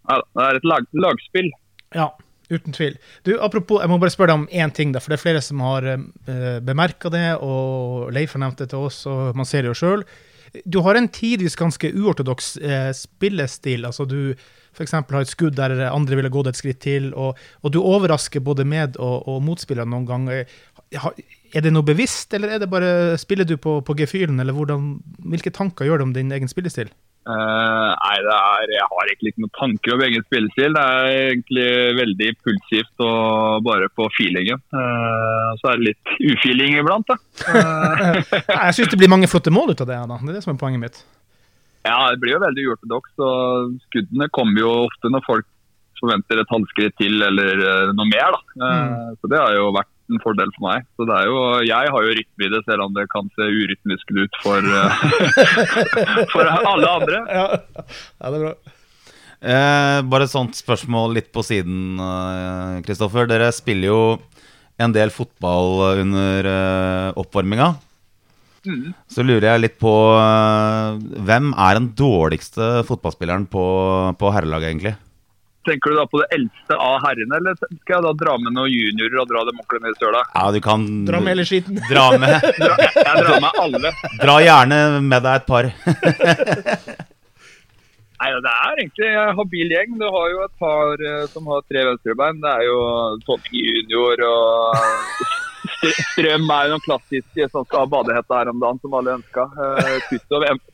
ja, 0.08 0.16
det 0.36 0.44
er 0.46 0.56
et 0.56 0.64
lag, 0.70 0.86
lagspill. 0.94 1.50
Ja, 1.94 2.06
uten 2.52 2.74
tvil. 2.76 2.98
Du, 3.26 3.34
Apropos, 3.42 3.82
jeg 3.82 3.90
må 3.90 3.98
bare 4.02 4.14
spørre 4.14 4.32
deg 4.32 4.42
om 4.42 4.48
én 4.50 4.74
ting, 4.74 4.94
for 4.98 5.12
det 5.12 5.18
er 5.18 5.24
flere 5.24 5.44
som 5.44 5.62
har 5.64 5.86
uh, 5.88 6.58
bemerka 6.64 7.12
det, 7.12 7.26
og 7.42 8.12
Leif 8.14 8.36
har 8.36 8.44
nevnt 8.44 8.62
det 8.62 8.70
til 8.72 8.88
oss, 8.88 9.02
og 9.10 9.38
man 9.38 9.48
ser 9.48 9.64
det 9.64 9.72
jo 9.72 9.80
sjøl. 9.82 10.06
Du 10.68 10.82
har 10.84 10.98
en 10.98 11.08
tidvis 11.08 11.56
ganske 11.56 11.92
uortodoks 11.96 12.56
uh, 12.60 12.90
spillestil. 12.96 13.86
altså 13.88 14.06
Du 14.08 14.34
f.eks. 14.72 14.92
har 14.92 15.20
et 15.20 15.32
skudd 15.32 15.56
der 15.56 15.74
andre 15.90 16.16
ville 16.16 16.32
gått 16.32 16.50
et 16.52 16.60
skritt 16.60 16.80
til, 16.84 17.12
og, 17.12 17.40
og 17.62 17.72
du 17.72 17.80
overrasker 17.82 18.40
både 18.44 18.64
med- 18.68 18.96
og, 18.96 19.28
og 19.28 19.42
motspillere 19.44 19.88
noen 19.88 20.08
ganger. 20.08 20.44
Er 21.52 21.64
det 21.64 21.72
noe 21.72 21.84
bevisst, 21.84 22.32
eller 22.36 22.54
er 22.54 22.62
det 22.62 22.70
bare 22.72 23.18
spiller 23.20 23.48
du 23.48 23.58
på, 23.60 23.80
på 23.84 23.96
gefühlen, 23.98 24.40
eller 24.40 24.56
hvilke 24.56 25.52
tanker 25.52 25.88
gjør 25.88 26.00
du 26.00 26.08
om 26.08 26.14
din 26.16 26.32
egen 26.32 26.48
spillestil? 26.48 26.92
Eh, 27.22 27.90
nei, 28.02 28.14
det 28.26 28.34
er, 28.34 28.70
jeg 28.74 28.86
har 28.90 29.10
egentlig 29.12 29.30
ikke 29.30 29.42
noen 29.44 29.54
tanker 29.54 29.94
om 29.94 30.00
egen 30.08 30.24
spillestil. 30.26 30.74
Det 30.74 30.82
er 30.82 31.10
egentlig 31.28 31.66
veldig 32.00 32.30
impulsivt 32.32 33.04
og 33.06 33.62
bare 33.68 33.90
på 33.94 34.08
feelingen. 34.16 34.58
Uh, 34.74 35.54
så 35.60 35.70
er 35.70 35.78
det 35.78 35.92
litt 35.92 36.14
ufeeling 36.32 36.80
iblant, 36.80 37.06
da. 37.12 37.18
Uh, 37.46 38.18
Jeg 38.26 38.76
syns 38.78 38.90
det 38.90 38.98
blir 38.98 39.12
mange 39.12 39.30
flotte 39.30 39.54
mål 39.54 39.74
ut 39.74 39.84
av 39.84 39.92
det. 39.92 40.00
da. 40.02 40.18
Det 40.18 40.32
er 40.32 40.40
det 40.40 40.44
som 40.46 40.54
er 40.56 40.60
poenget 40.64 40.82
mitt. 40.82 41.00
ja, 41.86 41.96
det 42.10 42.18
blir 42.22 42.34
jo 42.34 42.42
veldig 42.42 42.66
uortodoks. 42.72 43.14
Og 43.22 43.78
skuddene 43.86 44.30
kommer 44.34 44.64
jo 44.64 44.74
ofte 44.88 45.14
når 45.14 45.26
folk 45.28 45.48
forventer 46.02 46.42
et 46.42 46.50
halvskritt 46.50 46.98
til 46.98 47.22
eller 47.22 47.92
noe 47.94 48.10
mer. 48.10 48.34
da. 48.34 48.42
Mm. 48.66 49.18
Så 49.22 49.30
det 49.30 49.38
har 49.38 49.54
jo 49.54 49.70
vært 49.78 49.91
en 50.10 50.20
fordel 50.24 50.50
for 50.56 50.66
meg. 50.66 50.86
Så 50.96 51.06
det 51.08 51.16
er 51.16 51.30
jo, 51.30 51.40
Jeg 51.68 51.92
har 51.94 52.06
jo 52.06 52.14
rytme 52.18 52.46
i 52.46 52.52
det, 52.52 52.62
selv 52.66 52.86
om 52.86 52.94
det 52.96 53.06
kan 53.12 53.30
se 53.36 53.48
urytmisk 53.48 54.14
ut 54.18 54.38
for, 54.42 54.58
eh, 54.58 55.02
for 56.34 56.50
alle 56.50 56.94
andre. 56.98 57.24
Ja, 57.38 57.46
ja 57.52 58.32
det 58.32 58.40
er 58.40 58.46
bra. 58.46 58.54
Eh, 59.42 60.00
bare 60.06 60.28
et 60.28 60.32
sånt 60.32 60.54
spørsmål 60.54 61.16
litt 61.16 61.32
på 61.34 61.42
siden, 61.46 61.98
eh, 61.98 62.82
Kristoffer. 62.86 63.26
Dere 63.30 63.50
spiller 63.54 63.90
jo 63.90 64.02
en 64.82 64.94
del 64.94 65.10
fotball 65.14 66.02
under 66.04 66.50
eh, 66.52 67.08
oppvarminga. 67.18 67.72
Mm. 68.62 68.92
Så 69.10 69.24
lurer 69.26 69.48
jeg 69.48 69.62
litt 69.64 69.78
på 69.82 69.92
eh, 70.14 71.00
hvem 71.26 71.50
er 71.58 71.78
den 71.80 71.90
dårligste 71.98 72.84
fotballspilleren 72.86 73.48
på, 73.50 73.64
på 74.18 74.34
herrelaget, 74.34 74.70
egentlig? 74.70 74.94
Tenker 75.66 75.92
du 75.92 75.96
da 76.00 76.06
på 76.10 76.18
det 76.22 76.28
eldste 76.34 76.74
av 76.74 76.96
herrene, 77.04 77.38
eller 77.38 77.54
skal 77.60 77.94
jeg 77.94 78.04
da 78.06 78.12
dra 78.18 78.34
med 78.42 78.56
noen 78.56 78.72
juniorer 78.72 79.20
og 79.22 79.28
dra 79.30 79.44
dem 79.46 79.60
ordentlig 79.62 79.80
ned 79.84 79.94
i 79.94 80.00
søla? 80.00 80.22
Ja, 80.34 80.44
du 80.50 80.60
kan 80.64 80.86
Dra 81.06 81.20
med 81.22 81.36
hele 81.36 81.46
skitten. 81.46 81.78
dra 81.92 82.08
med 82.18 82.34
Dra, 82.64 82.74
jeg 82.82 83.22
drar 83.22 83.38
med 83.44 83.62
alle. 83.62 83.94
Dra 84.24 84.36
gjerne 84.42 84.78
med 85.06 85.26
deg 85.28 85.34
et 85.38 85.48
par. 85.52 85.70
Nei, 88.22 88.30
Det 88.38 88.50
er 88.54 88.74
egentlig 88.78 89.08
en 89.18 89.38
habil 89.38 89.72
gjeng. 89.74 89.94
Du 89.98 90.06
har 90.14 90.26
jo 90.30 90.42
et 90.46 90.56
par 90.62 91.06
eh, 91.10 91.22
som 91.30 91.46
har 91.50 91.64
tre 91.66 91.86
venstrebein. 91.90 92.42
Det 92.42 92.50
er 92.58 92.66
jo 92.68 92.76
Tonning 93.26 93.70
junior 93.70 94.26
og 94.28 94.82
Strøm 95.82 96.46
er 96.50 96.66
jo 96.66 96.74
noen 96.74 96.82
klassiske 96.84 97.46
som 97.50 97.64
skal 97.66 97.84
ha 97.84 97.90
badehetta 97.90 98.38
her 98.38 98.50
om 98.52 98.60
dagen, 98.62 98.78
som 98.82 98.94
alle 98.98 99.16
ønska. 99.18 99.46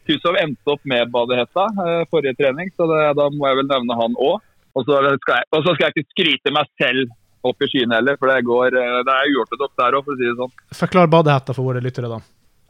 Tussov 0.09 0.37
endte 0.41 0.75
opp 0.75 0.85
med 0.89 1.13
badehetta 1.13 1.65
eh, 1.85 2.03
forrige 2.13 2.37
trening, 2.41 2.69
så 2.77 2.89
det, 2.91 3.01
da 3.17 3.29
må 3.33 3.49
jeg 3.49 3.61
vel 3.63 3.69
nevne 3.71 3.97
han 4.01 4.17
òg. 4.17 4.41
Og 4.79 4.85
så 4.87 4.99
skal, 5.19 5.41
jeg- 5.41 5.49
og 5.57 5.65
så 5.67 5.75
skal 5.75 5.85
jeg 5.89 5.95
ikke 5.97 6.13
skryte 6.15 6.53
meg 6.55 6.69
selv 6.79 7.09
opp 7.49 7.63
i 7.65 7.69
skyene 7.71 7.97
heller, 7.99 8.17
for 8.21 8.31
det 8.31 8.45
går 8.47 8.75
eh, 8.79 8.99
Det 9.07 9.15
er 9.15 9.33
uortodoks 9.35 9.77
der 9.79 9.97
òg, 9.99 10.05
for 10.07 10.15
å 10.15 10.19
si 10.19 10.27
det 10.29 10.37
sånn. 10.39 10.53
Forklar 10.81 11.11
badehetta 11.11 11.55
for 11.57 11.69
våre 11.71 11.83
lyttere, 11.83 12.11
da. 12.13 12.19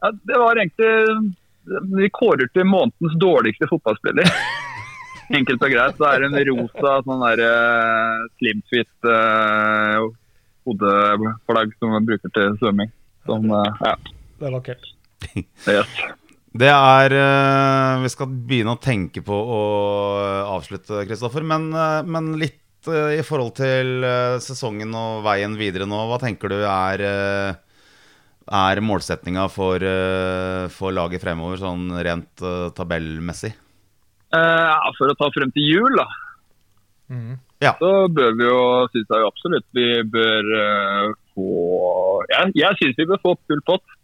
Ja, 0.03 0.11
det 0.31 0.37
var 0.41 0.57
egentlig 0.61 0.89
Vi 1.99 2.09
kårer 2.15 2.49
til 2.53 2.65
månedens 2.65 3.17
dårligste 3.21 3.67
fotballspiller. 3.69 4.29
Enkelt 5.37 5.61
og 5.61 5.69
greit. 5.75 5.97
Så 5.99 6.07
er 6.09 6.23
det 6.23 6.29
en 6.31 6.47
rosa 6.49 6.93
sånn 7.05 7.21
der 7.27 7.41
uh, 7.45 8.23
slimfit 8.39 9.05
uh, 9.05 10.07
hodeplagg 10.65 11.75
som 11.77 11.91
man 11.93 12.07
bruker 12.07 12.31
til 12.33 12.55
svømming. 12.61 12.89
Som, 13.29 13.45
uh, 13.53 13.67
ja, 13.85 13.93
Det 14.39 14.47
er 14.49 14.55
vakkert. 14.55 14.89
yes. 15.35 15.93
Det 16.49 16.69
er 16.69 17.13
eh, 17.13 18.01
Vi 18.03 18.09
skal 18.09 18.31
begynne 18.49 18.73
å 18.73 18.81
tenke 18.81 19.21
på 19.25 19.35
å 19.35 19.61
avslutte, 20.55 21.03
Kristoffer. 21.05 21.45
Men, 21.45 21.69
eh, 21.73 22.01
men 22.09 22.33
litt 22.41 22.89
eh, 22.89 23.19
i 23.19 23.25
forhold 23.25 23.53
til 23.59 24.05
eh, 24.05 24.37
sesongen 24.41 24.93
og 24.97 25.23
veien 25.27 25.57
videre 25.59 25.85
nå. 25.89 25.99
Hva 26.09 26.17
tenker 26.21 26.49
du 26.49 26.57
er, 26.63 27.03
eh, 27.05 27.83
er 28.49 28.81
målsettinga 28.81 29.45
for, 29.53 29.77
eh, 29.83 30.65
for 30.73 30.95
laget 30.95 31.21
fremover, 31.21 31.61
sånn 31.61 31.91
rent 32.01 32.41
eh, 32.41 32.71
tabellmessig? 32.77 33.53
Eh, 34.33 34.89
for 34.97 35.09
å 35.13 35.17
ta 35.17 35.29
frem 35.35 35.53
til 35.53 35.69
jul, 35.69 36.01
da. 36.01 36.07
Mhm. 37.13 37.37
Så 37.59 37.89
bør 38.15 38.35
vi 38.39 38.45
jo, 38.47 38.59
syns 38.93 39.09
jeg 39.11 39.25
absolutt 39.27 39.65
vi 39.75 39.87
bør 40.07 40.45
eh, 40.55 41.07
få 41.35 41.47
Jeg, 42.29 42.53
jeg 42.55 42.77
syns 42.79 42.99
vi 43.01 43.07
bør 43.09 43.19
få 43.23 43.33
full 43.49 43.63
pott. 43.67 43.95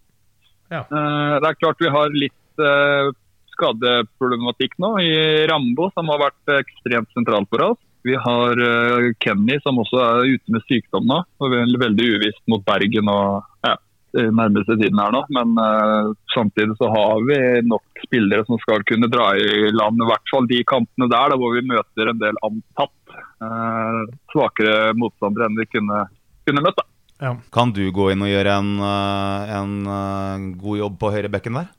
Ja. 0.73 0.81
Eh, 0.81 1.35
det 1.41 1.49
er 1.49 1.59
klart 1.59 1.81
vi 1.81 1.91
har 1.93 2.13
litt 2.15 2.63
eh, 2.63 3.11
skadeproblematikk 3.55 4.77
nå 4.81 4.95
i 5.03 5.15
Rambo, 5.49 5.89
som 5.95 6.09
har 6.11 6.23
vært 6.27 6.55
ekstremt 6.59 7.11
sentralt 7.15 7.49
for 7.51 7.71
oss. 7.71 7.81
Vi 8.05 8.13
har 8.21 8.61
eh, 8.61 9.11
Kenny, 9.23 9.57
som 9.63 9.81
også 9.81 10.01
er 10.03 10.35
ute 10.35 10.53
med 10.53 10.65
sykdom 10.69 11.07
nå. 11.09 11.23
og 11.41 11.57
er 11.57 11.77
veldig 11.81 12.11
uvisst 12.17 12.43
mot 12.51 12.65
Bergen 12.67 13.09
og 13.09 13.45
ja, 13.65 13.77
nærmeste 14.15 14.77
tiden 14.79 14.99
her 15.01 15.13
nå. 15.15 15.23
Men 15.33 15.55
uh, 15.59 16.13
samtidig 16.35 16.77
så 16.79 16.89
har 16.93 17.23
vi 17.27 17.39
nok 17.67 18.03
spillere 18.05 18.45
som 18.47 18.59
skal 18.61 18.85
kunne 18.87 19.09
dra 19.11 19.31
i 19.35 19.71
land, 19.73 19.99
i 20.01 20.09
hvert 20.09 20.31
fall 20.31 20.47
de 20.51 20.61
kampene 20.69 21.09
der 21.11 21.33
da, 21.33 21.39
hvor 21.41 21.55
vi 21.57 21.65
møter 21.67 22.11
en 22.11 22.21
del 22.21 22.39
antatt 22.45 23.17
uh, 23.43 24.05
svakere 24.33 24.93
motstandere 25.01 25.49
enn 25.49 25.59
vi 25.59 25.67
kunne, 25.73 26.05
kunne 26.47 26.63
møtt. 26.67 26.84
Ja. 27.25 27.33
Kan 27.53 27.73
du 27.73 27.83
gå 27.89 28.11
inn 28.13 28.21
og 28.21 28.29
gjøre 28.29 28.57
en, 28.61 28.73
eh, 28.85 29.53
en 29.57 29.75
eh, 29.89 30.49
god 30.61 30.81
jobb 30.83 30.97
på 31.01 31.13
høyrebekken 31.15 31.57
der? 31.57 31.71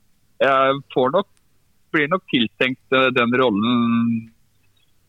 Jeg 0.42 0.80
får 0.94 1.12
nok, 1.14 1.28
blir 1.94 2.08
nok 2.10 2.24
tiltenkt 2.32 2.96
eh, 2.98 3.12
den 3.14 3.36
rollen 3.38 4.24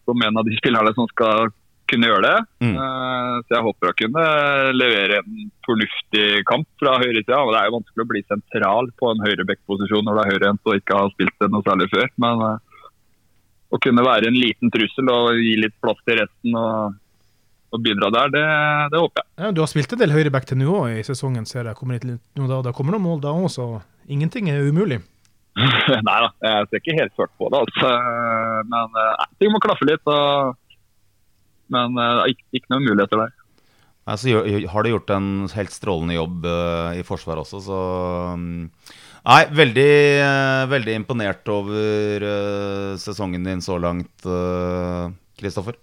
som 0.06 0.22
en 0.24 0.38
av 0.40 0.46
de 0.46 0.60
spillerne 0.60 0.94
som 0.96 1.10
skal 1.10 1.50
kunne 1.90 2.12
gjøre 2.12 2.28
det. 2.28 2.38
Mm. 2.68 2.76
Eh, 2.76 3.34
Så 3.48 3.56
jeg 3.56 3.66
håper 3.66 3.90
å 3.90 3.98
kunne 4.04 4.28
levere 4.76 5.20
en 5.24 5.50
fornuftig 5.66 6.28
kamp 6.50 6.68
fra 6.80 6.98
høyresida. 7.02 7.42
Det 7.42 7.60
er 7.60 7.70
jo 7.72 7.78
vanskelig 7.80 8.06
å 8.06 8.12
bli 8.14 8.24
sentral 8.28 8.94
på 9.00 9.12
en 9.12 9.26
høyrebekkposisjon 9.26 10.06
når 10.06 10.20
du 10.20 10.22
er 10.22 10.32
høyrehendt 10.36 10.70
og 10.70 10.80
ikke 10.80 11.02
har 11.02 11.14
spilt 11.16 11.38
det 11.42 11.52
noe 11.54 11.66
særlig 11.66 11.90
før. 11.96 12.10
Men 12.22 12.46
å 13.68 13.82
kunne 13.84 14.06
være 14.06 14.30
en 14.30 14.38
liten 14.38 14.72
trussel 14.72 15.10
og 15.12 15.42
gi 15.42 15.58
litt 15.60 15.76
plass 15.84 16.00
til 16.06 16.22
resten 16.22 16.56
og, 16.60 16.98
og 17.76 17.84
bidra 17.84 18.10
der, 18.14 18.32
det, 18.32 18.46
det 18.94 19.02
håper 19.02 19.24
jeg. 19.24 19.30
Ja, 19.44 19.52
du 19.52 19.62
har 19.64 19.70
spilt 19.72 19.94
en 19.94 20.00
del 20.00 20.14
høyreback 20.16 20.48
til 20.48 20.60
nå 20.62 20.72
òg 20.72 21.02
i 21.02 21.06
sesongen, 21.06 21.48
ser 21.50 21.68
jeg. 21.68 21.76
Kommer 21.80 22.00
litt 22.00 22.22
da, 22.38 22.62
da 22.64 22.74
kommer 22.76 22.96
noen 22.96 23.04
mål 23.04 23.24
da 23.26 23.34
òg, 23.36 23.50
så 23.52 23.68
ingenting 24.08 24.50
er 24.52 24.64
umulig. 24.64 25.02
Nei 26.08 26.20
da, 26.22 26.30
jeg 26.44 26.70
ser 26.70 26.82
ikke 26.82 26.96
helt 27.00 27.18
ført 27.18 27.34
på 27.40 27.50
det. 27.52 27.64
altså. 27.66 27.90
Men 28.70 29.02
eh, 29.02 29.12
nei, 29.18 29.28
ting 29.42 29.54
må 29.54 29.62
klaffe 29.64 29.88
litt. 29.90 30.06
Og, 30.06 30.54
men 31.74 31.98
eh, 32.04 32.24
ikke, 32.34 32.48
ikke 32.60 32.74
noen 32.74 32.88
muligheter 32.88 33.24
der. 33.26 33.36
Altså, 34.08 34.38
har 34.72 34.86
du 34.86 34.94
gjort 34.94 35.12
en 35.12 35.32
helt 35.52 35.74
strålende 35.76 36.16
jobb 36.16 36.46
eh, 36.48 37.02
i 37.02 37.04
Forsvaret 37.08 37.44
også, 37.44 37.60
så 37.66 37.82
mm, 38.40 38.62
Nei, 39.28 39.42
veldig, 39.52 39.92
veldig 40.72 40.94
imponert 40.96 41.50
over 41.52 42.24
sesongen 42.96 43.44
din 43.44 43.60
så 43.60 43.76
langt, 43.84 44.24
Kristoffer. 45.36 45.76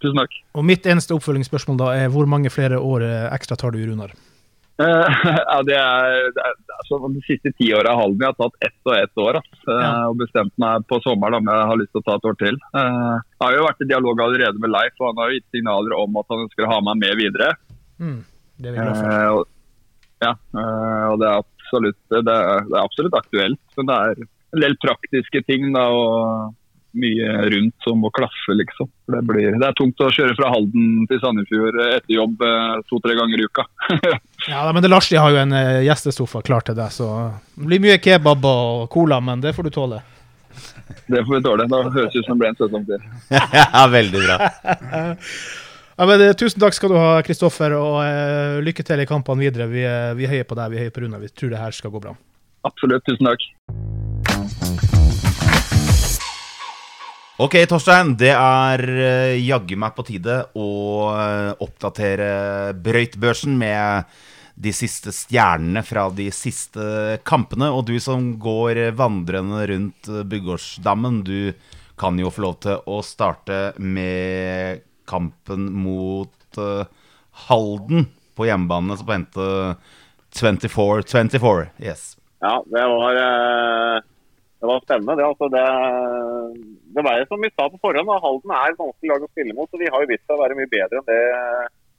Tusen 0.00 0.16
takk. 0.16 0.34
Og 0.56 0.64
mitt 0.66 0.86
eneste 0.88 1.14
oppfølgingsspørsmål 1.16 1.78
da 1.80 1.94
er 2.00 2.12
hvor 2.12 2.28
mange 2.30 2.52
flere 2.52 2.80
år 2.80 3.04
eh, 3.04 3.28
ekstra 3.36 3.58
tar 3.60 3.74
du, 3.74 3.80
Runar? 3.84 4.14
Eh, 4.80 5.18
ja, 5.50 5.58
det 5.68 5.76
er, 5.76 6.30
det 6.32 6.44
er, 6.46 6.86
sånn, 6.88 7.12
De 7.16 7.22
siste 7.26 7.52
ti 7.58 7.68
åra 7.76 7.92
Halden 7.98 8.24
jeg 8.24 8.32
har 8.32 8.38
tatt 8.38 8.68
ett 8.70 8.88
og 8.88 8.96
ett 8.96 9.22
år. 9.26 9.40
Altså. 9.42 9.76
Ja. 9.76 9.92
Og 10.08 10.18
bestemt 10.22 10.54
meg 10.62 10.88
på 10.88 11.00
sommeren 11.04 11.40
om 11.40 11.52
jeg 11.52 11.68
har 11.72 11.80
lyst 11.82 11.92
til 11.92 12.02
å 12.02 12.08
ta 12.08 12.16
et 12.16 12.28
år 12.32 12.40
til. 12.40 12.60
Jeg 12.74 13.44
har 13.44 13.56
jo 13.58 13.68
vært 13.68 13.84
i 13.84 13.90
dialog 13.92 14.24
allerede 14.26 14.62
med 14.62 14.72
Leif, 14.72 14.96
og 15.00 15.10
han 15.10 15.22
har 15.22 15.30
jo 15.30 15.38
gitt 15.40 15.58
signaler 15.58 15.96
om 15.98 16.20
at 16.22 16.32
han 16.32 16.44
ønsker 16.46 16.66
å 16.66 16.72
ha 16.72 16.82
meg 16.88 17.02
med 17.04 17.20
videre. 17.20 17.52
Mm, 18.00 18.20
det 18.56 18.70
er 18.70 18.76
vi 18.76 18.84
glad 18.84 19.00
for. 19.00 19.48
Ja, 20.20 20.34
og 21.08 21.20
det 21.20 21.28
er, 21.28 21.38
absolutt, 21.40 22.00
det, 22.12 22.20
er, 22.20 22.64
det 22.68 22.76
er 22.76 22.82
absolutt 22.82 23.14
aktuelt. 23.16 23.60
Men 23.76 23.88
det 23.88 24.00
er 24.00 24.24
en 24.24 24.64
del 24.64 24.74
praktiske 24.82 25.44
ting 25.48 25.70
da, 25.76 25.86
og 25.92 26.56
mye 26.96 27.34
rundt 27.54 27.86
som 27.86 28.00
må 28.02 28.10
klaffe, 28.14 28.54
liksom. 28.58 28.88
Det, 29.10 29.22
blir, 29.26 29.56
det 29.60 29.66
er 29.66 29.76
tungt 29.78 30.02
å 30.02 30.10
kjøre 30.14 30.36
fra 30.38 30.50
Halden 30.52 31.06
til 31.10 31.20
Sandefjord 31.22 31.78
etter 31.86 32.14
jobb 32.16 32.42
eh, 32.46 32.76
to-tre 32.90 33.16
ganger 33.18 33.42
i 33.42 33.48
uka. 33.48 33.66
Ja, 34.48 34.62
men 34.72 34.80
det 34.80 34.88
Larsi 34.88 35.18
har 35.20 35.34
jo 35.34 35.36
en 35.36 35.52
eh, 35.52 35.82
gjestesofa 35.84 36.40
klar 36.42 36.64
til 36.64 36.78
deg, 36.78 36.88
så 36.94 37.08
det 37.54 37.66
blir 37.68 37.82
mye 37.84 37.98
kebab 38.00 38.46
og 38.48 38.86
cola, 38.92 39.18
men 39.20 39.42
det 39.44 39.52
får 39.56 39.68
du 39.68 39.72
tåle. 39.74 40.02
det 41.12 41.24
får 41.26 41.34
vi 41.34 41.42
tåle. 41.44 41.66
Da 41.70 41.82
høres 41.90 42.16
ut 42.16 42.24
som 42.24 42.38
det 42.38 42.42
ble 42.44 42.52
en 42.54 42.60
sesong 42.62 42.86
tid. 42.88 43.10
ja, 43.60 43.84
veldig 43.92 44.22
bra. 44.24 44.38
Ja, 46.00 46.06
men, 46.06 46.22
eh, 46.24 46.32
tusen 46.32 46.62
takk 46.62 46.72
skal 46.72 46.94
du 46.94 46.96
ha, 46.96 47.18
Kristoffer, 47.26 47.74
og 47.76 47.98
uh, 48.00 48.56
lykke 48.64 48.86
til 48.88 49.04
i 49.04 49.08
kampene 49.08 49.44
videre. 49.44 49.68
Vi, 49.68 49.84
uh, 49.84 50.16
vi 50.16 50.30
heier 50.30 50.48
på 50.48 50.56
deg, 50.56 50.72
vi 50.72 50.80
heier 50.80 50.94
på 50.96 51.04
Runa. 51.04 51.20
Vi 51.20 51.28
tror 51.28 51.52
det 51.52 51.60
her 51.60 51.76
skal 51.76 51.92
gå 51.92 52.00
bra. 52.06 52.16
Absolutt. 52.64 53.04
Tusen 53.04 53.28
takk. 53.28 53.44
Ok, 57.40 57.54
Torstein. 57.64 58.10
Det 58.20 58.34
er 58.34 58.82
uh, 58.84 59.38
jaggu 59.40 59.78
meg 59.80 59.94
på 59.96 60.04
tide 60.04 60.42
å 60.60 60.66
eh, 61.14 61.52
oppdatere 61.64 62.74
brøytbørsen 62.76 63.54
med 63.56 64.10
de 64.60 64.72
siste 64.76 65.12
stjernene 65.14 65.80
fra 65.86 66.08
de 66.12 66.26
siste 66.36 67.16
kampene. 67.24 67.70
Og 67.72 67.86
du 67.88 67.94
som 68.02 68.34
går 68.42 68.82
vandrende 68.98 69.62
rundt 69.72 70.10
eh, 70.10 70.20
Bygårdsdammen, 70.28 71.22
du 71.24 71.54
kan 72.00 72.20
jo 72.20 72.32
få 72.32 72.44
lov 72.44 72.60
til 72.66 72.84
å 72.84 73.00
starte 73.04 73.62
med 73.80 74.84
kampen 75.08 75.70
mot 75.80 76.60
eh, 76.60 76.84
Halden 77.46 78.10
på 78.36 78.50
hjemmebane, 78.50 79.00
som 79.00 79.08
på 79.08 79.16
hente 79.16 79.50
24-24. 80.36 81.70
Yes. 81.80 82.18
Ja, 82.44 82.58
det 82.68 82.84
var, 82.92 83.16
eh, 83.24 84.09
det 84.60 84.68
var 84.68 84.82
spennende. 84.84 85.16
Det, 85.16 85.24
altså, 85.24 85.48
det, 85.54 85.64
det 86.94 87.04
var 87.06 87.22
som 87.28 87.40
vi 87.40 87.50
sa 87.54 87.66
på 87.72 87.80
forhånd, 87.80 88.10
da, 88.10 88.18
Halden 88.24 88.52
er 88.52 88.76
vanskelig 88.76 89.12
lag 89.12 89.24
å 89.24 89.30
spille 89.30 89.56
mot. 89.56 89.70
og 89.72 89.80
De 89.80 89.88
har 89.88 90.04
jo 90.04 90.10
vist 90.10 90.26
seg 90.26 90.36
å 90.36 90.42
være 90.42 90.58
mye 90.58 90.72
bedre 90.74 91.00
enn 91.00 91.08
det 91.08 91.22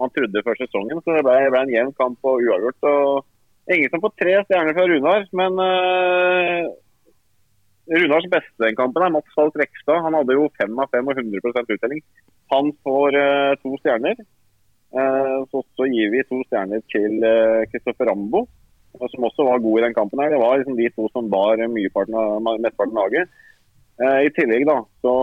man 0.02 0.14
trodde 0.14 0.44
før 0.46 0.60
sesongen. 0.60 1.02
så 1.02 1.18
Det 1.18 1.26
ble, 1.26 1.38
ble 1.54 1.64
en 1.66 1.74
jevn 1.74 1.96
kamp 1.98 2.30
og 2.30 2.46
uavgjort. 2.46 2.90
og 2.92 3.74
Ingen 3.74 3.90
som 3.94 4.04
får 4.04 4.14
tre 4.20 4.38
stjerner 4.46 4.78
fra 4.78 4.86
Runar, 4.90 5.26
men 5.38 5.60
uh, 5.62 6.70
Runars 7.92 8.30
beste 8.30 8.66
den 8.66 8.78
kampen 8.78 9.06
er 9.06 9.14
Mats 9.14 9.34
Falk 9.38 9.58
Rekstad. 9.58 10.02
Han 10.06 10.18
hadde 10.18 10.38
jo 10.38 10.50
fem 10.60 10.82
av 10.82 10.90
fem 10.94 11.10
og 11.10 11.18
100% 11.18 11.76
uttelling. 11.78 12.02
Han 12.54 12.74
får 12.86 13.18
uh, 13.18 13.58
to 13.62 13.74
stjerner. 13.82 14.22
Uh, 14.92 15.50
så, 15.50 15.66
så 15.78 15.90
gir 15.90 16.14
vi 16.14 16.26
to 16.30 16.42
stjerner 16.50 16.82
til 16.94 17.22
Kristoffer 17.74 18.10
Rambo 18.12 18.46
som 19.00 19.28
også 19.28 19.46
var 19.48 19.64
god 19.64 19.80
i 19.80 19.84
den 19.86 19.96
kampen. 19.96 20.20
her. 20.20 20.30
Det 20.34 20.42
var 20.42 20.58
liksom 20.60 20.78
de 20.78 20.90
to 20.96 21.08
som 21.14 21.30
bar 21.30 21.62
mesteparten 21.68 22.18
av, 22.18 23.00
laget. 23.00 23.30
Eh, 24.02 24.20
I 24.28 24.32
tillegg 24.34 24.66
da, 24.66 24.80
så 25.04 25.14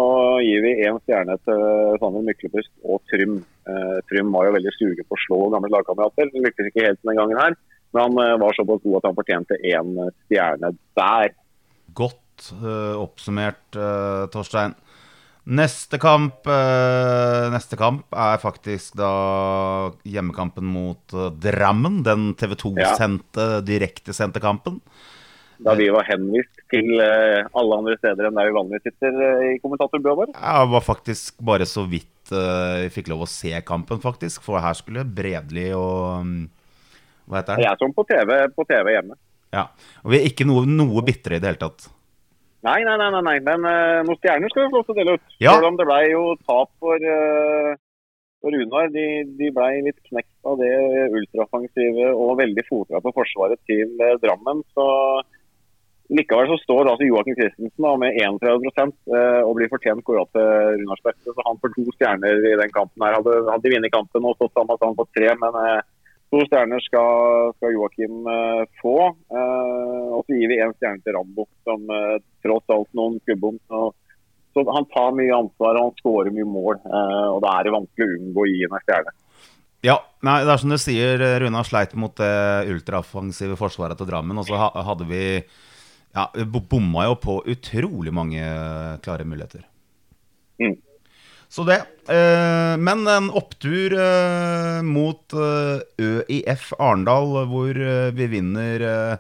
gir 0.44 0.62
vi 0.62 0.76
én 0.86 0.98
stjerne 1.02 1.34
til 1.46 1.62
Sander 2.00 2.26
Myklebust 2.26 2.70
og 2.84 3.02
Trym. 3.10 3.40
Eh, 3.66 3.98
Trym 4.10 4.30
var 4.34 4.48
jo 4.48 4.54
veldig 4.58 4.74
sugen 4.76 5.08
på 5.08 5.18
å 5.18 5.22
slå 5.24 5.40
gamle 5.54 5.72
lagkamerater. 5.74 6.30
Lyktes 6.34 6.70
ikke 6.70 6.86
helt 6.86 7.02
denne 7.02 7.18
gangen 7.18 7.40
her. 7.40 7.58
Men 7.92 8.04
han 8.04 8.20
eh, 8.24 8.36
var 8.42 8.56
såpass 8.56 8.84
god 8.84 9.00
at 9.00 9.08
han 9.10 9.18
fortjente 9.18 9.60
én 9.66 9.94
stjerne 10.28 10.72
der. 11.00 11.34
Godt 11.98 12.52
uh, 12.62 12.94
oppsummert, 13.00 13.64
uh, 13.74 14.28
Torstein. 14.30 14.76
Neste 15.48 15.96
kamp 15.96 16.44
eh, 16.46 17.46
Neste 17.54 17.78
kamp 17.80 18.12
er 18.12 18.40
faktisk 18.42 18.98
da 19.00 19.12
hjemmekampen 20.04 20.66
mot 20.68 21.14
eh, 21.16 21.30
Drammen. 21.40 22.02
Den 22.04 22.34
TV 22.36 22.52
2-sendte, 22.60 23.46
direktesendte 23.64 24.42
kampen. 24.44 24.82
Da 25.64 25.72
vi 25.74 25.88
var 25.90 26.04
henvist 26.06 26.60
til 26.70 27.00
eh, 27.00 27.48
alle 27.56 27.78
andre 27.80 27.96
steder 27.98 28.28
enn 28.28 28.36
der 28.36 28.50
vi 28.50 28.56
vanligvis 28.58 28.84
sitter 28.90 29.16
i 29.48 29.56
kommentatorbua 29.62 30.18
vår. 30.20 30.34
Jeg 30.36 30.70
var 30.74 30.84
faktisk 30.84 31.40
bare 31.48 31.66
så 31.68 31.86
vidt 31.88 32.12
jeg 32.28 32.90
fikk 32.92 33.06
lov 33.08 33.22
å 33.24 33.30
se 33.32 33.54
kampen, 33.64 34.02
faktisk. 34.02 34.42
For 34.44 34.60
her 34.60 34.76
skulle 34.76 35.00
Bredli 35.00 35.70
og 35.72 36.26
mm, 36.28 36.42
Hva 37.24 37.40
heter 37.40 37.62
Jeg 37.62 37.70
han? 37.70 37.72
er 37.72 37.80
som 37.80 37.94
på 37.96 38.04
TV, 38.04 38.34
på 38.52 38.66
TV 38.68 38.92
hjemme. 38.98 39.16
Ja. 39.56 39.70
Og 40.04 40.12
vi 40.12 40.20
er 40.20 40.28
ikke 40.28 40.44
noe, 40.44 40.68
noe 40.68 41.00
bitre 41.06 41.38
i 41.38 41.40
det 41.40 41.48
hele 41.54 41.62
tatt. 41.62 41.88
Nei, 42.66 42.80
nei, 42.82 42.96
nei, 42.98 43.22
nei, 43.22 43.36
men 43.46 43.62
uh, 43.62 44.00
noen 44.02 44.18
stjerner 44.18 44.50
skal 44.50 44.64
vi 44.64 44.70
få 44.72 44.80
lov 44.80 44.88
til 44.88 44.94
å 44.94 44.98
dele 44.98 45.14
ut. 45.14 45.26
Ja. 45.38 45.52
Selv 45.54 45.68
om 45.70 45.76
det 45.78 45.86
ble 45.86 45.98
jo 46.10 46.22
tap 46.42 46.70
for, 46.82 46.98
uh, 47.06 47.72
for 48.42 48.54
Runar. 48.54 48.90
De, 48.94 49.06
de 49.38 49.50
ble 49.54 49.68
litt 49.86 50.00
knekt 50.10 50.34
av 50.48 50.58
det 50.58 50.72
ultraoffensive 51.20 52.08
og 52.10 52.38
veldig 52.40 52.64
fotra 52.66 53.02
på 53.04 53.14
forsvaret 53.14 53.62
til 53.70 53.94
uh, 54.02 54.16
Drammen. 54.24 54.64
Så 54.74 54.86
likevel 56.18 56.50
så 56.50 56.56
står 56.64 56.90
altså 56.90 57.06
Joakim 57.06 57.36
Christensen 57.38 57.84
da, 57.84 57.92
med 58.02 58.18
31 58.18 58.66
uh, 58.66 59.44
og 59.44 59.54
blir 59.60 59.70
fortjent 59.70 60.02
kåra 60.02 60.26
til 60.34 60.82
Runars 60.82 61.04
beste. 61.06 61.30
Så 61.30 61.46
han 61.46 61.62
får 61.62 61.76
to 61.76 61.86
stjerner 61.94 62.42
i 62.42 62.56
den 62.58 62.74
kampen. 62.74 63.06
her. 63.06 63.20
Hadde, 63.20 63.38
hadde 63.52 63.68
de 63.68 63.74
vunnet 63.76 63.94
kampen 63.94 64.26
og 64.26 64.34
stått 64.40 64.58
sammen, 64.58 64.74
hadde 64.74 64.90
han 64.90 64.98
fått 64.98 65.14
tre. 65.14 65.30
men... 65.44 65.62
To 66.28 66.42
stjerner 66.44 66.82
skal, 66.84 67.52
skal 67.56 67.72
Joakim 67.72 68.26
uh, 68.28 68.64
få. 68.82 68.96
Uh, 69.32 70.18
og 70.18 70.26
så 70.26 70.36
gir 70.36 70.50
vi 70.50 70.58
én 70.60 70.74
stjerne 70.76 71.00
til 71.04 71.16
Rambo, 71.16 71.46
som 71.64 71.86
uh, 71.88 72.18
tross 72.44 72.74
alt 72.74 72.90
noen 72.98 73.16
skubbom. 73.22 73.56
Så, 73.68 74.64
han 74.68 74.88
tar 74.92 75.14
mye 75.14 75.32
ansvar 75.36 75.78
og 75.78 75.86
han 75.86 75.96
skårer 76.00 76.34
mye 76.34 76.48
mål. 76.48 76.80
og 76.82 77.36
da 77.44 77.52
er 77.54 77.68
det 77.68 77.72
vanskelig 77.76 78.06
å 78.08 78.14
unngå 78.16 78.42
å 78.42 78.46
gi 78.48 78.64
en 78.66 78.80
stjerne. 78.82 79.12
Ja, 79.86 79.94
nei, 80.26 80.40
det 80.42 80.50
er 80.50 80.58
som 80.58 80.72
du 80.72 80.78
sier, 80.82 81.22
Runa 81.38 81.62
sleit 81.62 81.94
mot 81.94 82.16
det 82.18 82.66
ultraoffensive 82.72 83.54
forsvaret 83.60 84.00
til 84.00 84.08
Drammen. 84.10 84.40
Og 84.40 84.48
så 84.48 84.58
ha- 84.58 84.82
hadde 84.88 85.06
vi 85.06 85.22
Ja, 86.16 86.24
bomma 86.48 87.04
jo 87.06 87.14
på 87.22 87.36
utrolig 87.46 88.10
mange 88.10 88.42
klare 89.04 89.28
muligheter. 89.28 89.62
Mm. 90.58 90.74
Så 91.48 91.64
det. 91.64 91.80
Eh, 92.12 92.76
men 92.76 93.08
en 93.08 93.32
opptur 93.32 93.96
eh, 93.96 94.84
mot 94.84 95.32
eh, 95.32 95.80
ØIF 95.96 96.76
Arendal, 96.76 97.48
hvor 97.48 97.72
vi 98.14 98.26
vinner 98.28 98.80
eh, 98.84 99.16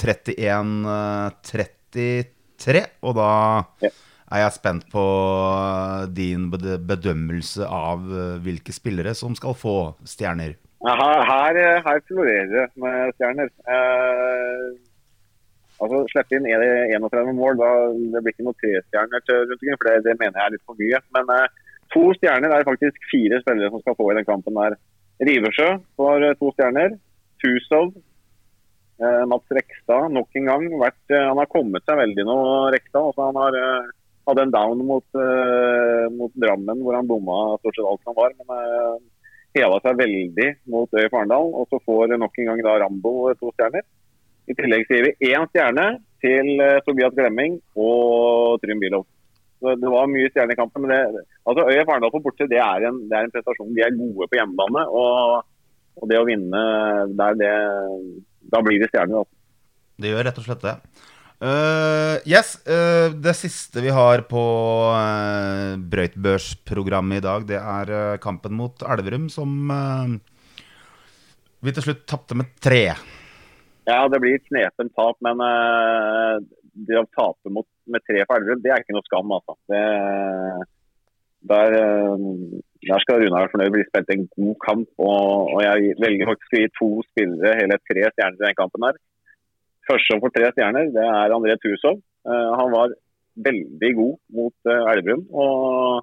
31-33. 0.00 2.86
Og 3.04 3.14
da 3.16 3.32
er 4.26 4.40
jeg 4.42 4.52
spent 4.56 4.88
på 4.90 5.04
din 6.16 6.50
bedømmelse 6.50 7.66
av 7.68 8.00
hvilke 8.42 8.72
spillere 8.74 9.14
som 9.14 9.34
skal 9.38 9.54
få 9.56 9.94
stjerner. 10.08 10.56
Her, 10.86 11.20
her, 11.28 11.54
her 11.86 11.98
florerer 12.06 12.46
det 12.52 12.66
med 12.78 13.14
stjerner. 13.16 13.48
Eh, 13.74 14.66
altså 15.82 15.96
Slippe 16.12 16.32
inn 16.36 16.46
31 16.46 17.32
mål, 17.36 17.54
da, 17.60 17.68
det 18.12 18.20
blir 18.22 18.32
ikke 18.34 18.46
noe 18.46 18.60
trestjerner 18.60 19.20
rundt 19.24 19.54
omkring, 19.56 19.76
for 19.80 19.86
det, 19.88 19.94
det 20.06 20.14
mener 20.20 20.36
jeg 20.38 20.46
er 20.46 20.54
litt 20.54 20.68
for 20.68 20.76
mye. 20.80 20.98
Men 21.16 21.24
eh, 21.36 21.46
to 21.96 22.12
stjerner 22.18 22.52
er 22.52 22.68
faktisk 22.68 23.08
fire 23.10 23.40
spillere 23.42 23.72
som 23.72 23.82
skal 23.82 23.96
få 23.98 24.10
i 24.12 24.18
den 24.18 24.28
kampen. 24.28 24.54
der. 24.54 24.76
Riversjø 25.28 25.68
får 25.96 26.28
eh, 26.28 26.36
to 26.40 26.52
stjerner. 26.54 26.96
Tusov. 27.42 27.94
Eh, 29.00 29.22
Mats 29.28 29.56
Rekstad 29.58 30.12
nok 30.12 30.36
en 30.36 30.50
gang. 30.50 30.66
Vært, 30.80 31.02
eh, 31.12 31.24
han 31.28 31.40
har 31.40 31.52
kommet 31.52 31.84
seg 31.88 32.00
veldig 32.00 32.26
nå, 32.28 32.36
Rekstad. 32.74 33.02
Altså, 33.02 33.28
han 33.30 33.40
har 33.40 33.58
eh, 33.60 33.90
hadde 34.28 34.46
en 34.46 34.54
down 34.54 34.84
mot, 34.84 35.06
eh, 35.22 36.06
mot 36.12 36.32
Drammen, 36.34 36.82
hvor 36.82 36.96
han 36.98 37.08
bomma 37.08 37.56
stort 37.60 37.78
sett 37.78 37.90
alt 37.90 38.08
han 38.10 38.18
var. 38.20 38.38
men 38.40 39.04
heva 39.56 39.78
seg 39.80 39.96
veldig 39.96 40.48
mot 40.68 40.90
Øy 40.92 41.06
Farendal, 41.08 41.46
og 41.56 41.70
så 41.70 41.78
får 41.80 42.10
nok 42.20 42.34
en 42.38 42.48
gang 42.50 42.58
da 42.66 42.74
Rambo 42.82 43.12
to 43.40 43.48
stjerner. 43.54 43.86
I 44.46 44.54
tillegg 44.58 44.84
sier 44.84 45.06
vi 45.06 45.30
én 45.30 45.46
stjerne 45.48 45.86
til 46.20 46.60
Tobias 46.84 47.14
Glemming 47.16 47.56
og 47.72 48.60
Trym 48.60 48.82
Bilov. 48.82 49.06
Så 49.60 49.74
Det 49.80 49.90
var 49.92 50.10
mye 50.12 50.30
stjernekamper. 50.32 50.82
men 50.84 50.92
det, 50.92 51.24
altså 51.48 51.66
ØIF 51.70 51.88
Arendal 51.88 52.12
på 52.12 52.22
borte 52.24 52.48
det 52.50 52.60
er, 52.60 52.88
en, 52.88 53.02
det 53.08 53.16
er 53.16 53.26
en 53.26 53.34
prestasjon. 53.34 53.74
De 53.76 53.84
er 53.84 53.96
gode 53.96 54.28
på 54.28 54.38
hjemmebane. 54.38 54.84
Og, 54.92 55.42
og 55.96 56.10
det 56.10 56.20
å 56.20 56.28
vinne 56.28 56.62
der, 57.16 57.38
det, 57.40 57.52
da 58.52 58.62
blir 58.64 58.82
det 58.82 58.90
stjerner. 58.92 59.24
Altså. 59.24 59.32
Det 59.96 60.12
gjør 60.12 60.26
rett 60.28 60.40
og 60.42 60.48
slett 60.48 60.66
det. 60.66 60.76
Uh, 61.36 62.16
yes, 62.24 62.54
uh, 62.64 63.12
Det 63.12 63.34
siste 63.36 63.82
vi 63.84 63.92
har 63.92 64.22
på 64.24 64.42
uh, 64.88 65.76
brøytbørsprogrammet 65.76 67.20
i 67.20 67.24
dag, 67.26 67.44
det 67.44 67.58
er 67.60 67.92
uh, 67.92 68.20
kampen 68.22 68.56
mot 68.56 68.80
Elverum, 68.80 69.28
som 69.28 69.68
vi 71.60 71.74
til 71.76 71.84
slutt 71.84 72.06
tapte 72.08 72.36
med 72.38 72.54
tre. 72.62 72.94
Ja, 73.86 74.00
det 74.08 74.20
blir 74.22 74.38
et 74.38 74.48
knepent 74.48 74.94
tap, 74.96 75.18
men 75.24 75.40
det 76.86 76.98
å 77.00 77.06
tape 77.16 77.52
mot, 77.52 77.66
med 77.92 78.04
tre 78.06 78.22
for 78.24 78.38
Elverum, 78.38 78.62
det 78.62 78.72
er 78.72 78.82
ikke 78.82 78.96
noe 78.96 79.06
skam. 79.06 79.34
altså. 79.36 79.56
Det, 79.70 79.82
der, 81.52 81.76
eh, 81.82 82.24
der 82.88 83.02
skal 83.02 83.20
Runa 83.22 83.42
være 83.42 83.52
fornøyd. 83.52 83.72
Blir 83.74 83.88
spilt 83.88 84.12
en 84.14 84.26
god 84.36 84.56
kamp. 84.66 84.88
Og, 84.98 85.52
og 85.54 85.60
jeg 85.66 85.96
velger 86.04 86.30
faktisk 86.30 86.56
å 86.56 86.62
gi 86.62 86.72
to 86.78 86.90
spillere 87.10 87.58
hele 87.60 87.78
tre 87.88 88.08
stjerner 88.12 88.40
i 88.40 88.46
den 88.46 88.60
kampen. 88.60 88.88
her. 88.88 89.00
Første 89.86 90.10
som 90.10 90.22
får 90.22 90.34
tre 90.34 90.50
stjerner, 90.54 90.90
det 90.96 91.06
er 91.06 91.36
André 91.36 91.58
Tusov. 91.62 92.00
Eh, 92.26 92.50
han 92.60 92.72
var 92.74 92.96
veldig 93.48 93.92
god 94.00 94.14
mot 94.38 94.72
eh, 94.72 94.90
Elverum. 94.94 95.26
Og 95.30 96.02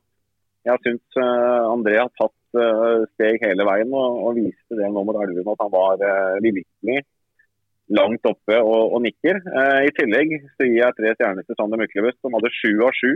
jeg 0.63 0.79
syns 0.85 1.17
André 1.19 1.97
har 1.99 2.11
tatt 2.15 2.39
steg 3.15 3.41
hele 3.41 3.65
veien 3.67 3.89
og, 3.91 4.19
og 4.29 4.37
viste 4.37 4.77
det 4.77 4.87
nå 4.93 5.01
mot 5.03 5.17
Elverum 5.19 5.49
at 5.51 5.63
han 5.65 5.71
var 5.73 6.03
virkelig 6.45 7.01
langt 7.91 8.25
oppe 8.29 8.59
og, 8.61 8.95
og 8.95 9.03
nikker. 9.03 9.41
Eh, 9.43 9.79
I 9.89 9.93
tillegg 9.97 10.33
så 10.55 10.67
gir 10.67 10.79
jeg 10.79 10.97
tre 10.97 11.13
stjerner 11.17 11.47
til 11.47 11.57
Sander 11.59 11.81
Myklebust, 11.81 12.21
som 12.23 12.35
hadde 12.37 12.53
sju 12.55 12.71
av 12.85 12.95
sju 12.97 13.11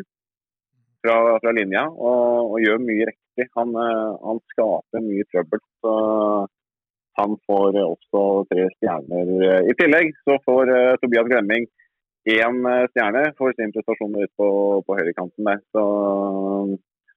fra, 1.05 1.17
fra 1.39 1.53
linja 1.55 1.87
og, 1.87 2.51
og 2.51 2.61
gjør 2.63 2.83
mye 2.83 3.09
riktig. 3.11 3.47
Han, 3.59 3.73
eh, 3.79 4.13
han 4.27 4.43
skaper 4.53 5.05
mye 5.07 5.27
trøbbel. 5.31 5.63
så 5.83 5.97
han 7.17 7.33
får 7.49 7.79
også 7.81 8.23
tre 8.51 8.67
stjerner. 8.75 9.29
I 9.65 9.73
tillegg 9.79 10.11
så 10.21 10.37
får 10.45 10.69
eh, 10.69 10.97
Tobias 11.01 11.25
Glemming 11.31 11.65
én 12.27 12.59
eh, 12.71 12.85
stjerne 12.91 13.23
for 13.39 13.55
sin 13.57 13.73
prestasjon 13.73 14.17
ute 14.19 14.29
på, 14.37 14.49
på 14.85 14.99
høyrekanten 14.99 15.49
der. 15.49 15.63
Så 15.73 15.83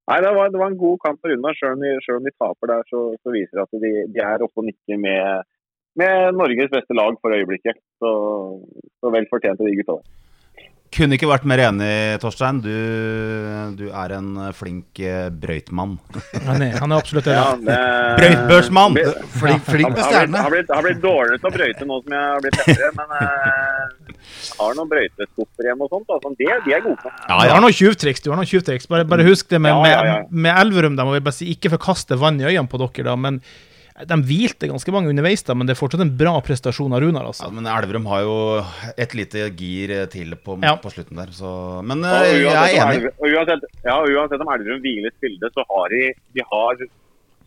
Nei, 0.09 0.17
det 0.25 0.31
var, 0.35 0.49
det 0.51 0.59
var 0.59 0.71
en 0.71 0.79
god 0.81 0.97
kamp 1.03 1.21
for 1.21 1.31
Runar. 1.31 1.55
Selv 1.55 1.77
om 1.77 1.83
de, 1.85 1.91
selv 2.03 2.17
om 2.19 2.25
de 2.25 2.31
taper 2.33 2.71
der, 2.71 2.87
så, 2.89 3.01
så 3.21 3.31
viser 3.31 3.59
det 3.59 3.63
at 3.63 3.83
de, 3.83 3.91
de 4.11 4.23
er 4.25 4.43
oppe 4.43 4.59
og 4.59 4.65
nikker 4.67 4.97
med, 4.99 5.45
med 5.99 6.35
Norges 6.39 6.71
beste 6.71 6.95
lag 6.97 7.17
for 7.21 7.33
øyeblikket. 7.35 7.79
Så, 7.99 8.11
så 9.01 9.11
vel 9.13 9.27
fortjente 9.31 9.65
de 9.67 9.75
gutta 9.81 9.99
der. 9.99 10.09
Kunne 10.91 11.15
ikke 11.15 11.27
vært 11.29 11.45
mer 11.47 11.61
enig, 11.63 11.87
Torstein. 12.19 12.57
Du, 12.59 12.71
du 13.79 13.85
er 13.95 14.11
en 14.17 14.33
flink 14.51 14.99
eh, 14.99 15.29
brøytmann. 15.31 15.93
Han 16.43 16.65
er, 16.65 16.73
han 16.83 16.91
er 16.91 16.99
absolutt 16.99 17.29
det. 17.29 17.35
Ja, 17.37 17.53
det, 17.55 17.77
Brøytbørsmann! 18.19 18.97
Be- 18.97 19.13
Flink, 19.37 19.63
flink 19.69 19.93
med 19.95 20.01
stjerne. 20.03 20.41
har, 20.43 20.51
blitt, 20.51 20.73
har 20.75 20.83
blitt 20.83 20.99
dårligere 20.99 21.39
til 21.39 21.47
å 21.47 21.53
brøyte 21.55 21.87
nå 21.87 22.01
som 22.03 22.17
jeg 22.17 22.25
har 22.33 22.43
blitt 22.43 22.59
eldre, 22.65 22.91
men 22.99 23.15
eh, 23.21 24.19
jeg 24.19 24.59
har 24.59 24.75
noen 24.81 24.91
brøyteskuffer 24.91 25.69
hjemme 25.71 25.87
og 25.87 25.95
sånt. 25.95 26.11
Altså. 26.17 26.33
Det, 26.43 26.51
de 26.67 26.75
er 26.75 26.83
gode 26.83 26.99
på. 27.05 27.15
Ja, 27.23 27.39
jeg 27.47 27.55
har 27.55 27.63
noen 27.63 27.79
tjuvtriks. 27.79 28.25
du 28.27 28.29
har 28.33 28.41
noen 28.43 28.51
tjuvtriks. 28.51 28.91
Bare, 28.91 29.07
bare 29.15 29.29
husk 29.31 29.47
det 29.55 29.63
med, 29.63 29.79
med, 29.87 30.27
med 30.43 30.59
Elverum. 30.59 30.99
Da 30.99 31.07
må 31.07 31.15
vi 31.15 31.23
bare 31.23 31.39
si, 31.39 31.47
ikke 31.55 31.71
forkaste 31.79 32.19
vann 32.19 32.43
i 32.43 32.49
øynene 32.51 32.67
på 32.67 32.83
dere, 32.83 33.07
da. 33.13 33.15
Men 33.15 33.39
de 34.07 34.17
hvilte 34.27 34.67
ganske 34.69 34.91
mange 34.93 35.09
underveis, 35.11 35.43
da, 35.43 35.53
men 35.53 35.67
det 35.67 35.75
er 35.75 35.79
fortsatt 35.81 36.01
en 36.05 36.15
bra 36.17 36.33
prestasjon 36.41 36.93
av 36.93 37.01
Runar. 37.03 37.21
Ja, 37.27 37.33
altså. 37.33 37.51
men 37.53 37.65
Elverum 37.69 38.05
har 38.11 38.21
jo 38.25 38.35
et 38.97 39.13
lite 39.17 39.49
gir 39.55 39.93
til 40.11 40.35
på, 40.35 40.57
Ja. 40.63 40.75
på 40.77 40.91
slutten 40.93 41.15
der, 41.17 41.27
så 41.35 41.83
Men 41.83 42.03
Og 42.03 42.23
eh, 42.25 42.41
jeg 42.43 42.79
er 42.79 42.81
enig. 42.87 43.11
Og 43.19 43.27
uansett, 43.27 43.63
ja, 43.85 43.99
uansett 44.01 44.41
om 44.41 44.51
Elverum 44.55 44.81
hviler 44.81 45.11
stille, 45.17 45.51
så 45.53 45.63
har 45.69 45.89
de, 45.89 46.13
de 46.33 46.41
har 46.51 46.75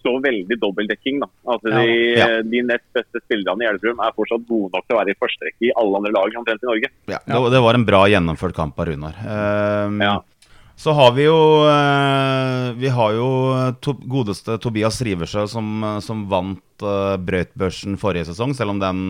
så 0.04 0.12
veldig 0.20 0.58
dobbeltdekking. 0.60 1.20
da. 1.22 1.26
Altså, 1.48 1.70
de, 1.72 2.18
Ja. 2.18 2.26
de 2.42 2.60
nest 2.62 2.84
beste 2.92 3.20
spillerne 3.24 3.64
i 3.64 3.68
Elverum 3.72 4.00
er 4.04 4.12
fortsatt 4.12 4.46
gode 4.46 4.68
nok 4.74 4.84
til 4.86 4.96
å 4.96 5.00
være 5.00 5.14
i 5.14 5.18
første 5.18 5.46
rekke 5.48 5.64
i 5.64 5.72
alle 5.80 5.96
andre 5.96 6.12
lag 6.12 6.28
omtrent 6.36 6.60
i 6.62 6.68
Norge. 6.68 6.88
Ja, 7.08 7.18
det, 7.24 7.50
det 7.56 7.62
var 7.64 7.74
en 7.74 7.86
bra 7.88 8.02
gjennomført 8.12 8.54
kamp 8.54 8.78
av 8.78 8.86
Runar. 8.92 9.14
Eh, 9.24 10.04
Ja. 10.04 10.20
Så 10.76 10.92
har 10.92 11.12
vi 11.14 11.26
jo 11.28 11.38
eh, 11.70 12.72
Vi 12.80 12.90
har 12.90 13.14
jo 13.14 13.28
to, 13.84 13.94
godeste 14.10 14.58
Tobias 14.62 15.00
Riversø 15.06 15.46
som, 15.50 15.68
eh, 15.84 16.00
som 16.02 16.24
vant 16.30 16.84
uh, 16.84 17.14
brøytbørsen 17.22 17.98
forrige 18.00 18.28
sesong, 18.32 18.54
selv 18.56 18.74
om 18.74 18.82
den 18.82 19.04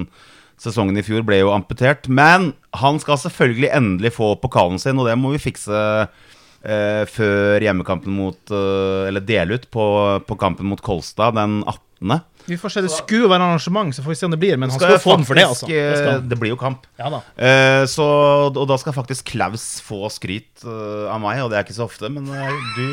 sesongen 0.60 1.00
i 1.00 1.02
fjor 1.02 1.24
ble 1.26 1.40
jo 1.40 1.54
amputert. 1.54 2.06
Men 2.06 2.52
han 2.76 3.00
skal 3.02 3.18
selvfølgelig 3.22 3.72
endelig 3.74 4.14
få 4.18 4.34
pokalen 4.42 4.78
sin, 4.82 5.00
og 5.00 5.08
det 5.08 5.16
må 5.18 5.32
vi 5.32 5.42
fikse 5.42 5.80
uh, 6.04 7.02
før 7.10 7.64
hjemmekampen 7.64 8.12
mot 8.14 8.52
uh, 8.52 9.08
Eller 9.08 9.24
dele 9.24 9.58
ut 9.58 9.66
på, 9.72 9.86
på 10.28 10.38
kampen 10.40 10.68
mot 10.68 10.84
Kolstad 10.84 11.36
den 11.40 11.62
18. 11.64 12.20
Vi 12.46 12.58
får 12.60 12.68
se. 12.68 12.82
Det 12.84 12.92
skulle 12.92 13.24
jo 13.24 13.30
være 13.32 13.46
arrangement, 13.46 13.94
så 13.96 14.04
får 14.04 14.12
vi 14.12 14.18
se 14.20 14.26
om 14.28 14.34
det 14.34 14.40
blir. 14.42 14.58
Men 14.60 14.70
han 14.70 14.78
Skal 14.78 14.94
skal 14.94 15.02
få 15.02 15.16
den 15.16 15.26
for 15.28 15.38
det, 15.38 15.46
altså. 15.48 15.68
Det 15.70 15.80
eh, 15.80 16.22
det 16.28 16.38
blir 16.40 16.52
jo 16.52 16.60
kamp. 16.60 16.86
Ja 17.00 17.10
da. 17.12 17.20
Eh, 17.36 17.82
så, 17.90 18.06
og 18.52 18.64
da 18.68 18.78
skal 18.80 18.96
faktisk 18.96 19.32
Klaus 19.32 19.80
få 19.84 20.08
skryt 20.12 20.64
uh, 20.66 21.08
av 21.12 21.20
meg, 21.22 21.40
og 21.44 21.52
det 21.52 21.58
er 21.58 21.66
ikke 21.66 21.76
så 21.76 21.86
ofte. 21.88 22.10
Men 22.12 22.28
uh, 22.28 22.52
du, 22.76 22.84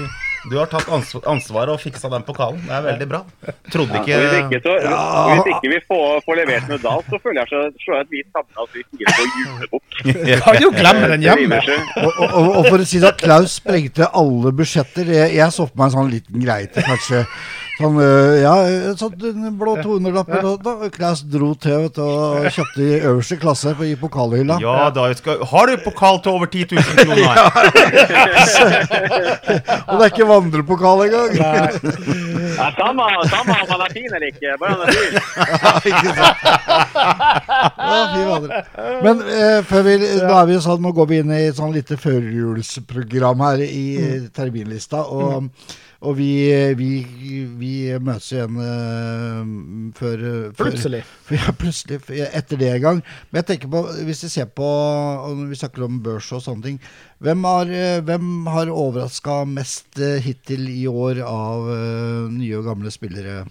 du 0.51 0.55
har 0.55 0.69
tatt 0.71 0.87
ansvar, 0.87 1.25
ansvaret 1.33 1.73
og 1.73 1.81
fiksa 1.83 2.09
den 2.13 2.23
pokalen. 2.27 2.61
Det 2.63 2.75
er 2.77 2.85
veldig 2.87 3.07
bra. 3.11 3.21
Trodde 3.73 3.99
Og 3.99 4.07
Hvis 4.07 4.37
ikke 4.39 4.61
så, 4.63 4.75
ja. 4.85 5.01
hvis 5.35 5.51
ikke 5.55 5.73
vi 5.73 5.79
får, 5.89 6.21
får 6.25 6.39
levert 6.41 6.71
medalj, 6.71 7.07
så 7.11 7.21
føler 7.23 7.41
jeg 7.43 7.51
så, 7.51 7.63
så 7.83 7.97
at 7.99 8.13
vi 8.13 8.23
samla 8.31 8.65
oss 8.65 8.77
i 8.79 8.85
fire 8.87 9.15
på 9.17 9.27
julebukk. 9.41 10.03
Kan 10.47 10.61
jo 10.63 10.71
glemme 10.75 11.11
den 11.11 11.25
hjemme. 11.27 11.59
Og, 12.01 12.11
og, 12.11 12.29
og, 12.29 12.53
og 12.61 12.69
for 12.69 12.83
å 12.85 12.87
si 12.87 13.03
det, 13.03 13.17
Klaus 13.19 13.57
sprengte 13.59 14.07
alle 14.07 14.53
budsjetter. 14.55 15.11
Jeg, 15.11 15.35
jeg 15.41 15.57
så 15.57 15.67
på 15.67 15.81
meg 15.81 15.89
en 15.89 15.97
sånn 15.99 16.13
liten 16.13 16.45
greie 16.45 16.71
til 16.71 16.87
kanskje 16.87 17.25
Sånn, 17.81 17.97
ja, 18.41 18.55
sånn 18.99 19.13
blå 19.59 19.71
200-lapper. 19.81 20.41
Ja. 20.41 20.43
da- 20.61 20.89
dro 21.31 21.53
til 21.55 21.77
vet 21.85 21.95
du, 21.95 22.01
og 22.01 22.45
kjøpte 22.53 22.81
i 22.85 22.99
øverste 22.99 23.37
klasse 23.41 23.69
på, 23.77 23.83
i 23.87 23.95
pokalhylla. 23.99 24.55
Ja, 24.61 24.89
da 24.93 25.13
skal, 25.17 25.37
Har 25.51 25.65
du 25.67 25.77
pokal 25.83 26.19
til 26.23 26.31
over 26.35 26.45
10 26.51 26.65
000 26.71 26.81
kroner? 27.01 27.31
Og 29.91 29.95
det 29.97 30.03
er 30.05 30.09
ikke 30.11 30.27
vandrepokal 30.29 30.97
engang! 31.07 31.31
Ja, 32.51 32.67
samme, 32.77 33.03
samme 33.31 33.53
om 33.63 33.69
han 33.71 33.81
er 33.85 33.91
fin 33.95 34.11
eller 34.11 34.27
ikke, 34.27 34.49
bare 34.59 34.71
han 34.75 34.81
er 34.83 34.87
fin. 34.91 35.13
Ja, 35.15 35.19
ikke 35.87 36.11
sant? 36.17 36.39
Ja. 37.81 38.37
Men 39.05 39.21
eh, 39.25 39.61
før 39.65 39.81
vi, 39.87 39.93
nå 40.01 40.33
er 40.35 40.45
vi 40.49 40.57
sånn, 40.61 40.81
nå 40.83 40.91
går 40.97 41.07
vi 41.09 41.17
inn 41.23 41.31
i 41.33 41.39
et 41.47 41.57
sånn 41.57 41.73
lite 41.73 41.95
førjulsprogram 42.01 43.39
her 43.47 43.59
i 43.65 43.85
eh, 44.01 44.21
terminlista. 44.35 44.99
Og, 45.07 45.47
og 46.01 46.15
vi, 46.17 46.29
vi, 46.79 46.87
vi 47.61 47.71
møtes 48.01 48.31
igjen 48.33 48.55
uh, 48.57 49.91
før 49.97 50.23
før- 50.57 50.57
Plutselig. 50.57 51.03
Ja, 51.37 51.53
plutselig. 51.53 51.99
Etter 52.33 52.57
det 52.59 52.71
en 52.73 52.81
gang. 52.85 53.01
Men 53.29 53.39
jeg 53.41 53.47
tenker 53.51 53.69
på, 53.71 53.83
hvis 54.07 54.23
vi 54.25 54.29
ser 54.33 54.49
på 54.57 54.65
og 54.65 55.43
Vi 55.51 55.59
snakker 55.59 55.85
om 55.85 55.99
børs 56.03 56.31
og 56.33 56.41
sånne 56.43 56.65
ting. 56.65 56.79
Hvem 57.21 57.45
har, 57.45 57.69
eh, 57.69 58.01
hvem 58.07 58.47
har 58.49 58.71
overraska 58.73 59.43
mest 59.45 59.99
eh, 60.01 60.17
hittil 60.25 60.65
i 60.73 60.87
år 60.89 61.21
av 61.21 61.69
uh, 61.69 62.25
nye 62.33 62.57
og 62.57 62.65
gamle 62.71 62.89
spillere? 62.91 63.43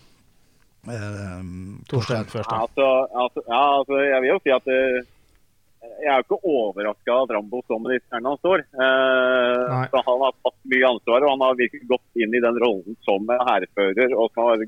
Uh, 0.88 1.78
Torstein 1.90 2.26
først. 2.26 2.50
Altså, 2.50 2.86
altså, 3.14 3.42
ja, 3.46 3.62
altså, 3.78 3.98
jeg 4.10 4.20
vil 4.24 4.32
jo 4.34 4.38
si 4.42 4.54
at 4.56 4.70
eh, 4.74 5.00
jeg 6.00 6.10
er 6.10 6.20
jo 6.20 6.26
ikke 6.26 6.52
overraska 6.54 7.16
at 7.22 7.32
Rambo 7.36 7.62
står 7.64 7.80
med 7.82 7.92
de 7.94 7.98
stjernene 8.02 8.32
han 8.32 8.40
står. 8.40 8.62
Eh, 8.84 9.88
så 9.92 10.02
han 10.06 10.22
har 10.24 10.36
tatt 10.46 10.60
mye 10.72 10.90
ansvar, 10.90 11.24
og 11.24 11.34
han 11.34 11.44
har 11.46 11.58
virkelig 11.60 11.90
gått 11.90 12.22
inn 12.24 12.36
i 12.36 12.44
den 12.44 12.60
rollen 12.64 12.96
som 13.06 13.34
hærfører. 13.50 14.14
Og 14.16 14.30
som 14.32 14.48
har 14.48 14.64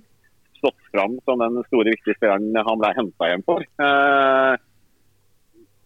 stått 0.59 0.91
fram 0.91 1.16
som 1.26 1.43
den 1.43 1.62
store, 1.68 1.95
viktige 1.95 2.18
spilleren 2.18 2.53
han 2.68 2.83
ble 2.83 2.93
henta 2.99 3.30
hjem 3.33 3.47
for. 3.49 3.64
Eh, 3.87 4.53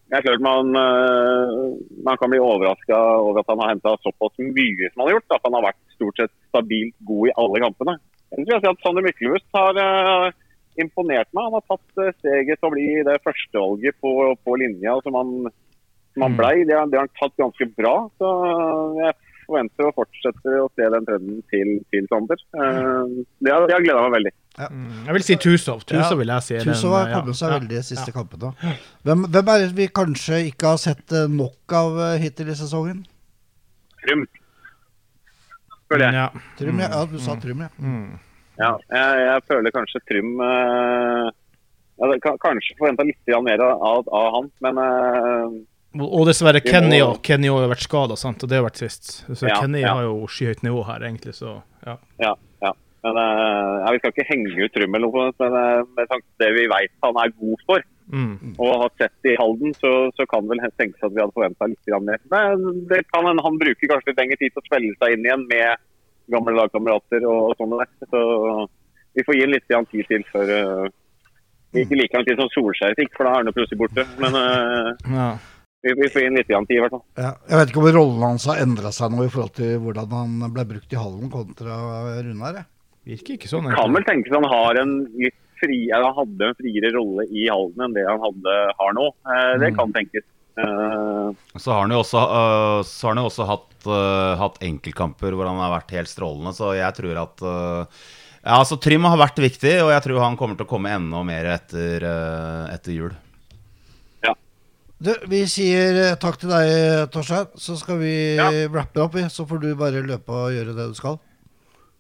jeg 0.07 0.21
er 0.21 0.27
klart 0.29 0.45
man, 0.45 0.69
eh, 0.79 1.55
man 2.07 2.19
kan 2.21 2.31
bli 2.31 2.39
overraska 2.39 2.99
over 3.19 3.41
at 3.43 3.49
han 3.51 3.63
har 3.63 3.73
henta 3.75 3.97
såpass 4.05 4.39
mye 4.39 4.91
som 4.91 5.03
han 5.03 5.09
har 5.09 5.17
gjort. 5.17 5.39
At 5.39 5.47
han 5.49 5.57
har 5.59 5.69
vært 5.71 5.97
stort 5.97 6.21
sett 6.23 6.35
stabilt 6.51 6.99
god 7.09 7.31
i 7.31 7.37
alle 7.43 7.63
kampene. 7.65 7.97
Jeg 8.35 8.45
tror 8.47 8.59
jeg 8.59 8.75
at 8.75 8.83
Sander 8.85 9.07
Myklebust 9.07 9.49
har 9.55 9.81
eh, 9.83 10.35
imponert 10.83 11.29
meg. 11.37 11.47
Han 11.49 11.57
har 11.59 11.65
tatt 11.71 12.03
eh, 12.05 12.13
steget 12.21 12.59
til 12.61 12.69
å 12.69 12.75
bli 12.75 12.89
det 13.09 13.19
førstevalget 13.27 13.97
på, 14.03 14.13
på 14.45 14.57
linja 14.61 14.97
som 15.05 15.17
han, 15.19 15.31
som 16.15 16.27
han 16.27 16.37
blei. 16.39 16.57
Det, 16.69 16.77
har- 16.77 16.91
det 16.93 16.99
har 17.01 17.07
han 17.09 17.15
tatt 17.21 17.37
ganske 17.41 17.69
bra. 17.79 17.95
Så 18.21 18.31
jeg 19.03 19.15
forventer 19.47 19.87
å 19.87 19.95
fortsette 19.95 20.57
å 20.59 20.67
se 20.75 20.89
den 20.97 21.05
trenden 21.07 21.43
til, 21.53 21.69
til 21.95 22.09
Sander. 22.11 22.41
Eh, 22.59 23.17
Det 23.47 23.53
har, 23.55 23.69
jeg 23.71 23.85
gleda 23.87 24.03
meg 24.09 24.17
veldig. 24.19 24.35
Ja. 24.57 24.67
Jeg 25.07 25.15
vil 25.19 25.25
si 25.27 25.37
Tusov. 25.37 25.83
Tusov 25.85 26.19
vil 26.23 26.31
jeg 26.33 26.47
si. 26.47 26.57
Tusov 26.65 26.95
har 26.97 27.11
ja. 27.13 27.19
kommet 27.21 27.37
seg 27.37 27.51
Ja. 27.53 27.59
veldig 27.61 27.77
de 27.77 27.83
siste 27.85 28.15
kampene. 28.15 28.55
Hvem, 29.05 29.27
hvem 29.35 29.51
er 29.53 29.67
det 29.67 29.75
vi 29.77 29.87
kanskje 30.01 30.41
ikke 30.49 30.73
har 30.73 30.81
sett 30.81 31.13
eh, 31.13 31.27
nok 31.29 31.77
av 31.77 32.01
eh, 32.11 32.17
hittil 32.25 32.49
i 32.51 32.57
sesongen? 32.59 33.05
Trym. 34.03 34.25
Føler 35.91 36.09
jeg. 36.09 36.15
Ja. 36.19 36.29
Trym, 36.59 36.81
ja. 36.83 36.89
ja, 36.91 37.03
du 37.07 37.19
sa 37.23 37.37
Trym, 37.43 37.61
ja. 37.63 37.69
Mm. 37.79 38.17
Ja, 38.57 38.73
jeg, 38.89 39.25
jeg 39.27 39.45
føler 39.51 39.75
kanskje 39.75 40.01
Trym 40.09 40.37
eh, 40.41 41.31
jeg, 42.01 42.21
Kanskje 42.25 42.77
forventa 42.79 43.05
litt 43.07 43.33
mer 43.45 43.65
av, 43.65 44.07
av 44.09 44.29
han, 44.37 44.51
men 44.65 44.81
eh, 44.83 45.57
Og 46.07 46.27
dessverre 46.29 46.63
Kenny 46.65 47.01
òg. 47.05 47.21
Kenny 47.27 47.53
har 47.53 47.69
vært 47.73 47.85
skada, 47.85 48.17
sant, 48.21 48.43
og 48.45 48.53
det 48.53 48.61
har 48.61 48.67
vært 48.69 48.81
trist. 48.81 49.11
Så 49.29 49.49
Ja, 49.49 49.61
Kenny 49.61 49.85
ja. 49.85 49.95
har 49.97 50.09
jo 50.09 50.29
skyhøyt 50.29 50.65
nivå 50.67 50.85
her, 50.89 51.05
egentlig, 51.09 51.37
så 51.37 51.59
ja. 51.87 51.99
ja. 52.23 52.33
ja. 52.65 52.73
Men, 53.07 53.21
uh, 53.21 53.91
vi 53.95 54.01
skal 54.03 54.15
ikke 54.15 54.29
henge 54.29 54.57
ut 54.57 54.75
Trym 54.75 54.97
eller 54.99 55.09
noe, 55.09 55.29
men 55.41 55.59
uh, 55.61 55.85
med 55.97 56.09
tanke 56.11 56.27
på 56.27 56.45
det 56.45 56.55
vi 56.57 56.67
vet 56.73 56.97
han 57.05 57.23
er 57.23 57.37
god 57.37 57.69
for, 57.69 57.93
Mm. 58.07 58.53
og 58.63 58.69
har 58.85 58.93
sett 59.01 59.27
i 59.27 59.33
Halden, 59.35 59.73
så, 59.75 59.91
så 60.15 60.23
kan 60.31 60.47
vel 60.47 60.61
tenkes 60.79 61.03
at 61.03 61.11
vi 61.11 61.19
hadde 61.19 61.35
forventa 61.35 61.67
litt 61.67 61.89
mer. 62.07 62.21
Men 62.31 62.85
det 62.87 63.01
kan 63.11 63.27
han 63.27 63.59
bruker 63.59 63.91
kanskje 63.91 64.13
litt 64.13 64.21
lengre 64.21 64.39
tid 64.39 64.55
til 64.55 64.63
å 64.63 64.67
spille 64.69 64.93
seg 65.01 65.17
inn 65.17 65.27
igjen 65.27 65.43
med 65.51 65.83
gamle 66.33 66.55
lagkamerater 66.57 67.27
og, 67.29 67.51
og 67.51 67.59
sånn. 67.61 67.75
Så 68.11 68.23
vi 69.17 69.25
får 69.27 69.39
gi 69.39 69.45
ham 69.45 69.55
litt 69.55 69.69
tid 69.93 70.09
til 70.11 70.25
før 70.33 70.53
uh, 70.53 70.87
Ikke 71.77 71.99
like 71.99 72.17
lang 72.17 72.27
tid 72.29 72.41
som 72.41 72.51
Solskjær 72.55 72.97
fikk, 72.99 73.15
for 73.17 73.29
da 73.29 73.35
er 73.35 73.45
han 73.45 73.57
plutselig 73.57 73.81
borte. 73.81 74.07
Men 74.23 74.37
uh, 74.37 74.93
ja. 75.17 75.31
vi, 75.87 75.97
vi 76.03 76.11
får 76.13 76.23
gi 76.23 76.29
ham 76.31 76.39
litt 76.39 76.53
tid, 76.53 76.77
i 76.77 76.83
hvert 76.85 76.97
fall. 76.97 77.05
ja. 77.21 77.33
Jeg 77.49 77.61
vet 77.61 77.73
ikke 77.73 77.83
om 77.83 77.91
rollen 77.99 78.29
hans 78.29 78.47
har 78.51 78.63
endra 78.65 78.93
seg 78.95 79.13
nå 79.15 79.27
i 79.27 79.33
forhold 79.33 79.57
til 79.59 79.81
hvordan 79.85 80.15
han 80.19 80.55
ble 80.55 80.69
brukt 80.75 80.95
i 80.95 81.01
hallen 81.01 81.33
kontra 81.33 81.81
Runar. 82.27 82.63
Virker 83.07 83.37
ikke 83.37 83.51
sånn. 83.51 83.71
Kan 83.71 83.95
vel 83.95 84.07
tenkes 84.07 84.35
han 84.35 84.49
har 84.51 84.81
en 84.83 84.97
litt 85.15 85.43
fri, 85.61 85.87
eller 85.89 86.11
han 86.11 86.19
hadde 86.21 86.49
en 86.51 86.57
friere 86.59 86.91
rolle 86.97 87.25
i 87.33 87.47
Halden 87.49 87.87
enn 87.87 87.95
det 87.97 88.05
han 88.05 88.21
hadde, 88.21 88.57
har 88.81 88.97
nå. 88.99 89.07
Uh, 89.25 89.53
det 89.63 89.71
kan 89.79 89.95
tenkes. 89.95 90.27
Eh, 90.57 91.59
Så 91.61 91.73
har 91.73 91.83
han 91.85 91.91
jo 91.93 91.99
også, 92.03 92.23
øh, 92.23 92.85
så 92.89 93.07
har 93.09 93.15
han 93.15 93.23
jo 93.25 93.29
også 93.31 93.47
hatt, 93.49 93.75
øh, 93.87 94.37
hatt 94.41 94.57
enkeltkamper 94.65 95.37
hvor 95.37 95.47
han 95.51 95.61
har 95.61 95.75
vært 95.81 95.91
helt 95.99 96.09
strålende, 96.13 96.55
så 96.57 96.75
jeg 96.79 96.95
tror 97.01 97.23
at 97.27 97.45
Ja, 98.47 98.61
altså 98.61 98.77
Trym 98.79 99.03
har 99.05 99.19
vært 99.19 99.41
viktig, 99.43 99.73
og 99.83 99.91
jeg 99.91 100.03
tror 100.05 100.21
han 100.23 100.37
kommer 100.39 100.55
til 100.57 100.67
å 100.67 100.71
komme 100.71 100.93
enda 100.95 101.23
mer 101.27 101.49
etter, 101.57 102.05
etter 102.73 102.93
jul. 102.95 103.15
Du, 105.03 105.11
vi 105.29 105.43
sier 105.45 105.93
eh, 106.01 106.15
takk 106.17 106.39
til 106.41 106.49
deg, 106.49 107.11
Torstein. 107.13 107.51
Så 107.61 107.75
skal 107.77 107.99
vi 108.01 108.37
Ja. 108.39 108.47
rappe 108.73 109.03
opp. 109.03 109.13
Så 109.29 109.45
får 109.47 109.61
du 109.61 109.75
bare 109.77 110.01
løpe 110.01 110.31
og 110.33 110.55
gjøre 110.55 110.73
det 110.73 110.87
du 110.89 110.95
skal. 110.97 111.19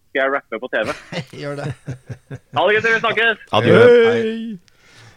skal 0.08 0.22
jeg 0.22 0.32
rappe 0.32 0.60
på 0.62 0.70
TV. 0.72 0.94
Gjør 1.42 1.56
det. 1.60 1.66
Ha 2.56 2.62
det, 2.70 2.78
gutter. 2.78 2.94
Vi 2.94 3.00
snakkes! 3.02 3.42
Adjø. 3.52 4.58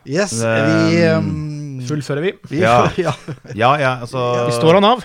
Yes, 0.10 0.34
vi, 0.44 1.08
um, 1.14 1.30
Fullfører 1.88 2.22
vi. 2.26 2.34
vi 2.50 2.60
Ja. 2.64 2.90
ja. 3.06 3.14
Ja, 3.56 3.72
ja, 3.80 3.92
altså 4.04 4.24
Vi 4.50 4.56
står 4.58 4.80
han 4.80 4.88
av. 4.90 5.04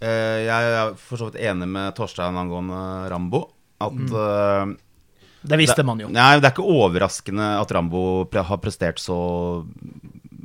eh, 0.00 0.40
Jeg 0.46 0.72
er 0.80 0.94
for 0.98 1.20
så 1.20 1.28
vidt 1.30 1.40
enig 1.44 1.68
med 1.68 1.94
Torstein 1.98 2.36
angående 2.40 2.80
Rambo. 3.12 3.44
At 3.84 3.92
øh, 3.92 4.74
Det 5.44 5.58
visste 5.60 5.84
man 5.84 6.00
jo. 6.00 6.08
Nei, 6.08 6.38
det 6.40 6.48
er 6.48 6.54
ikke 6.54 6.64
overraskende 6.74 7.50
at 7.60 7.72
Rambo 7.76 8.24
pre 8.30 8.42
har 8.46 8.60
prestert 8.62 8.98
så 9.02 9.16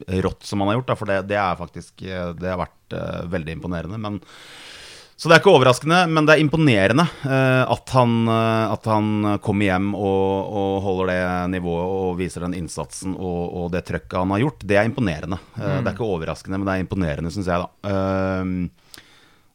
rått 0.09 0.43
som 0.47 0.61
han 0.63 0.71
har 0.71 0.79
gjort. 0.79 0.87
Da, 0.89 0.95
for 0.99 1.09
det, 1.11 1.19
det 1.29 1.37
er 1.39 1.59
faktisk 1.59 2.01
eh, 2.07 2.31
Det 2.39 2.49
har 2.49 2.59
vært 2.63 2.95
eh, 2.97 3.21
veldig 3.31 3.55
imponerende. 3.59 3.99
Men, 4.01 4.19
så 5.19 5.27
det 5.27 5.35
er 5.35 5.41
ikke 5.41 5.51
overraskende, 5.51 5.97
men 6.07 6.27
det 6.27 6.35
er 6.35 6.41
imponerende 6.45 7.03
eh, 7.27 7.63
at, 7.75 7.91
han, 7.91 8.13
eh, 8.31 8.71
at 8.71 8.87
han 8.87 9.09
kommer 9.43 9.67
hjem 9.67 9.89
og, 9.97 10.53
og 10.61 10.77
holder 10.85 11.11
det 11.11 11.21
nivået 11.57 11.95
og 11.99 12.13
viser 12.21 12.45
den 12.47 12.55
innsatsen 12.61 13.17
og, 13.17 13.41
og 13.59 13.67
det 13.75 13.83
trøkket 13.89 14.15
han 14.21 14.31
har 14.31 14.45
gjort. 14.45 14.63
Det 14.63 14.79
er 14.79 14.87
imponerende. 14.87 15.41
Mm. 15.57 15.65
Det 15.65 15.83
er 15.83 15.91
ikke 15.91 16.07
overraskende, 16.07 16.61
men 16.61 16.69
det 16.69 16.77
er 16.77 16.85
imponerende, 16.85 17.33
syns 17.35 17.51
jeg, 17.51 17.67
da. 17.67 17.91
Eh, 17.91 18.95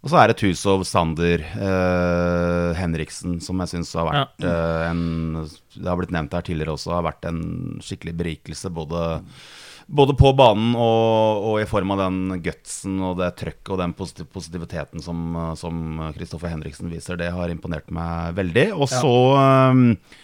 og 0.05 0.11
så 0.13 0.19
er 0.21 0.29
det 0.29 0.37
Tusov, 0.37 0.83
Sander, 0.85 1.41
eh, 1.41 2.71
Henriksen, 2.77 3.39
som 3.41 3.63
jeg 3.63 3.71
syns 3.73 3.95
har 3.97 4.11
vært 4.11 4.45
eh, 4.45 4.83
en 4.91 5.39
Det 5.47 5.87
har 5.89 5.97
blitt 5.97 6.13
nevnt 6.13 6.37
her 6.37 6.45
tidligere 6.45 6.75
også, 6.77 6.93
har 6.93 7.07
vært 7.07 7.25
en 7.31 7.41
skikkelig 7.81 8.13
berikelse. 8.19 8.69
Både, 8.69 9.07
både 9.87 10.15
på 10.17 10.31
banen 10.37 10.75
og, 10.75 11.45
og 11.51 11.57
i 11.63 11.67
form 11.69 11.93
av 11.95 12.03
den 12.07 12.41
gutsen 12.45 12.99
og 13.05 13.19
det 13.21 13.33
trøkket 13.41 13.73
og 13.75 13.81
den 13.83 13.93
positiv 13.99 14.29
positiviteten 14.33 15.03
som 15.05 16.01
Kristoffer 16.17 16.53
Henriksen 16.55 16.89
viser. 16.93 17.19
Det 17.21 17.33
har 17.35 17.53
imponert 17.53 17.91
meg 17.95 18.35
veldig. 18.39 18.69
Og 18.79 18.89
så 18.91 19.13
eh, 19.39 20.21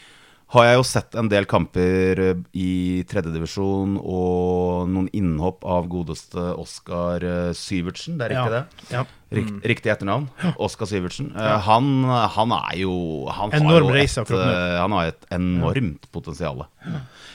har 0.57 0.67
jeg 0.67 0.81
jo 0.81 0.87
sett 0.89 1.15
en 1.21 1.29
del 1.31 1.47
kamper 1.47 2.23
i 2.59 2.71
tredjedivisjon 3.11 3.99
og 4.01 4.89
noen 4.91 5.11
innhopp 5.15 5.63
av 5.69 5.87
godeste 5.93 6.49
Oskar 6.59 7.23
eh, 7.23 7.51
Syvertsen. 7.55 8.19
Det 8.19 8.31
er 8.31 8.37
ikke 8.39 8.51
Ja. 8.51 8.61
det? 8.61 8.87
Ja. 8.97 9.05
Rikt, 9.31 9.61
Riktig 9.63 9.93
etternavn. 9.93 10.25
Oskar 10.59 10.89
Sivertsen. 10.91 11.29
Ja. 11.37 11.55
Uh, 11.55 11.61
han, 11.69 11.91
han 12.35 12.51
er 12.57 12.81
jo 12.81 12.95
Han 13.31 13.53
har 13.53 13.61
Enorm 13.61 13.93
jo 13.93 13.95
reise 13.95 14.25
et, 14.25 14.31
eh, 14.35 14.75
han 14.81 14.91
har 14.97 15.13
et 15.13 15.27
enormt 15.37 16.09
potensial. 16.11 16.65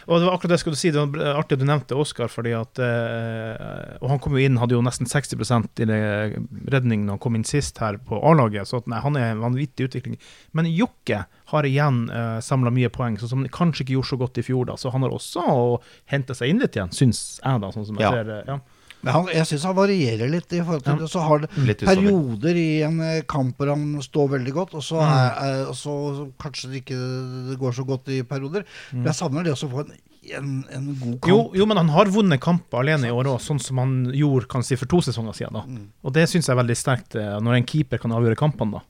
Og 0.06 0.20
det 0.20 0.28
var 0.28 0.36
akkurat 0.36 0.52
det 0.52 0.58
jeg 0.58 0.64
skulle 0.66 0.78
si. 0.82 0.92
Det 0.92 1.00
var 1.00 1.40
artig 1.40 1.56
at 1.56 1.64
du 1.64 1.66
nevnte 1.70 1.96
Oskar. 1.98 2.28
fordi 2.30 2.52
at 2.58 2.82
uh, 2.84 3.96
Og 4.04 4.10
han 4.12 4.20
kom 4.20 4.36
jo 4.36 4.44
inn, 4.44 4.60
hadde 4.60 4.76
jo 4.76 4.84
nesten 4.84 5.08
60% 5.08 5.82
i 5.86 5.88
redning 5.88 7.06
når 7.06 7.16
han 7.16 7.24
kom 7.24 7.40
inn 7.40 7.48
sist 7.48 7.80
her 7.80 7.98
på 7.98 8.20
A-laget, 8.28 8.68
så 8.68 8.82
at, 8.84 8.92
nei, 8.92 9.00
han 9.02 9.16
er 9.16 9.32
en 9.32 9.44
vanvittig 9.48 9.88
utvikling. 9.88 10.20
Men 10.52 10.68
Jokke 10.70 11.24
har 11.54 11.64
igjen 11.70 12.06
uh, 12.12 12.42
samla 12.44 12.74
mye 12.76 12.92
poeng, 12.94 13.16
så 13.22 13.30
som 13.32 13.46
han 13.46 13.54
kanskje 13.56 13.86
ikke 13.86 13.96
gjorde 13.98 14.12
så 14.12 14.20
godt 14.20 14.42
i 14.42 14.46
fjor, 14.46 14.68
da. 14.70 14.76
Så 14.82 14.92
han 14.94 15.06
har 15.06 15.16
også 15.16 15.80
henta 16.12 16.36
seg 16.38 16.52
inn 16.52 16.60
litt 16.64 16.76
igjen, 16.76 16.92
syns 16.92 17.40
jeg, 17.40 17.62
da. 17.64 17.72
Sånn 17.72 17.88
som 17.88 17.96
jeg 18.02 18.06
Ja. 18.10 18.12
ser 18.20 18.28
det. 18.30 18.42
Ja. 18.52 18.60
Han, 19.14 19.28
jeg 19.34 19.46
syns 19.46 19.64
han 19.70 19.76
varierer 19.76 20.30
litt 20.32 20.52
i 20.54 20.62
forhold 20.64 20.84
til 20.84 20.94
Ja. 20.94 21.00
det. 21.00 21.10
Så 21.12 21.20
har 21.22 21.40
det 21.40 21.50
perioder 21.86 22.56
i 22.56 22.82
en 22.88 23.00
eh, 23.02 23.22
kamp 23.28 23.58
hvor 23.58 23.70
han 23.70 24.02
står 24.02 24.30
veldig 24.40 24.54
godt, 24.54 24.74
og 24.76 24.82
så, 24.84 24.96
Mm. 25.02 25.14
er, 25.14 25.30
er, 25.46 25.66
og 25.70 25.76
så 25.76 26.32
kanskje 26.42 26.72
det 26.72 26.82
ikke 26.86 27.00
det 27.52 27.60
går 27.60 27.72
så 27.74 27.86
godt 27.86 28.10
i 28.10 28.22
perioder. 28.24 28.66
Men 28.94 29.06
jeg 29.12 29.14
savner 29.16 29.44
det 29.44 29.54
også 29.54 29.68
å 29.70 29.72
få 29.76 29.86
en, 29.86 29.94
en, 30.36 30.66
en 30.74 30.86
god 30.96 31.20
kamp. 31.22 31.26
Mm. 31.26 31.30
Jo, 31.30 31.52
jo, 31.54 31.66
men 31.70 31.78
han 31.78 31.90
har 31.90 32.06
vunnet 32.06 32.40
kamper 32.42 32.80
alene 32.82 33.08
i 33.08 33.12
år 33.14 33.26
òg, 33.36 33.40
sånn 33.46 33.60
som 33.62 33.78
han 33.78 34.06
gjorde 34.12 34.48
kan 34.50 34.64
si, 34.64 34.76
for 34.76 34.86
to 34.90 34.98
sesonger 35.06 35.34
siden. 35.38 35.54
da. 35.54 35.62
Mm. 35.70 35.88
Og 36.04 36.14
det 36.14 36.26
syns 36.32 36.48
jeg 36.48 36.56
er 36.58 36.64
veldig 36.64 36.78
sterkt, 36.78 37.16
eh, 37.16 37.40
når 37.40 37.58
en 37.60 37.64
keeper 37.70 37.98
kan 38.02 38.12
avgjøre 38.12 38.36
kampene. 38.36 38.72
da. 38.72 38.82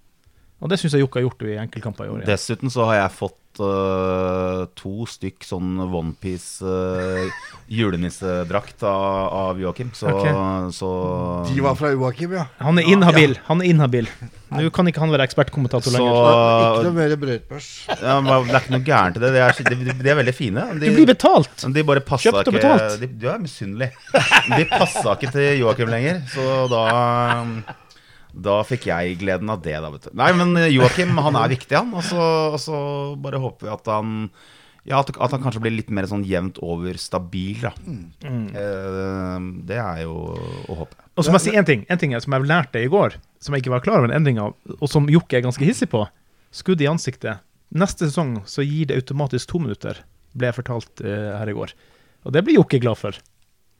Og 0.65 0.71
det 0.71 0.79
syns 0.81 0.95
jeg 0.97 1.03
Jokke 1.05 1.19
har 1.21 1.27
gjort 1.27 1.43
i 1.45 1.57
enkeltkamper 1.61 2.07
i 2.07 2.09
år. 2.09 2.21
Ja. 2.23 2.31
Dessuten 2.33 2.71
så 2.73 2.87
har 2.89 2.95
jeg 2.97 3.13
fått 3.13 3.59
uh, 3.61 4.63
to 4.73 5.05
stykk 5.05 5.45
sånn 5.45 5.75
onepiece 5.85 6.65
uh, 6.65 7.51
julenissedrakt 7.69 8.81
av, 8.89 9.27
av 9.51 9.61
Joakim. 9.61 9.91
Så, 9.93 10.09
okay. 10.09 10.33
så 10.73 10.89
De 11.51 11.61
var 11.61 11.77
fra 11.77 11.93
Joakim, 11.93 12.33
ja. 12.39 12.47
Han 12.65 12.81
er 12.81 12.89
inhabil. 12.95 13.37
Han 13.45 13.61
er 13.61 13.69
inhabil. 13.75 14.09
Nå 14.55 14.65
kan 14.73 14.89
ikke 14.89 15.05
han 15.05 15.13
være 15.13 15.29
ekspertkommentator 15.29 15.93
Så- 15.93 15.99
lenger. 15.99 16.65
Ikke 16.65 16.89
noe 16.89 16.97
mer 16.97 17.15
brødbørs. 17.27 17.69
ja, 17.93 18.17
Det 18.25 18.35
er 18.57 18.59
ikke 18.63 18.75
noe 18.79 18.83
gærent 18.89 19.21
i 19.21 19.25
det. 19.27 19.33
De 19.37 19.45
er, 19.45 19.63
de, 19.69 19.97
de 20.01 20.13
er 20.15 20.21
veldig 20.23 20.37
fine. 20.41 20.67
De, 20.81 20.89
Du 20.89 20.97
blir 20.97 21.13
betalt! 21.13 21.69
de 21.77 21.87
bare 21.93 22.01
passa 22.01 22.31
Kjøpt 22.31 22.41
og 22.41 22.57
ikke 22.57 22.57
betalt. 22.57 22.99
de, 23.05 23.13
Du 23.21 23.29
er 23.29 23.41
misunnelig. 23.45 23.93
De 24.49 24.65
passa 24.73 25.13
ikke 25.13 25.29
til 25.37 25.61
Joakim 25.61 25.93
lenger, 25.93 26.23
så 26.33 26.65
da 26.73 26.85
da 28.35 28.59
fikk 28.67 28.89
jeg 28.89 29.15
gleden 29.21 29.49
av 29.53 29.61
det, 29.63 29.77
da, 29.79 29.89
vet 29.93 30.09
du. 30.09 30.11
Nei, 30.19 30.31
men 30.35 30.53
Joakim, 30.73 31.15
han 31.23 31.39
er 31.39 31.53
viktig, 31.55 31.75
han. 31.77 31.93
Og 31.95 32.03
så, 32.03 32.27
og 32.51 32.59
så 32.61 32.77
bare 33.21 33.39
håper 33.41 33.69
vi 33.69 33.73
at 33.75 33.91
han 33.93 34.13
ja, 34.85 34.99
at, 35.01 35.17
han 35.17 35.41
kanskje 35.41 35.63
blir 35.63 35.73
litt 35.73 35.89
mer 35.93 36.05
sånn 36.05 36.23
jevnt 36.29 36.59
over 36.63 36.97
stabil, 37.01 37.63
da. 37.63 37.71
Eh, 38.21 39.47
det 39.65 39.79
er 39.81 40.03
jo 40.03 40.13
å 40.69 40.77
håpe. 40.83 40.99
Og 41.17 41.25
så 41.25 41.33
må 41.33 41.39
jeg 41.39 41.47
si 41.47 41.57
én 41.57 41.65
ting, 41.65 41.87
en 41.89 42.01
ting 42.01 42.13
som 42.21 42.35
jeg 42.35 42.45
lærte 42.45 42.83
i 42.83 42.91
går, 42.91 43.17
som 43.41 43.55
jeg 43.55 43.63
ikke 43.63 43.73
var 43.73 43.85
klar 43.85 44.03
over 44.03 44.11
en 44.11 44.17
endring 44.19 44.37
av, 44.43 44.53
og 44.77 44.91
som 44.91 45.09
Jokke 45.09 45.39
er 45.39 45.45
ganske 45.47 45.65
hissig 45.65 45.89
på. 45.89 46.03
Skudd 46.53 46.83
i 46.85 46.89
ansiktet. 46.91 47.41
Neste 47.73 48.05
sesong 48.11 48.43
så 48.49 48.61
gir 48.61 48.91
det 48.91 48.99
automatisk 49.01 49.49
to 49.49 49.63
minutter, 49.63 50.03
ble 50.37 50.51
jeg 50.51 50.59
fortalt 50.59 51.01
eh, 51.01 51.31
her 51.33 51.49
i 51.49 51.57
går. 51.57 51.73
Og 52.29 52.37
det 52.37 52.45
blir 52.45 52.59
Jokke 52.59 52.83
glad 52.83 53.01
for. 53.01 53.17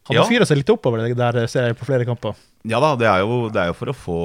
Han 0.06 0.16
Ja. 0.20 0.24
fyra 0.30 0.46
seg 0.46 0.60
litt 0.60 0.70
oppover 0.70 1.02
det 1.02 1.16
der, 1.18 1.48
ser 1.50 1.66
jeg 1.72 1.78
på 1.80 1.86
flere 1.88 2.06
kamper. 2.06 2.36
Ja 2.66 2.80
da, 2.82 2.92
det 2.98 3.06
er 3.06 3.20
jo, 3.22 3.50
det 3.54 3.62
er 3.62 3.68
jo 3.70 3.76
for 3.78 3.90
å 3.90 3.94
få 3.94 4.18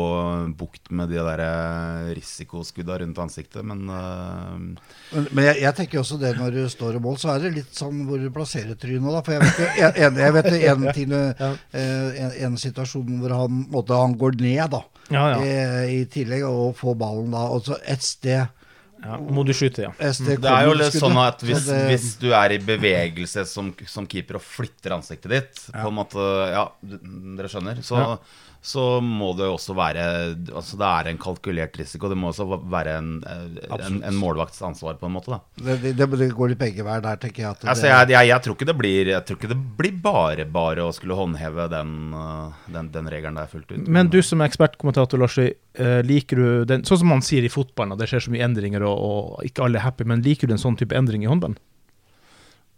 bukt 0.57 0.91
med 0.97 1.09
de 1.13 1.17
der 1.21 1.41
eh, 1.45 2.11
risikoskudda 2.17 2.99
rundt 3.03 3.19
ansiktet, 3.21 3.65
men 3.65 3.83
uh... 3.89 4.55
Men, 5.13 5.27
men 5.33 5.45
jeg, 5.51 5.59
jeg 5.65 5.75
tenker 5.77 6.01
også 6.01 6.17
det 6.21 6.35
når 6.39 6.55
du 6.57 6.61
står 6.73 6.97
i 6.97 7.03
mål, 7.05 7.19
så 7.21 7.33
er 7.35 7.45
det 7.45 7.53
litt 7.59 7.77
sånn 7.77 8.05
hvor 8.09 8.21
du 8.21 8.29
plasserer 8.33 8.77
trynet. 8.81 9.09
da, 9.13 9.21
For 9.25 9.37
jeg 9.37 9.43
vet, 9.45 9.59
jo- 9.61 9.89
en, 9.89 9.99
en, 10.07 10.21
jeg 10.25 10.37
vet 10.39 10.49
en 10.55 10.87
ting 11.01 11.13
eh, 11.17 11.45
en, 11.81 12.33
en 12.49 12.57
situasjon 12.61 13.21
hvor 13.21 13.37
han, 13.43 13.61
måtte, 13.73 13.97
han 14.05 14.17
går 14.21 14.37
ned, 14.41 14.65
da. 14.77 14.83
Ja, 15.11 15.25
ja. 15.35 15.43
I, 15.43 16.01
I 16.01 16.05
tillegg, 16.13 16.45
og 16.49 16.77
får 16.81 16.97
ballen 17.01 17.33
da. 17.35 17.45
Og 17.57 17.65
så 17.67 17.81
et 17.89 18.05
sted, 18.05 18.49
ja. 19.05 19.17
Må 19.19 19.45
du 19.47 19.53
skyte, 19.57 19.87
ja. 19.89 19.93
et 19.99 20.19
Det 20.27 20.45
er 20.51 20.67
jo 20.69 20.75
litt 20.77 20.93
sånn 20.99 21.17
at 21.27 21.41
hvis, 21.41 21.65
det- 21.67 21.81
hvis 21.91 22.19
du 22.21 22.29
er 22.33 22.53
i 22.53 22.59
bevegelse 22.59 23.47
som, 23.47 23.73
som 23.87 24.07
keeper 24.07 24.37
og 24.37 24.43
flytter 24.43 24.93
ansiktet 24.99 25.31
ditt, 25.31 25.61
på 25.73 25.89
en 25.89 25.95
måte 25.97 26.25
Ja, 26.53 26.69
dere 26.83 27.49
skjønner. 27.49 27.83
Så, 27.83 27.97
Ja. 27.97 28.17
Så 28.61 29.01
må 29.01 29.31
det 29.39 29.47
også 29.49 29.73
være 29.73 30.03
Altså 30.53 30.77
det 30.77 30.89
er 30.89 31.09
en 31.09 31.21
kalkulert 31.21 31.79
risiko. 31.81 32.11
Det 32.13 32.19
må 32.21 32.29
også 32.29 32.45
være 32.69 32.97
en, 33.01 33.09
en, 33.25 34.01
en 34.05 34.19
målvakts 34.21 34.61
ansvar, 34.67 34.99
på 35.01 35.09
en 35.09 35.15
måte. 35.17 35.33
da 35.33 35.41
det, 35.81 35.95
det, 35.97 36.09
det 36.21 36.29
går 36.37 36.53
litt 36.53 36.61
begge 36.61 36.85
veier 36.85 37.01
der, 37.05 37.17
tenker 37.23 37.47
jeg. 37.47 37.55
At 37.55 37.65
Altså, 37.65 37.87
det, 37.87 37.93
jeg, 37.95 38.11
jeg, 38.13 38.31
jeg 38.33 38.45
tror 38.45 38.59
ikke 38.59 38.69
det 38.69 38.77
blir 38.83 39.13
Jeg 39.15 39.25
tror 39.27 39.41
ikke 39.41 39.53
det 39.55 39.59
blir 39.81 39.97
bare 40.05 40.45
bare 40.45 40.85
å 40.85 40.93
skulle 40.93 41.17
håndheve 41.17 41.71
den, 41.73 41.97
uh, 42.13 42.61
den, 42.69 42.93
den 42.93 43.11
regelen 43.13 43.41
der 43.41 43.49
fullt 43.49 43.73
ut. 43.73 43.89
Men 43.89 44.13
du 44.13 44.21
som 44.25 44.45
er 44.45 44.51
ekspertkommentator, 44.51 45.21
Lars, 45.21 45.39
eh, 45.41 46.01
liker 46.05 46.37
du 46.41 46.49
den 46.69 46.85
Sånn 46.89 47.01
som 47.01 47.13
man 47.13 47.25
sier 47.25 47.45
i 47.47 47.53
fotballen, 47.53 47.95
at 47.95 48.03
det 48.03 48.11
skjer 48.11 48.27
så 48.27 48.33
mye 48.35 48.45
endringer, 48.45 48.85
og, 48.85 49.01
og 49.01 49.49
ikke 49.49 49.65
alle 49.65 49.81
er 49.81 49.87
happy, 49.87 50.05
men 50.09 50.25
liker 50.27 50.51
du 50.51 50.57
en 50.57 50.63
sånn 50.63 50.77
type 50.81 50.97
endring 50.97 51.25
i 51.25 51.31
håndballen? 51.31 51.57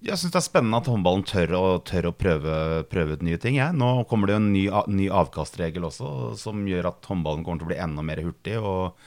Jeg 0.03 0.19
syns 0.19 0.33
det 0.35 0.41
er 0.41 0.47
spennende 0.49 0.81
at 0.83 0.89
håndballen 0.91 1.23
tør 1.29 1.53
å, 1.55 1.65
tør 1.87 2.09
å 2.11 2.15
prøve, 2.19 2.55
prøve 2.91 3.15
ut 3.15 3.21
nye 3.23 3.39
ting. 3.39 3.55
Ja. 3.61 3.69
Nå 3.71 4.03
kommer 4.11 4.27
det 4.27 4.35
jo 4.35 4.43
en 4.43 4.53
ny, 4.55 4.65
ny 4.91 5.07
avkastregel 5.15 5.87
også, 5.87 6.33
som 6.41 6.65
gjør 6.67 6.91
at 6.91 7.07
håndballen 7.11 7.45
kommer 7.47 7.63
til 7.63 7.69
å 7.69 7.73
bli 7.73 7.83
enda 7.85 8.03
mer 8.07 8.23
hurtig. 8.25 8.57
og 8.59 8.99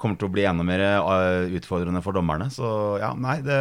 kommer 0.00 0.18
til 0.20 0.28
å 0.28 0.32
bli 0.32 0.44
enda 0.48 0.64
mer 0.66 0.82
eh, 0.84 1.56
utfordrende 1.56 2.02
for 2.04 2.16
dommerne. 2.16 2.48
Så 2.52 2.68
ja, 3.00 3.12
nei, 3.16 3.38
det 3.44 3.58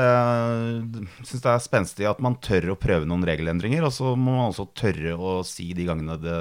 syns 1.24 1.44
det 1.44 1.52
er 1.52 1.64
spenstig 1.64 2.10
at 2.10 2.22
man 2.24 2.38
tør 2.44 2.74
å 2.74 2.80
prøve 2.80 3.08
noen 3.08 3.26
regelendringer. 3.28 3.86
Og 3.88 3.94
så 3.96 4.14
må 4.16 4.36
man 4.36 4.52
også 4.52 4.68
tørre 4.78 5.16
å 5.16 5.38
si 5.48 5.72
de 5.78 5.88
gangene 5.88 6.18
det 6.22 6.40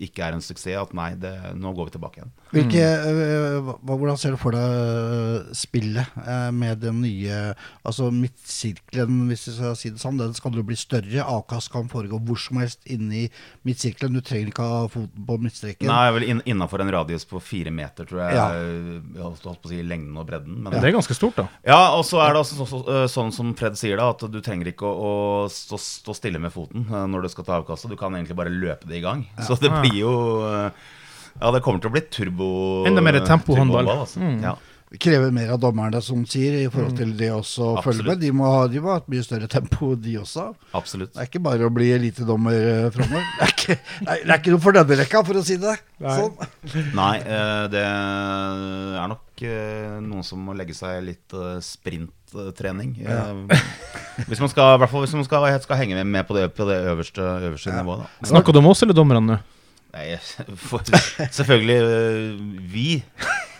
ikke 0.00 0.24
er 0.24 0.36
en 0.36 0.44
suksess, 0.44 0.78
at 0.80 0.94
nei, 0.96 1.12
det, 1.20 1.32
nå 1.60 1.74
går 1.76 1.90
vi 1.90 1.94
tilbake 1.96 2.20
igjen. 2.20 2.32
Hvilke, 2.54 2.84
øh, 3.10 3.72
hvordan 3.86 4.18
ser 4.20 4.34
du 4.34 4.40
for 4.40 4.56
deg 4.56 5.50
spillet 5.56 6.16
øh, 6.24 6.48
med 6.56 6.80
den 6.82 6.98
nye 7.04 7.36
Altså 7.86 8.08
midtsirkelen, 8.14 9.26
hvis 9.30 9.46
vi 9.48 9.54
skal 9.54 9.76
si 9.78 9.92
det 9.92 10.00
sånn, 10.02 10.18
den 10.20 10.32
skal 10.36 10.56
jo 10.56 10.64
bli 10.66 10.76
større. 10.78 11.24
Avkast 11.24 11.70
kan 11.72 11.88
foregå 11.90 12.20
hvor 12.24 12.38
som 12.40 12.60
helst 12.60 12.82
inni 12.90 13.26
midtsirkelen. 13.66 14.16
Du 14.16 14.24
trenger 14.24 14.50
ikke 14.52 14.66
ha 14.66 14.80
foten 14.90 15.26
på 15.26 15.38
midtstreken. 15.42 15.90
Nei, 15.90 16.10
vel 16.16 16.26
inn, 16.28 16.42
innafor 16.48 16.82
en 16.84 16.92
radius 16.94 17.26
på 17.28 17.40
fire 17.44 17.72
meter, 17.74 18.08
tror 18.08 18.24
jeg. 18.24 18.38
Ja. 18.38 18.48
Holdt 19.18 19.42
på 19.42 19.68
å 19.68 19.72
si 19.72 19.80
lengden 19.82 20.16
og 20.20 20.28
bredden. 20.28 20.60
Men 20.62 20.74
Det 20.74 20.84
er 20.90 20.94
ganske 20.94 21.16
stort, 21.16 21.40
da. 21.40 21.46
Ja, 21.66 21.80
og 21.96 22.04
så 22.06 22.20
er 22.22 22.34
det 22.34 22.42
altså 22.44 22.60
så, 22.60 22.66
så, 22.70 22.80
øh, 22.86 23.06
sånn 23.10 23.32
som 23.34 23.52
Fred 23.58 23.78
sier, 23.80 23.98
da, 24.00 24.10
at 24.14 24.22
du 24.30 24.40
trenger 24.44 24.70
ikke 24.70 24.86
å, 24.86 25.10
å 25.44 25.50
stå, 25.52 25.78
stå 25.80 26.16
stille 26.16 26.40
med 26.42 26.54
foten 26.54 26.86
øh, 26.86 27.06
når 27.10 27.26
du 27.26 27.32
skal 27.34 27.48
ta 27.48 27.58
avkastet. 27.60 27.92
Du 27.92 27.98
kan 28.00 28.14
egentlig 28.16 28.38
bare 28.38 28.54
løpe 28.54 28.88
det 28.90 29.00
i 29.00 29.04
gang. 29.04 29.26
Så 29.46 29.58
det 29.60 29.72
blir 29.80 30.00
jo 30.02 30.14
øh, 30.46 30.70
Ja, 31.40 31.50
det 31.54 31.62
kommer 31.64 31.82
til 31.82 31.90
å 31.90 31.94
bli 31.94 32.02
turbo 32.12 32.50
Enda 32.88 33.02
mer 33.04 33.20
tempohåndball. 33.24 33.88
Altså. 34.00 34.22
Mm. 34.22 34.40
Ja, 34.44 34.56
krever 34.98 35.30
mer 35.30 35.52
av 35.54 35.60
dommerne, 35.62 36.00
som 36.02 36.24
sier, 36.26 36.56
i 36.64 36.70
forhold 36.72 36.96
til 36.98 37.12
det 37.14 37.28
også 37.30 37.66
å 37.76 37.82
følge 37.84 38.02
med. 38.08 38.18
De 38.24 38.30
må, 38.34 38.48
ha, 38.50 38.64
de 38.66 38.80
må 38.82 38.90
ha 38.90 38.96
et 38.98 39.10
mye 39.12 39.22
større 39.22 39.46
tempo, 39.46 39.92
de 39.94 40.16
også. 40.18 40.48
absolutt. 40.74 41.12
Det 41.14 41.22
er 41.22 41.28
ikke 41.30 41.42
bare 41.44 41.68
å 41.68 41.70
bli 41.70 41.92
elitedommer 41.94 42.56
øh, 42.58 42.88
framover. 42.96 43.28
Det, 43.38 43.46
er 43.46 43.54
ikke- 43.54 43.76
det 44.02 44.16
er 44.34 44.34
ikke 44.40 44.54
noe 44.56 44.64
for 44.64 44.74
denne 44.74 44.98
rekka, 44.98 45.22
for 45.28 45.38
å 45.38 45.44
si 45.46 45.56
det 45.62 45.76
sånn. 46.00 46.34
Nei, 46.98 47.12
øh, 47.22 47.68
det 47.70 47.84
er 47.86 49.06
nok 49.14 49.44
øh, 49.46 50.00
noen 50.08 50.26
som 50.26 50.42
må 50.48 50.56
legge 50.58 50.74
seg 50.74 50.98
litt 51.06 51.38
sprinttrening. 51.62 52.96
Ja. 53.04 53.22
hvis 54.26 54.42
man 54.42 54.50
skal, 54.50 54.74
i 54.74 54.82
hvert 54.82 54.90
fall 54.90 55.06
hvis 55.06 55.14
man 55.14 55.24
skal, 55.28 55.46
skal 55.62 55.80
henge 55.84 55.94
med, 56.00 56.10
med 56.18 56.26
på 56.26 56.34
det, 56.34 56.48
på 56.58 56.66
det 56.66 56.80
øverste, 56.90 57.22
øverste 57.46 57.78
nivået. 57.78 58.02
Da. 58.18 58.32
Snakker 58.34 58.52
du 58.52 58.58
om 58.64 58.72
oss 58.74 58.82
eller 58.82 58.98
dommerne? 58.98 59.38
Nei, 59.94 60.08
for, 60.68 60.82
selvfølgelig 61.30 61.78
vi. 62.74 62.88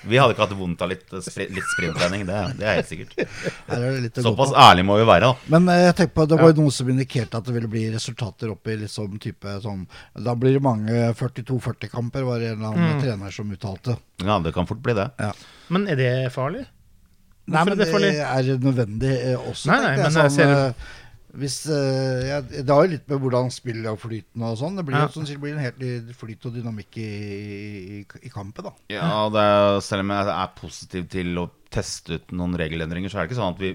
Vi 0.03 0.16
hadde 0.16 0.32
ikke 0.32 0.46
hatt 0.46 0.55
vondt 0.57 0.80
av 0.82 0.88
litt, 0.88 1.05
litt 1.12 1.68
sprinttrening, 1.74 2.22
det, 2.28 2.38
det 2.57 2.66
er 2.70 2.78
helt 2.78 2.88
sikkert. 2.88 3.12
Er 3.68 4.22
Såpass 4.24 4.55
ærlig 4.57 4.84
må 4.88 4.96
vi 5.01 5.05
være, 5.09 5.28
da. 5.28 5.51
Men 5.53 5.68
eh, 5.68 5.82
jeg 5.90 5.96
tenker 5.98 6.14
på, 6.16 6.26
det 6.30 6.38
var 6.40 6.53
jo 6.55 6.59
noen 6.62 6.72
som 6.72 6.88
indikerte 6.88 7.36
at 7.40 7.44
det 7.51 7.55
ville 7.59 7.68
bli 7.70 7.84
resultater 7.92 8.51
oppi 8.55 8.72
i 8.74 8.80
liksom 8.86 9.18
type 9.20 9.59
sånn 9.61 9.82
Da 10.24 10.34
blir 10.40 10.57
det 10.57 10.62
mange 10.64 11.11
42-40-kamper, 11.20 12.24
var 12.26 12.40
det 12.40 12.53
en 12.55 12.59
eller 12.62 12.72
annen 12.72 12.96
Mm. 12.96 13.01
trener 13.05 13.30
som 13.34 13.51
uttalte. 13.53 13.96
Ja, 14.24 14.38
det 14.40 14.53
kan 14.57 14.66
fort 14.66 14.80
bli 14.82 14.94
det. 14.96 15.09
Men 15.68 15.86
er 15.88 15.96
det 16.01 16.12
farlig? 16.34 16.64
Nei, 17.51 17.64
men 17.64 17.72
er 17.72 17.76
det 17.76 17.84
det 17.86 17.92
farlig? 17.92 18.11
er 18.22 18.59
nødvendig 18.62 19.12
eh, 19.32 19.48
også, 19.51 19.66
Nei, 19.72 19.78
nei, 19.82 19.94
men 19.96 20.05
jeg 20.05 20.12
Sånn, 20.14 20.30
ser- 20.30 20.53
eh, 20.55 20.72
hvis, 21.39 21.57
uh, 21.70 22.20
ja, 22.26 22.41
det 22.43 22.66
har 22.68 22.85
jo 22.87 22.93
litt 22.97 23.07
med 23.11 23.20
hvordan 23.22 23.51
spillet 23.55 23.87
og 23.91 24.01
flyten 24.03 24.43
og 24.47 24.57
sånn. 24.59 24.76
Det 24.81 24.85
blir 24.89 24.97
Ja. 24.99 25.07
jo 25.07 25.14
sånn, 25.14 25.28
det 25.28 25.39
blir 25.41 25.55
en 25.55 25.62
helt 25.62 26.16
flyt 26.18 26.47
og 26.47 26.55
dynamikk 26.57 26.99
i, 26.99 27.09
i, 28.01 28.01
i 28.26 28.33
kampen, 28.33 28.64
da. 28.66 28.72
Ja, 28.91 29.28
det 29.31 29.41
er, 29.47 29.81
Selv 29.87 30.01
om 30.07 30.11
jeg 30.14 30.26
er 30.35 30.55
positiv 30.59 31.09
til 31.12 31.39
å 31.39 31.51
teste 31.70 32.18
ut 32.18 32.33
noen 32.35 32.57
regelendringer, 32.59 33.09
så 33.12 33.20
er 33.20 33.26
det 33.26 33.31
ikke 33.31 33.41
sånn 33.43 33.55
at 33.55 33.61
vi? 33.62 33.72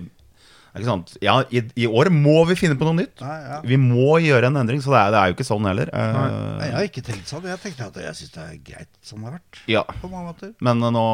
Ja, 1.24 1.38
i, 1.50 1.62
I 1.80 1.88
år 1.88 2.10
må 2.14 2.38
vi 2.50 2.56
finne 2.60 2.76
på 2.80 2.88
noe 2.88 2.98
nytt. 2.98 3.22
Nei, 3.24 3.38
ja. 3.46 3.60
Vi 3.66 3.78
må 3.80 4.18
gjøre 4.24 4.50
en 4.52 4.60
endring, 4.62 4.82
så 4.84 4.92
det 4.94 5.00
er, 5.02 5.14
det 5.16 5.20
er 5.22 5.32
jo 5.32 5.38
ikke 5.38 5.48
sånn 5.48 5.68
heller. 5.70 5.92
Eh, 5.96 6.18
Nei, 6.18 6.68
jeg 6.70 6.76
har 6.76 6.88
ikke 6.90 7.04
tenkt 7.08 7.32
sånn. 7.32 7.46
Jeg 7.50 7.62
tenkte 7.64 7.88
at 7.88 8.00
jeg 8.04 8.18
syns 8.20 8.34
det 8.36 8.44
er 8.46 8.58
greit 8.72 8.92
som 9.06 9.22
det 9.22 9.30
har 9.30 9.38
vært. 9.40 9.62
ja. 9.72 9.84
På 10.02 10.10
mange 10.12 10.32
måter. 10.34 10.52
Men 10.66 10.84
eh, 10.84 10.94
nå 10.96 11.06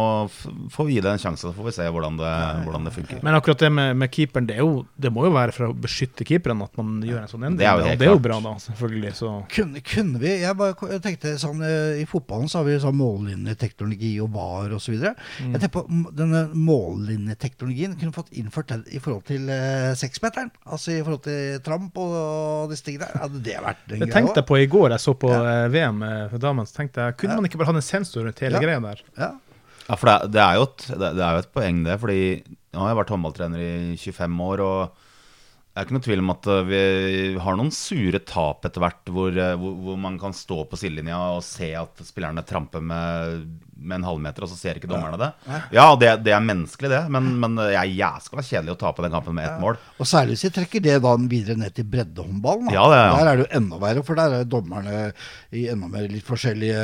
får 0.74 0.88
vi 0.90 0.98
gi 0.98 1.04
det 1.06 1.14
en 1.16 1.22
sjanse, 1.22 1.46
så 1.46 1.54
får 1.56 1.70
vi 1.70 1.76
se 1.78 1.88
hvordan 1.94 2.18
det, 2.20 2.32
hvordan 2.66 2.88
det 2.90 2.96
funker. 2.96 3.22
Men 3.26 3.38
akkurat 3.38 3.62
det 3.66 3.72
med, 3.76 3.96
med 4.02 4.12
keeperen, 4.14 4.48
det, 4.50 4.58
er 4.58 4.66
jo, 4.66 4.86
det 4.96 5.14
må 5.14 5.26
jo 5.28 5.34
være 5.36 5.56
for 5.56 5.70
å 5.70 5.76
beskytte 5.78 6.28
keeperen 6.28 6.64
at 6.66 6.76
man 6.80 6.98
gjør 7.06 7.22
en 7.24 7.32
sånn 7.32 7.46
endring. 7.50 7.62
Det 7.62 7.70
er 7.70 7.78
jo 7.78 7.86
og 7.86 7.92
helt 7.92 8.02
det 8.02 8.10
er 8.10 8.16
jo 8.16 8.24
bra, 8.24 8.40
da, 8.48 8.56
selvfølgelig. 8.66 9.14
Så 9.22 9.32
Kunne, 9.52 9.82
kunne 9.86 10.20
vi 10.22 10.32
Jeg 10.42 10.58
bare 10.58 10.90
jeg 10.92 11.02
tenkte 11.04 11.36
sånn 11.42 11.62
eh, 11.66 12.02
I 12.02 12.06
fotballen 12.10 12.50
så 12.52 12.62
har 12.62 12.68
vi 12.68 12.78
sånn 12.82 12.98
mållinjeteknologi 12.98 14.14
og 14.24 14.32
VAR 14.36 14.74
osv. 14.78 14.96
videre 14.96 15.16
Mm. 15.42 15.54
Jeg 15.56 15.62
tenker 15.62 15.82
på 15.82 16.12
denne 16.18 16.42
mållinjeteknologien 16.56 17.96
kunne 18.00 18.14
fått 18.16 18.32
innført 18.38 18.70
den 18.72 18.84
i 18.92 19.00
forhold 19.02 19.26
til 19.28 19.50
seksmeteren. 20.00 20.52
Altså 20.66 20.94
i 20.96 21.02
forhold 21.04 21.24
til 21.26 21.60
tramp 21.66 21.98
og, 22.02 22.70
disse 22.72 22.86
tingene 22.88 23.08
der. 23.08 23.22
Hadde 23.26 23.42
det 23.46 23.58
vært 23.64 23.96
en 23.96 24.04
Det 24.06 24.12
tenkte 24.14 24.40
jeg 24.42 24.48
på 24.50 24.60
i 24.62 24.68
går, 24.72 24.90
jeg 24.96 25.04
så 25.06 25.14
på 25.18 25.32
Ja. 25.32 25.42
eh, 25.66 25.70
VM 25.74 26.02
for 26.32 26.38
damene. 26.44 26.68
Så 26.70 26.76
tenkte 26.80 27.06
jeg, 27.06 27.18
kunne 27.18 27.36
Ja. 27.36 27.42
man 27.42 27.46
ikke 27.50 27.58
bare 27.62 27.72
hatt 27.74 27.82
en 27.82 27.90
sensor 27.92 28.24
rundt 28.26 28.40
hele 28.40 28.60
Ja. 28.60 28.66
greia 28.66 28.80
der? 28.82 29.02
Ja. 29.18 29.32
Ja, 29.90 29.96
for 29.96 30.06
det, 30.08 30.16
er- 30.22 30.28
det, 30.32 30.42
er 30.42 30.56
jo 30.56 30.64
et, 30.64 30.88
det, 30.88 31.20
er 31.20 31.32
jo 31.36 31.40
et 31.46 31.54
poeng, 31.54 31.84
det. 31.84 32.00
Fordi 32.00 32.44
nå 32.74 32.80
har 32.80 32.90
jeg 32.96 33.00
vært 33.06 33.10
håndballtrener 33.16 33.60
i 33.60 33.96
25 33.98 34.40
år, 34.40 34.60
og 34.62 34.92
det 35.72 35.80
er 35.82 35.86
ikke 35.86 35.96
noe 35.98 36.06
tvil 36.06 36.20
om 36.20 36.30
at 36.32 36.48
vi 36.68 37.38
har 37.40 37.56
noen 37.58 37.72
sure 37.72 38.20
tap 38.20 38.64
etter 38.66 38.80
hvert, 38.84 39.04
hvor, 39.08 39.32
hvor, 39.32 39.74
hvor 39.84 39.98
man 39.98 40.18
kan 40.20 40.32
stå 40.36 40.64
på 40.70 40.78
sidelinja 40.80 41.18
og 41.36 41.44
se 41.44 41.74
at 41.76 41.96
spillerne 42.04 42.44
tramper 42.46 42.82
med, 42.84 43.48
med 43.82 43.98
en 44.00 44.04
halvmeter, 44.08 44.46
og 44.46 44.50
så 44.52 44.58
ser 44.60 44.78
ikke 44.80 44.90
dommerne 44.92 45.18
det. 45.18 45.30
Ja, 45.74 45.88
det, 46.00 46.12
det 46.26 46.34
er 46.36 46.44
menneskelig, 46.46 46.90
det, 46.94 47.00
men, 47.14 47.32
men 47.42 47.58
jeg 47.72 47.80
er 47.82 47.94
jæskla 47.98 48.44
kjedelig 48.46 48.76
å 48.76 48.80
tape 48.84 49.02
den 49.06 49.14
kampen 49.16 49.36
med 49.38 49.48
ett 49.50 49.60
mål. 49.62 49.80
Og 50.02 50.08
særlig 50.10 50.36
hvis 50.38 50.46
de 50.48 50.52
trekker 50.60 50.84
det 50.86 51.00
da 51.04 51.16
videre 51.32 51.58
ned 51.60 51.74
til 51.78 51.88
breddehåndballen. 51.92 52.70
Ja, 52.74 52.86
det 52.92 53.00
ja. 53.02 53.12
Der 53.18 53.32
er 53.32 53.40
det 53.42 53.46
jo 53.48 53.50
enda 53.62 53.80
verre, 53.82 54.04
for 54.08 54.20
der 54.22 54.36
er 54.40 54.46
dommerne 54.50 55.02
i 55.52 55.66
enda 55.74 55.90
mer 55.92 56.06
litt 56.12 56.26
forskjellige 56.28 56.84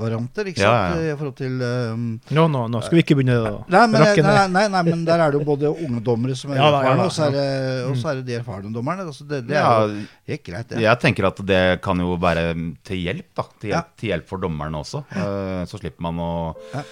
varianter. 0.00 0.48
Ikke 0.52 0.62
sant? 0.64 0.96
ja, 0.96 1.02
ja. 1.08 1.14
I 1.14 1.18
forhold 1.20 1.36
til 1.38 1.60
um, 1.62 2.06
Nå, 2.34 2.46
nå, 2.52 2.64
nå 2.72 2.80
skal 2.84 2.98
vi 2.98 3.04
ikke 3.04 3.16
begynne 3.18 3.36
å 3.38 3.52
Nei 3.70 3.84
men, 3.90 4.00
rakke 4.02 4.24
nei, 4.24 4.34
ned. 4.38 4.54
nei, 4.56 4.64
nei, 4.74 4.82
men 4.88 5.04
der 5.08 5.22
er 5.24 5.32
det 5.34 5.40
jo 5.40 5.46
både 5.48 5.70
unge 5.72 6.02
dommere 6.06 6.36
som 6.38 6.52
er 6.54 6.60
Ja 6.60 6.68
erfarne, 6.72 7.06
og 7.08 7.14
så 7.14 7.26
er 7.28 7.36
ja. 7.36 7.42
det, 7.42 7.84
og 7.90 7.96
så 8.00 8.10
er 8.12 8.20
det 8.20 8.26
de 8.28 8.36
erfarne 8.40 8.72
dommerne. 8.74 9.06
Altså 9.08 9.26
det, 9.28 9.42
det 9.48 9.56
er 9.58 9.62
Ja, 9.62 9.74
jo 9.86 10.32
helt 10.32 10.44
greit, 10.48 10.68
det. 10.72 10.82
Jeg 10.84 11.02
tenker 11.04 11.28
at 11.30 11.42
det 11.48 11.62
kan 11.84 12.00
jo 12.02 12.16
være 12.20 12.46
til 12.86 13.02
hjelp, 13.04 13.28
da. 13.38 13.46
Til 13.58 13.72
hjelp, 13.72 13.78
Ja. 13.78 13.98
til 14.00 14.12
hjelp 14.12 14.28
for 14.30 14.42
dommerne 14.42 14.80
også. 14.82 15.04
Eh, 15.12 15.62
Så 15.68 15.80
slipper 15.80 16.04
man 16.08 16.18
å 16.22 16.30
Ja. 16.72 16.84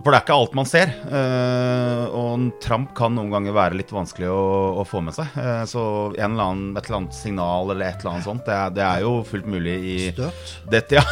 For 0.00 0.10
det 0.14 0.16
er 0.16 0.24
ikke 0.24 0.36
alt 0.40 0.54
man 0.56 0.64
ser. 0.68 0.92
eh, 1.12 2.04
Og 2.10 2.28
en 2.38 2.46
tramp 2.62 2.94
kan 2.96 3.12
noen 3.14 3.28
ganger 3.34 3.52
være 3.52 3.76
litt 3.76 3.90
vanskelig 3.92 4.30
å, 4.32 4.80
å 4.80 4.84
få 4.88 5.02
med 5.04 5.12
seg. 5.16 5.26
Eh, 5.36 5.64
Så 5.68 5.82
en 6.16 6.32
eller 6.32 6.44
annen, 6.46 6.70
et 6.78 6.86
eller 6.88 7.00
annet 7.02 7.14
signal 7.18 7.70
eller 7.74 7.86
et 7.90 8.00
eller 8.00 8.14
annet 8.14 8.24
sånt, 8.24 8.44
det 8.48 8.54
er, 8.56 8.70
det 8.78 8.84
er 8.86 9.04
jo 9.04 9.12
fullt 9.28 9.46
mulig 9.50 9.74
i 9.76 9.96
dette, 10.72 10.96
ja, 10.98 11.04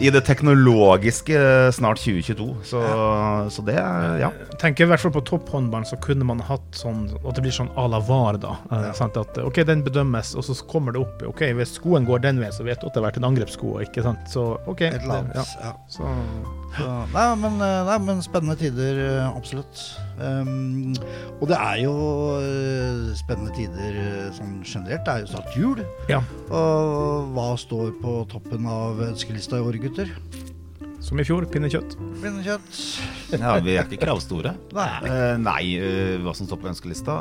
I 0.00 0.10
det 0.14 0.22
teknologiske 0.26 1.36
eh, 1.36 1.68
snart 1.76 2.00
2022. 2.00 2.48
Så, 2.70 2.80
så 3.52 3.64
det 3.68 3.76
er 3.76 4.18
Ja. 4.24 4.30
Jeg 4.48 4.58
tenker 4.62 4.86
i 4.86 4.90
hvert 4.90 5.04
fall 5.04 5.12
på 5.14 5.22
topphåndballen 5.28 5.86
så 5.86 5.98
kunne 6.02 6.24
man 6.26 6.40
hatt 6.42 6.64
sånn 6.80 7.04
at 7.20 7.36
det 7.36 7.44
blir 7.44 7.54
sånn 7.54 7.68
à 7.78 7.84
la 7.92 8.00
VAR, 8.02 8.38
da. 8.42 8.56
At 8.72 9.38
OK, 9.44 9.60
den 9.68 9.84
bedømmes, 9.86 10.32
og 10.38 10.44
så 10.48 10.56
kommer 10.68 10.94
det 10.96 11.00
opp. 11.04 11.22
OK, 11.28 11.44
hvis 11.58 11.76
skoen 11.78 12.06
går 12.08 12.24
den 12.24 12.40
veien, 12.42 12.52
så 12.54 12.64
vet 12.66 12.80
du 12.80 12.88
at 12.88 12.94
det 12.96 13.02
har 13.02 13.08
vært 13.10 13.20
en 13.20 13.28
angrepssko, 13.30 13.76
ikke 13.84 14.02
sant. 14.06 14.24
Så 14.32 14.48
OK. 14.70 14.82
Et 14.88 14.98
eller 15.02 15.22
annet. 15.22 15.54
Ja. 15.62 15.74
Så 15.92 16.08
Så, 16.78 16.84
nei, 17.14 17.22
men, 17.40 17.54
nei, 17.58 17.94
men 18.02 18.20
spennende 18.24 18.56
tider, 18.58 18.98
eh, 19.02 19.36
absolutt. 19.36 19.80
Um, 20.18 20.94
og 21.38 21.48
det 21.50 21.58
er 21.58 21.80
jo 21.82 21.94
eh, 22.40 23.12
spennende 23.18 23.54
tider 23.56 23.98
eh, 24.02 24.28
sånn 24.36 24.58
generelt. 24.64 25.04
Det 25.06 25.14
er 25.14 25.24
jo 25.24 25.30
snart 25.32 25.58
jul. 25.58 25.82
ja. 26.10 26.22
Og 26.48 27.32
hva 27.36 27.48
står 27.60 27.92
på 28.02 28.20
toppen 28.32 28.68
av 28.70 29.02
ønskelista 29.10 29.60
i 29.60 29.66
år, 29.66 29.80
gutter? 29.82 30.12
Som 31.04 31.20
i 31.22 31.26
fjor, 31.26 31.46
pinnekjøtt. 31.48 31.94
Pinnekjøtt. 32.22 32.80
ja 33.36 33.54
vi 33.62 33.76
er 33.76 33.86
ikke 33.86 34.02
kravstore. 34.06 34.56
Nei. 34.76 34.90
uh, 35.06 35.36
nei, 35.40 35.62
uh, 35.78 36.16
hva 36.24 36.34
som 36.36 36.48
står 36.48 36.62
på 36.64 36.72
ønskelista 36.72 37.18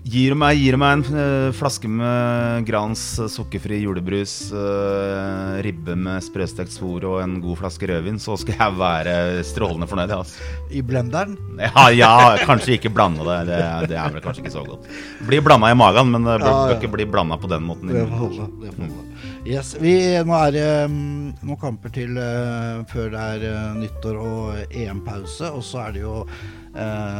Gir 0.00 0.32
meg, 0.32 0.56
gir 0.56 0.78
meg 0.80 0.94
en 0.96 1.18
eh, 1.20 1.50
flaske 1.52 1.88
med 1.92 2.64
Grans 2.64 3.02
eh, 3.20 3.28
sukkerfri 3.28 3.82
julebrus, 3.82 4.32
eh, 4.48 5.58
ribbe 5.66 5.92
med 5.92 6.24
sprøstekt 6.24 6.72
svor 6.72 7.04
og 7.04 7.18
en 7.20 7.34
god 7.44 7.58
flaske 7.60 7.90
rødvin, 7.90 8.16
så 8.22 8.38
skal 8.40 8.56
jeg 8.56 8.78
være 8.80 9.14
strålende 9.44 9.88
fornøyd. 9.90 10.14
Altså. 10.16 10.46
I 10.72 10.80
blenderen. 10.86 11.36
Ja, 11.60 11.84
ja, 11.92 12.12
kanskje 12.48 12.78
ikke 12.78 12.92
blande 12.96 13.26
det. 13.28 13.38
det. 13.50 13.60
Det 13.92 13.98
er 14.00 14.14
vel 14.14 14.24
kanskje 14.24 14.46
ikke 14.46 14.54
så 14.54 14.64
godt. 14.64 14.88
Blir 15.28 15.44
blanda 15.44 15.68
i 15.68 15.76
magen, 15.76 16.14
men 16.14 16.24
det 16.24 16.38
bør, 16.38 16.46
Ja, 16.48 16.54
ja. 16.54 16.70
bør 16.70 16.80
ikke 16.80 16.92
bli 16.96 17.06
blanda 17.10 17.36
på 17.42 17.50
den 17.52 17.68
måten. 17.68 17.92
Det 17.92 18.06
får 18.08 18.22
holde. 18.24 18.48
Det 18.64 18.72
får 18.78 18.88
holde. 18.88 19.26
Yes, 19.50 19.74
vi, 19.80 19.94
nå 20.24 20.36
er 20.36 20.56
det 20.56 20.64
um, 20.88 20.96
noen 21.44 21.60
kamper 21.60 21.92
til 21.92 22.16
før 22.88 23.12
det 23.12 23.26
er 23.52 23.76
nyttår 23.76 24.16
og 24.20 24.72
EM-pause. 24.72 25.52
Og 25.52 25.64
så 25.66 25.84
er 25.84 25.96
det 25.98 26.06
jo 26.06 26.24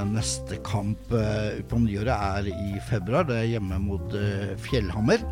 neste 0.06 0.60
kamp 0.62 1.10
uh, 1.10 1.56
på 1.66 1.80
nyåret 1.82 2.12
er 2.14 2.50
i 2.52 2.78
februar. 2.86 3.26
Det 3.28 3.38
er 3.40 3.48
hjemme 3.56 3.80
mot 3.82 4.14
eh, 4.14 4.52
Fjellhammer. 4.60 5.24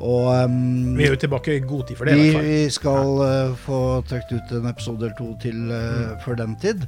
Og 0.00 0.30
um, 0.46 0.96
Vi 0.96 1.04
er 1.04 1.14
jo 1.14 1.20
tilbake 1.20 1.58
i 1.58 1.64
god 1.64 1.86
tid 1.88 1.98
for 1.98 2.08
det, 2.08 2.16
vi, 2.16 2.30
vi 2.40 2.58
skal 2.72 3.20
eh, 3.26 3.54
få 3.66 3.78
trukket 4.08 4.38
ut 4.38 4.54
en 4.60 4.70
episode 4.70 5.08
eller 5.08 5.16
to 5.18 5.32
til 5.42 5.58
mm. 5.68 6.20
før 6.24 6.40
den 6.40 6.56
tid. 6.62 6.86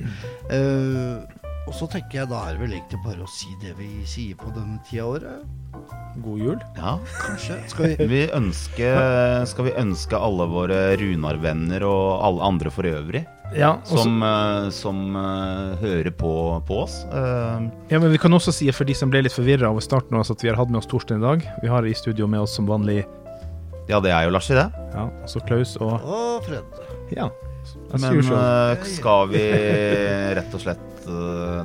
Eh, 0.53 1.41
og 1.63 1.75
så 1.79 1.87
tenker 1.91 2.23
jeg 2.23 2.31
da 2.33 2.41
er 2.49 2.57
det 2.57 2.65
vel 2.65 2.73
egentlig 2.79 3.03
bare 3.05 3.27
å 3.27 3.31
si 3.31 3.53
det 3.63 3.77
vi 3.79 3.91
sier 4.09 4.39
på 4.39 4.51
denne 4.55 4.81
tida 4.89 5.05
av 5.05 5.19
året. 5.19 5.45
God 6.23 6.41
jul. 6.43 6.65
Ja. 6.79 6.97
Kanskje. 7.21 7.61
Skal 7.71 7.93
vi 7.93 8.09
Vi 8.15 8.25
ønske, 8.35 8.91
skal 9.49 9.69
vi 9.69 9.77
ønske 9.85 10.19
alle 10.19 10.49
våre 10.51 10.83
Runar-venner 11.01 11.87
og 11.87 12.27
alle 12.27 12.51
andre 12.51 12.75
for 12.75 12.89
øvrig 12.89 13.25
Ja, 13.57 13.75
også, 13.83 14.05
som, 14.05 14.23
uh, 14.25 14.69
som 14.73 15.01
uh, 15.17 15.75
hører 15.83 16.11
på, 16.17 16.33
på 16.69 16.79
oss. 16.85 17.03
Uh, 17.13 17.69
ja, 17.91 18.01
men 18.01 18.13
vi 18.13 18.21
kan 18.21 18.33
også 18.33 18.55
si 18.55 18.69
for 18.75 18.89
de 18.89 18.97
som 18.97 19.13
ble 19.13 19.25
litt 19.27 19.37
forvirra 19.37 19.71
over 19.73 19.85
starten, 19.85 20.17
også 20.19 20.37
at 20.39 20.45
vi 20.45 20.53
har 20.53 20.61
hatt 20.61 20.73
med 20.73 20.81
oss 20.81 20.89
Torstein 20.91 21.21
i 21.21 21.27
dag. 21.27 21.45
Vi 21.65 21.73
har 21.73 21.87
i 21.87 21.95
studio 21.97 22.29
med 22.31 22.45
oss 22.45 22.57
som 22.59 22.71
vanlig 22.71 23.03
ja, 23.91 23.99
det 23.99 24.13
er 24.15 24.29
jo 24.29 24.31
Lars 24.33 24.47
i 24.49 24.55
det. 24.55 24.69
ja, 24.95 25.09
også 25.27 25.41
Klaus 25.43 25.73
og 25.83 25.97
Og 26.07 26.45
Fred. 26.47 26.77
Ja. 27.13 27.27
Men 27.91 28.23
skal 28.87 29.33
vi 29.33 29.43
rett 30.39 30.55
og 30.55 30.63
slett 30.63 31.09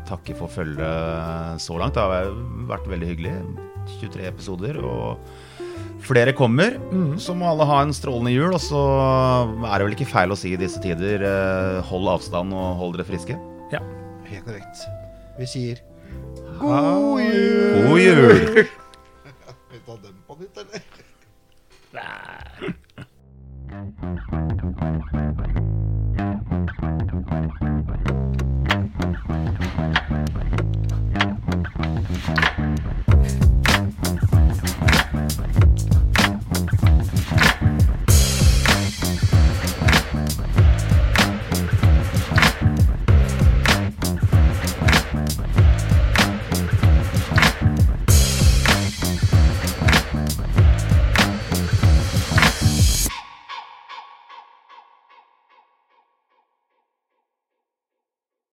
takke 0.10 0.34
for 0.38 0.50
følget 0.52 1.62
så 1.62 1.78
langt? 1.78 1.94
Det 1.96 2.04
har 2.04 2.34
vært 2.70 2.90
veldig 2.90 3.10
hyggelig. 3.14 3.36
23 4.02 4.26
episoder, 4.28 4.82
og 4.82 5.22
Flere 6.08 6.32
kommer. 6.36 6.78
Mm. 6.92 7.18
Så 7.20 7.36
må 7.36 7.50
alle 7.50 7.68
ha 7.68 7.82
en 7.84 7.94
strålende 7.96 8.32
jul. 8.32 8.54
Og 8.56 8.62
så 8.64 8.82
er 9.68 9.76
det 9.76 9.88
vel 9.88 9.98
ikke 9.98 10.08
feil 10.14 10.32
å 10.32 10.40
si 10.40 10.54
i 10.56 10.60
disse 10.60 10.80
tider 10.84 11.26
eh, 11.28 11.80
hold 11.90 12.08
avstand 12.16 12.56
og 12.56 12.80
hold 12.80 12.96
dere 12.98 13.08
friske. 13.10 13.36
Ja, 13.74 13.84
helt 14.30 14.48
korrekt. 14.48 14.88
Vi 15.38 15.46
sier 15.52 15.84
god 16.60 17.22
jul! 17.22 17.88
God 17.88 18.00
jul! 18.02 18.64
Vi 19.72 19.78
tar 19.86 19.98
den 20.02 20.16
på 20.26 20.34
nytt, 20.40 20.58
eller? 20.58 20.82
Nei. 21.94 22.74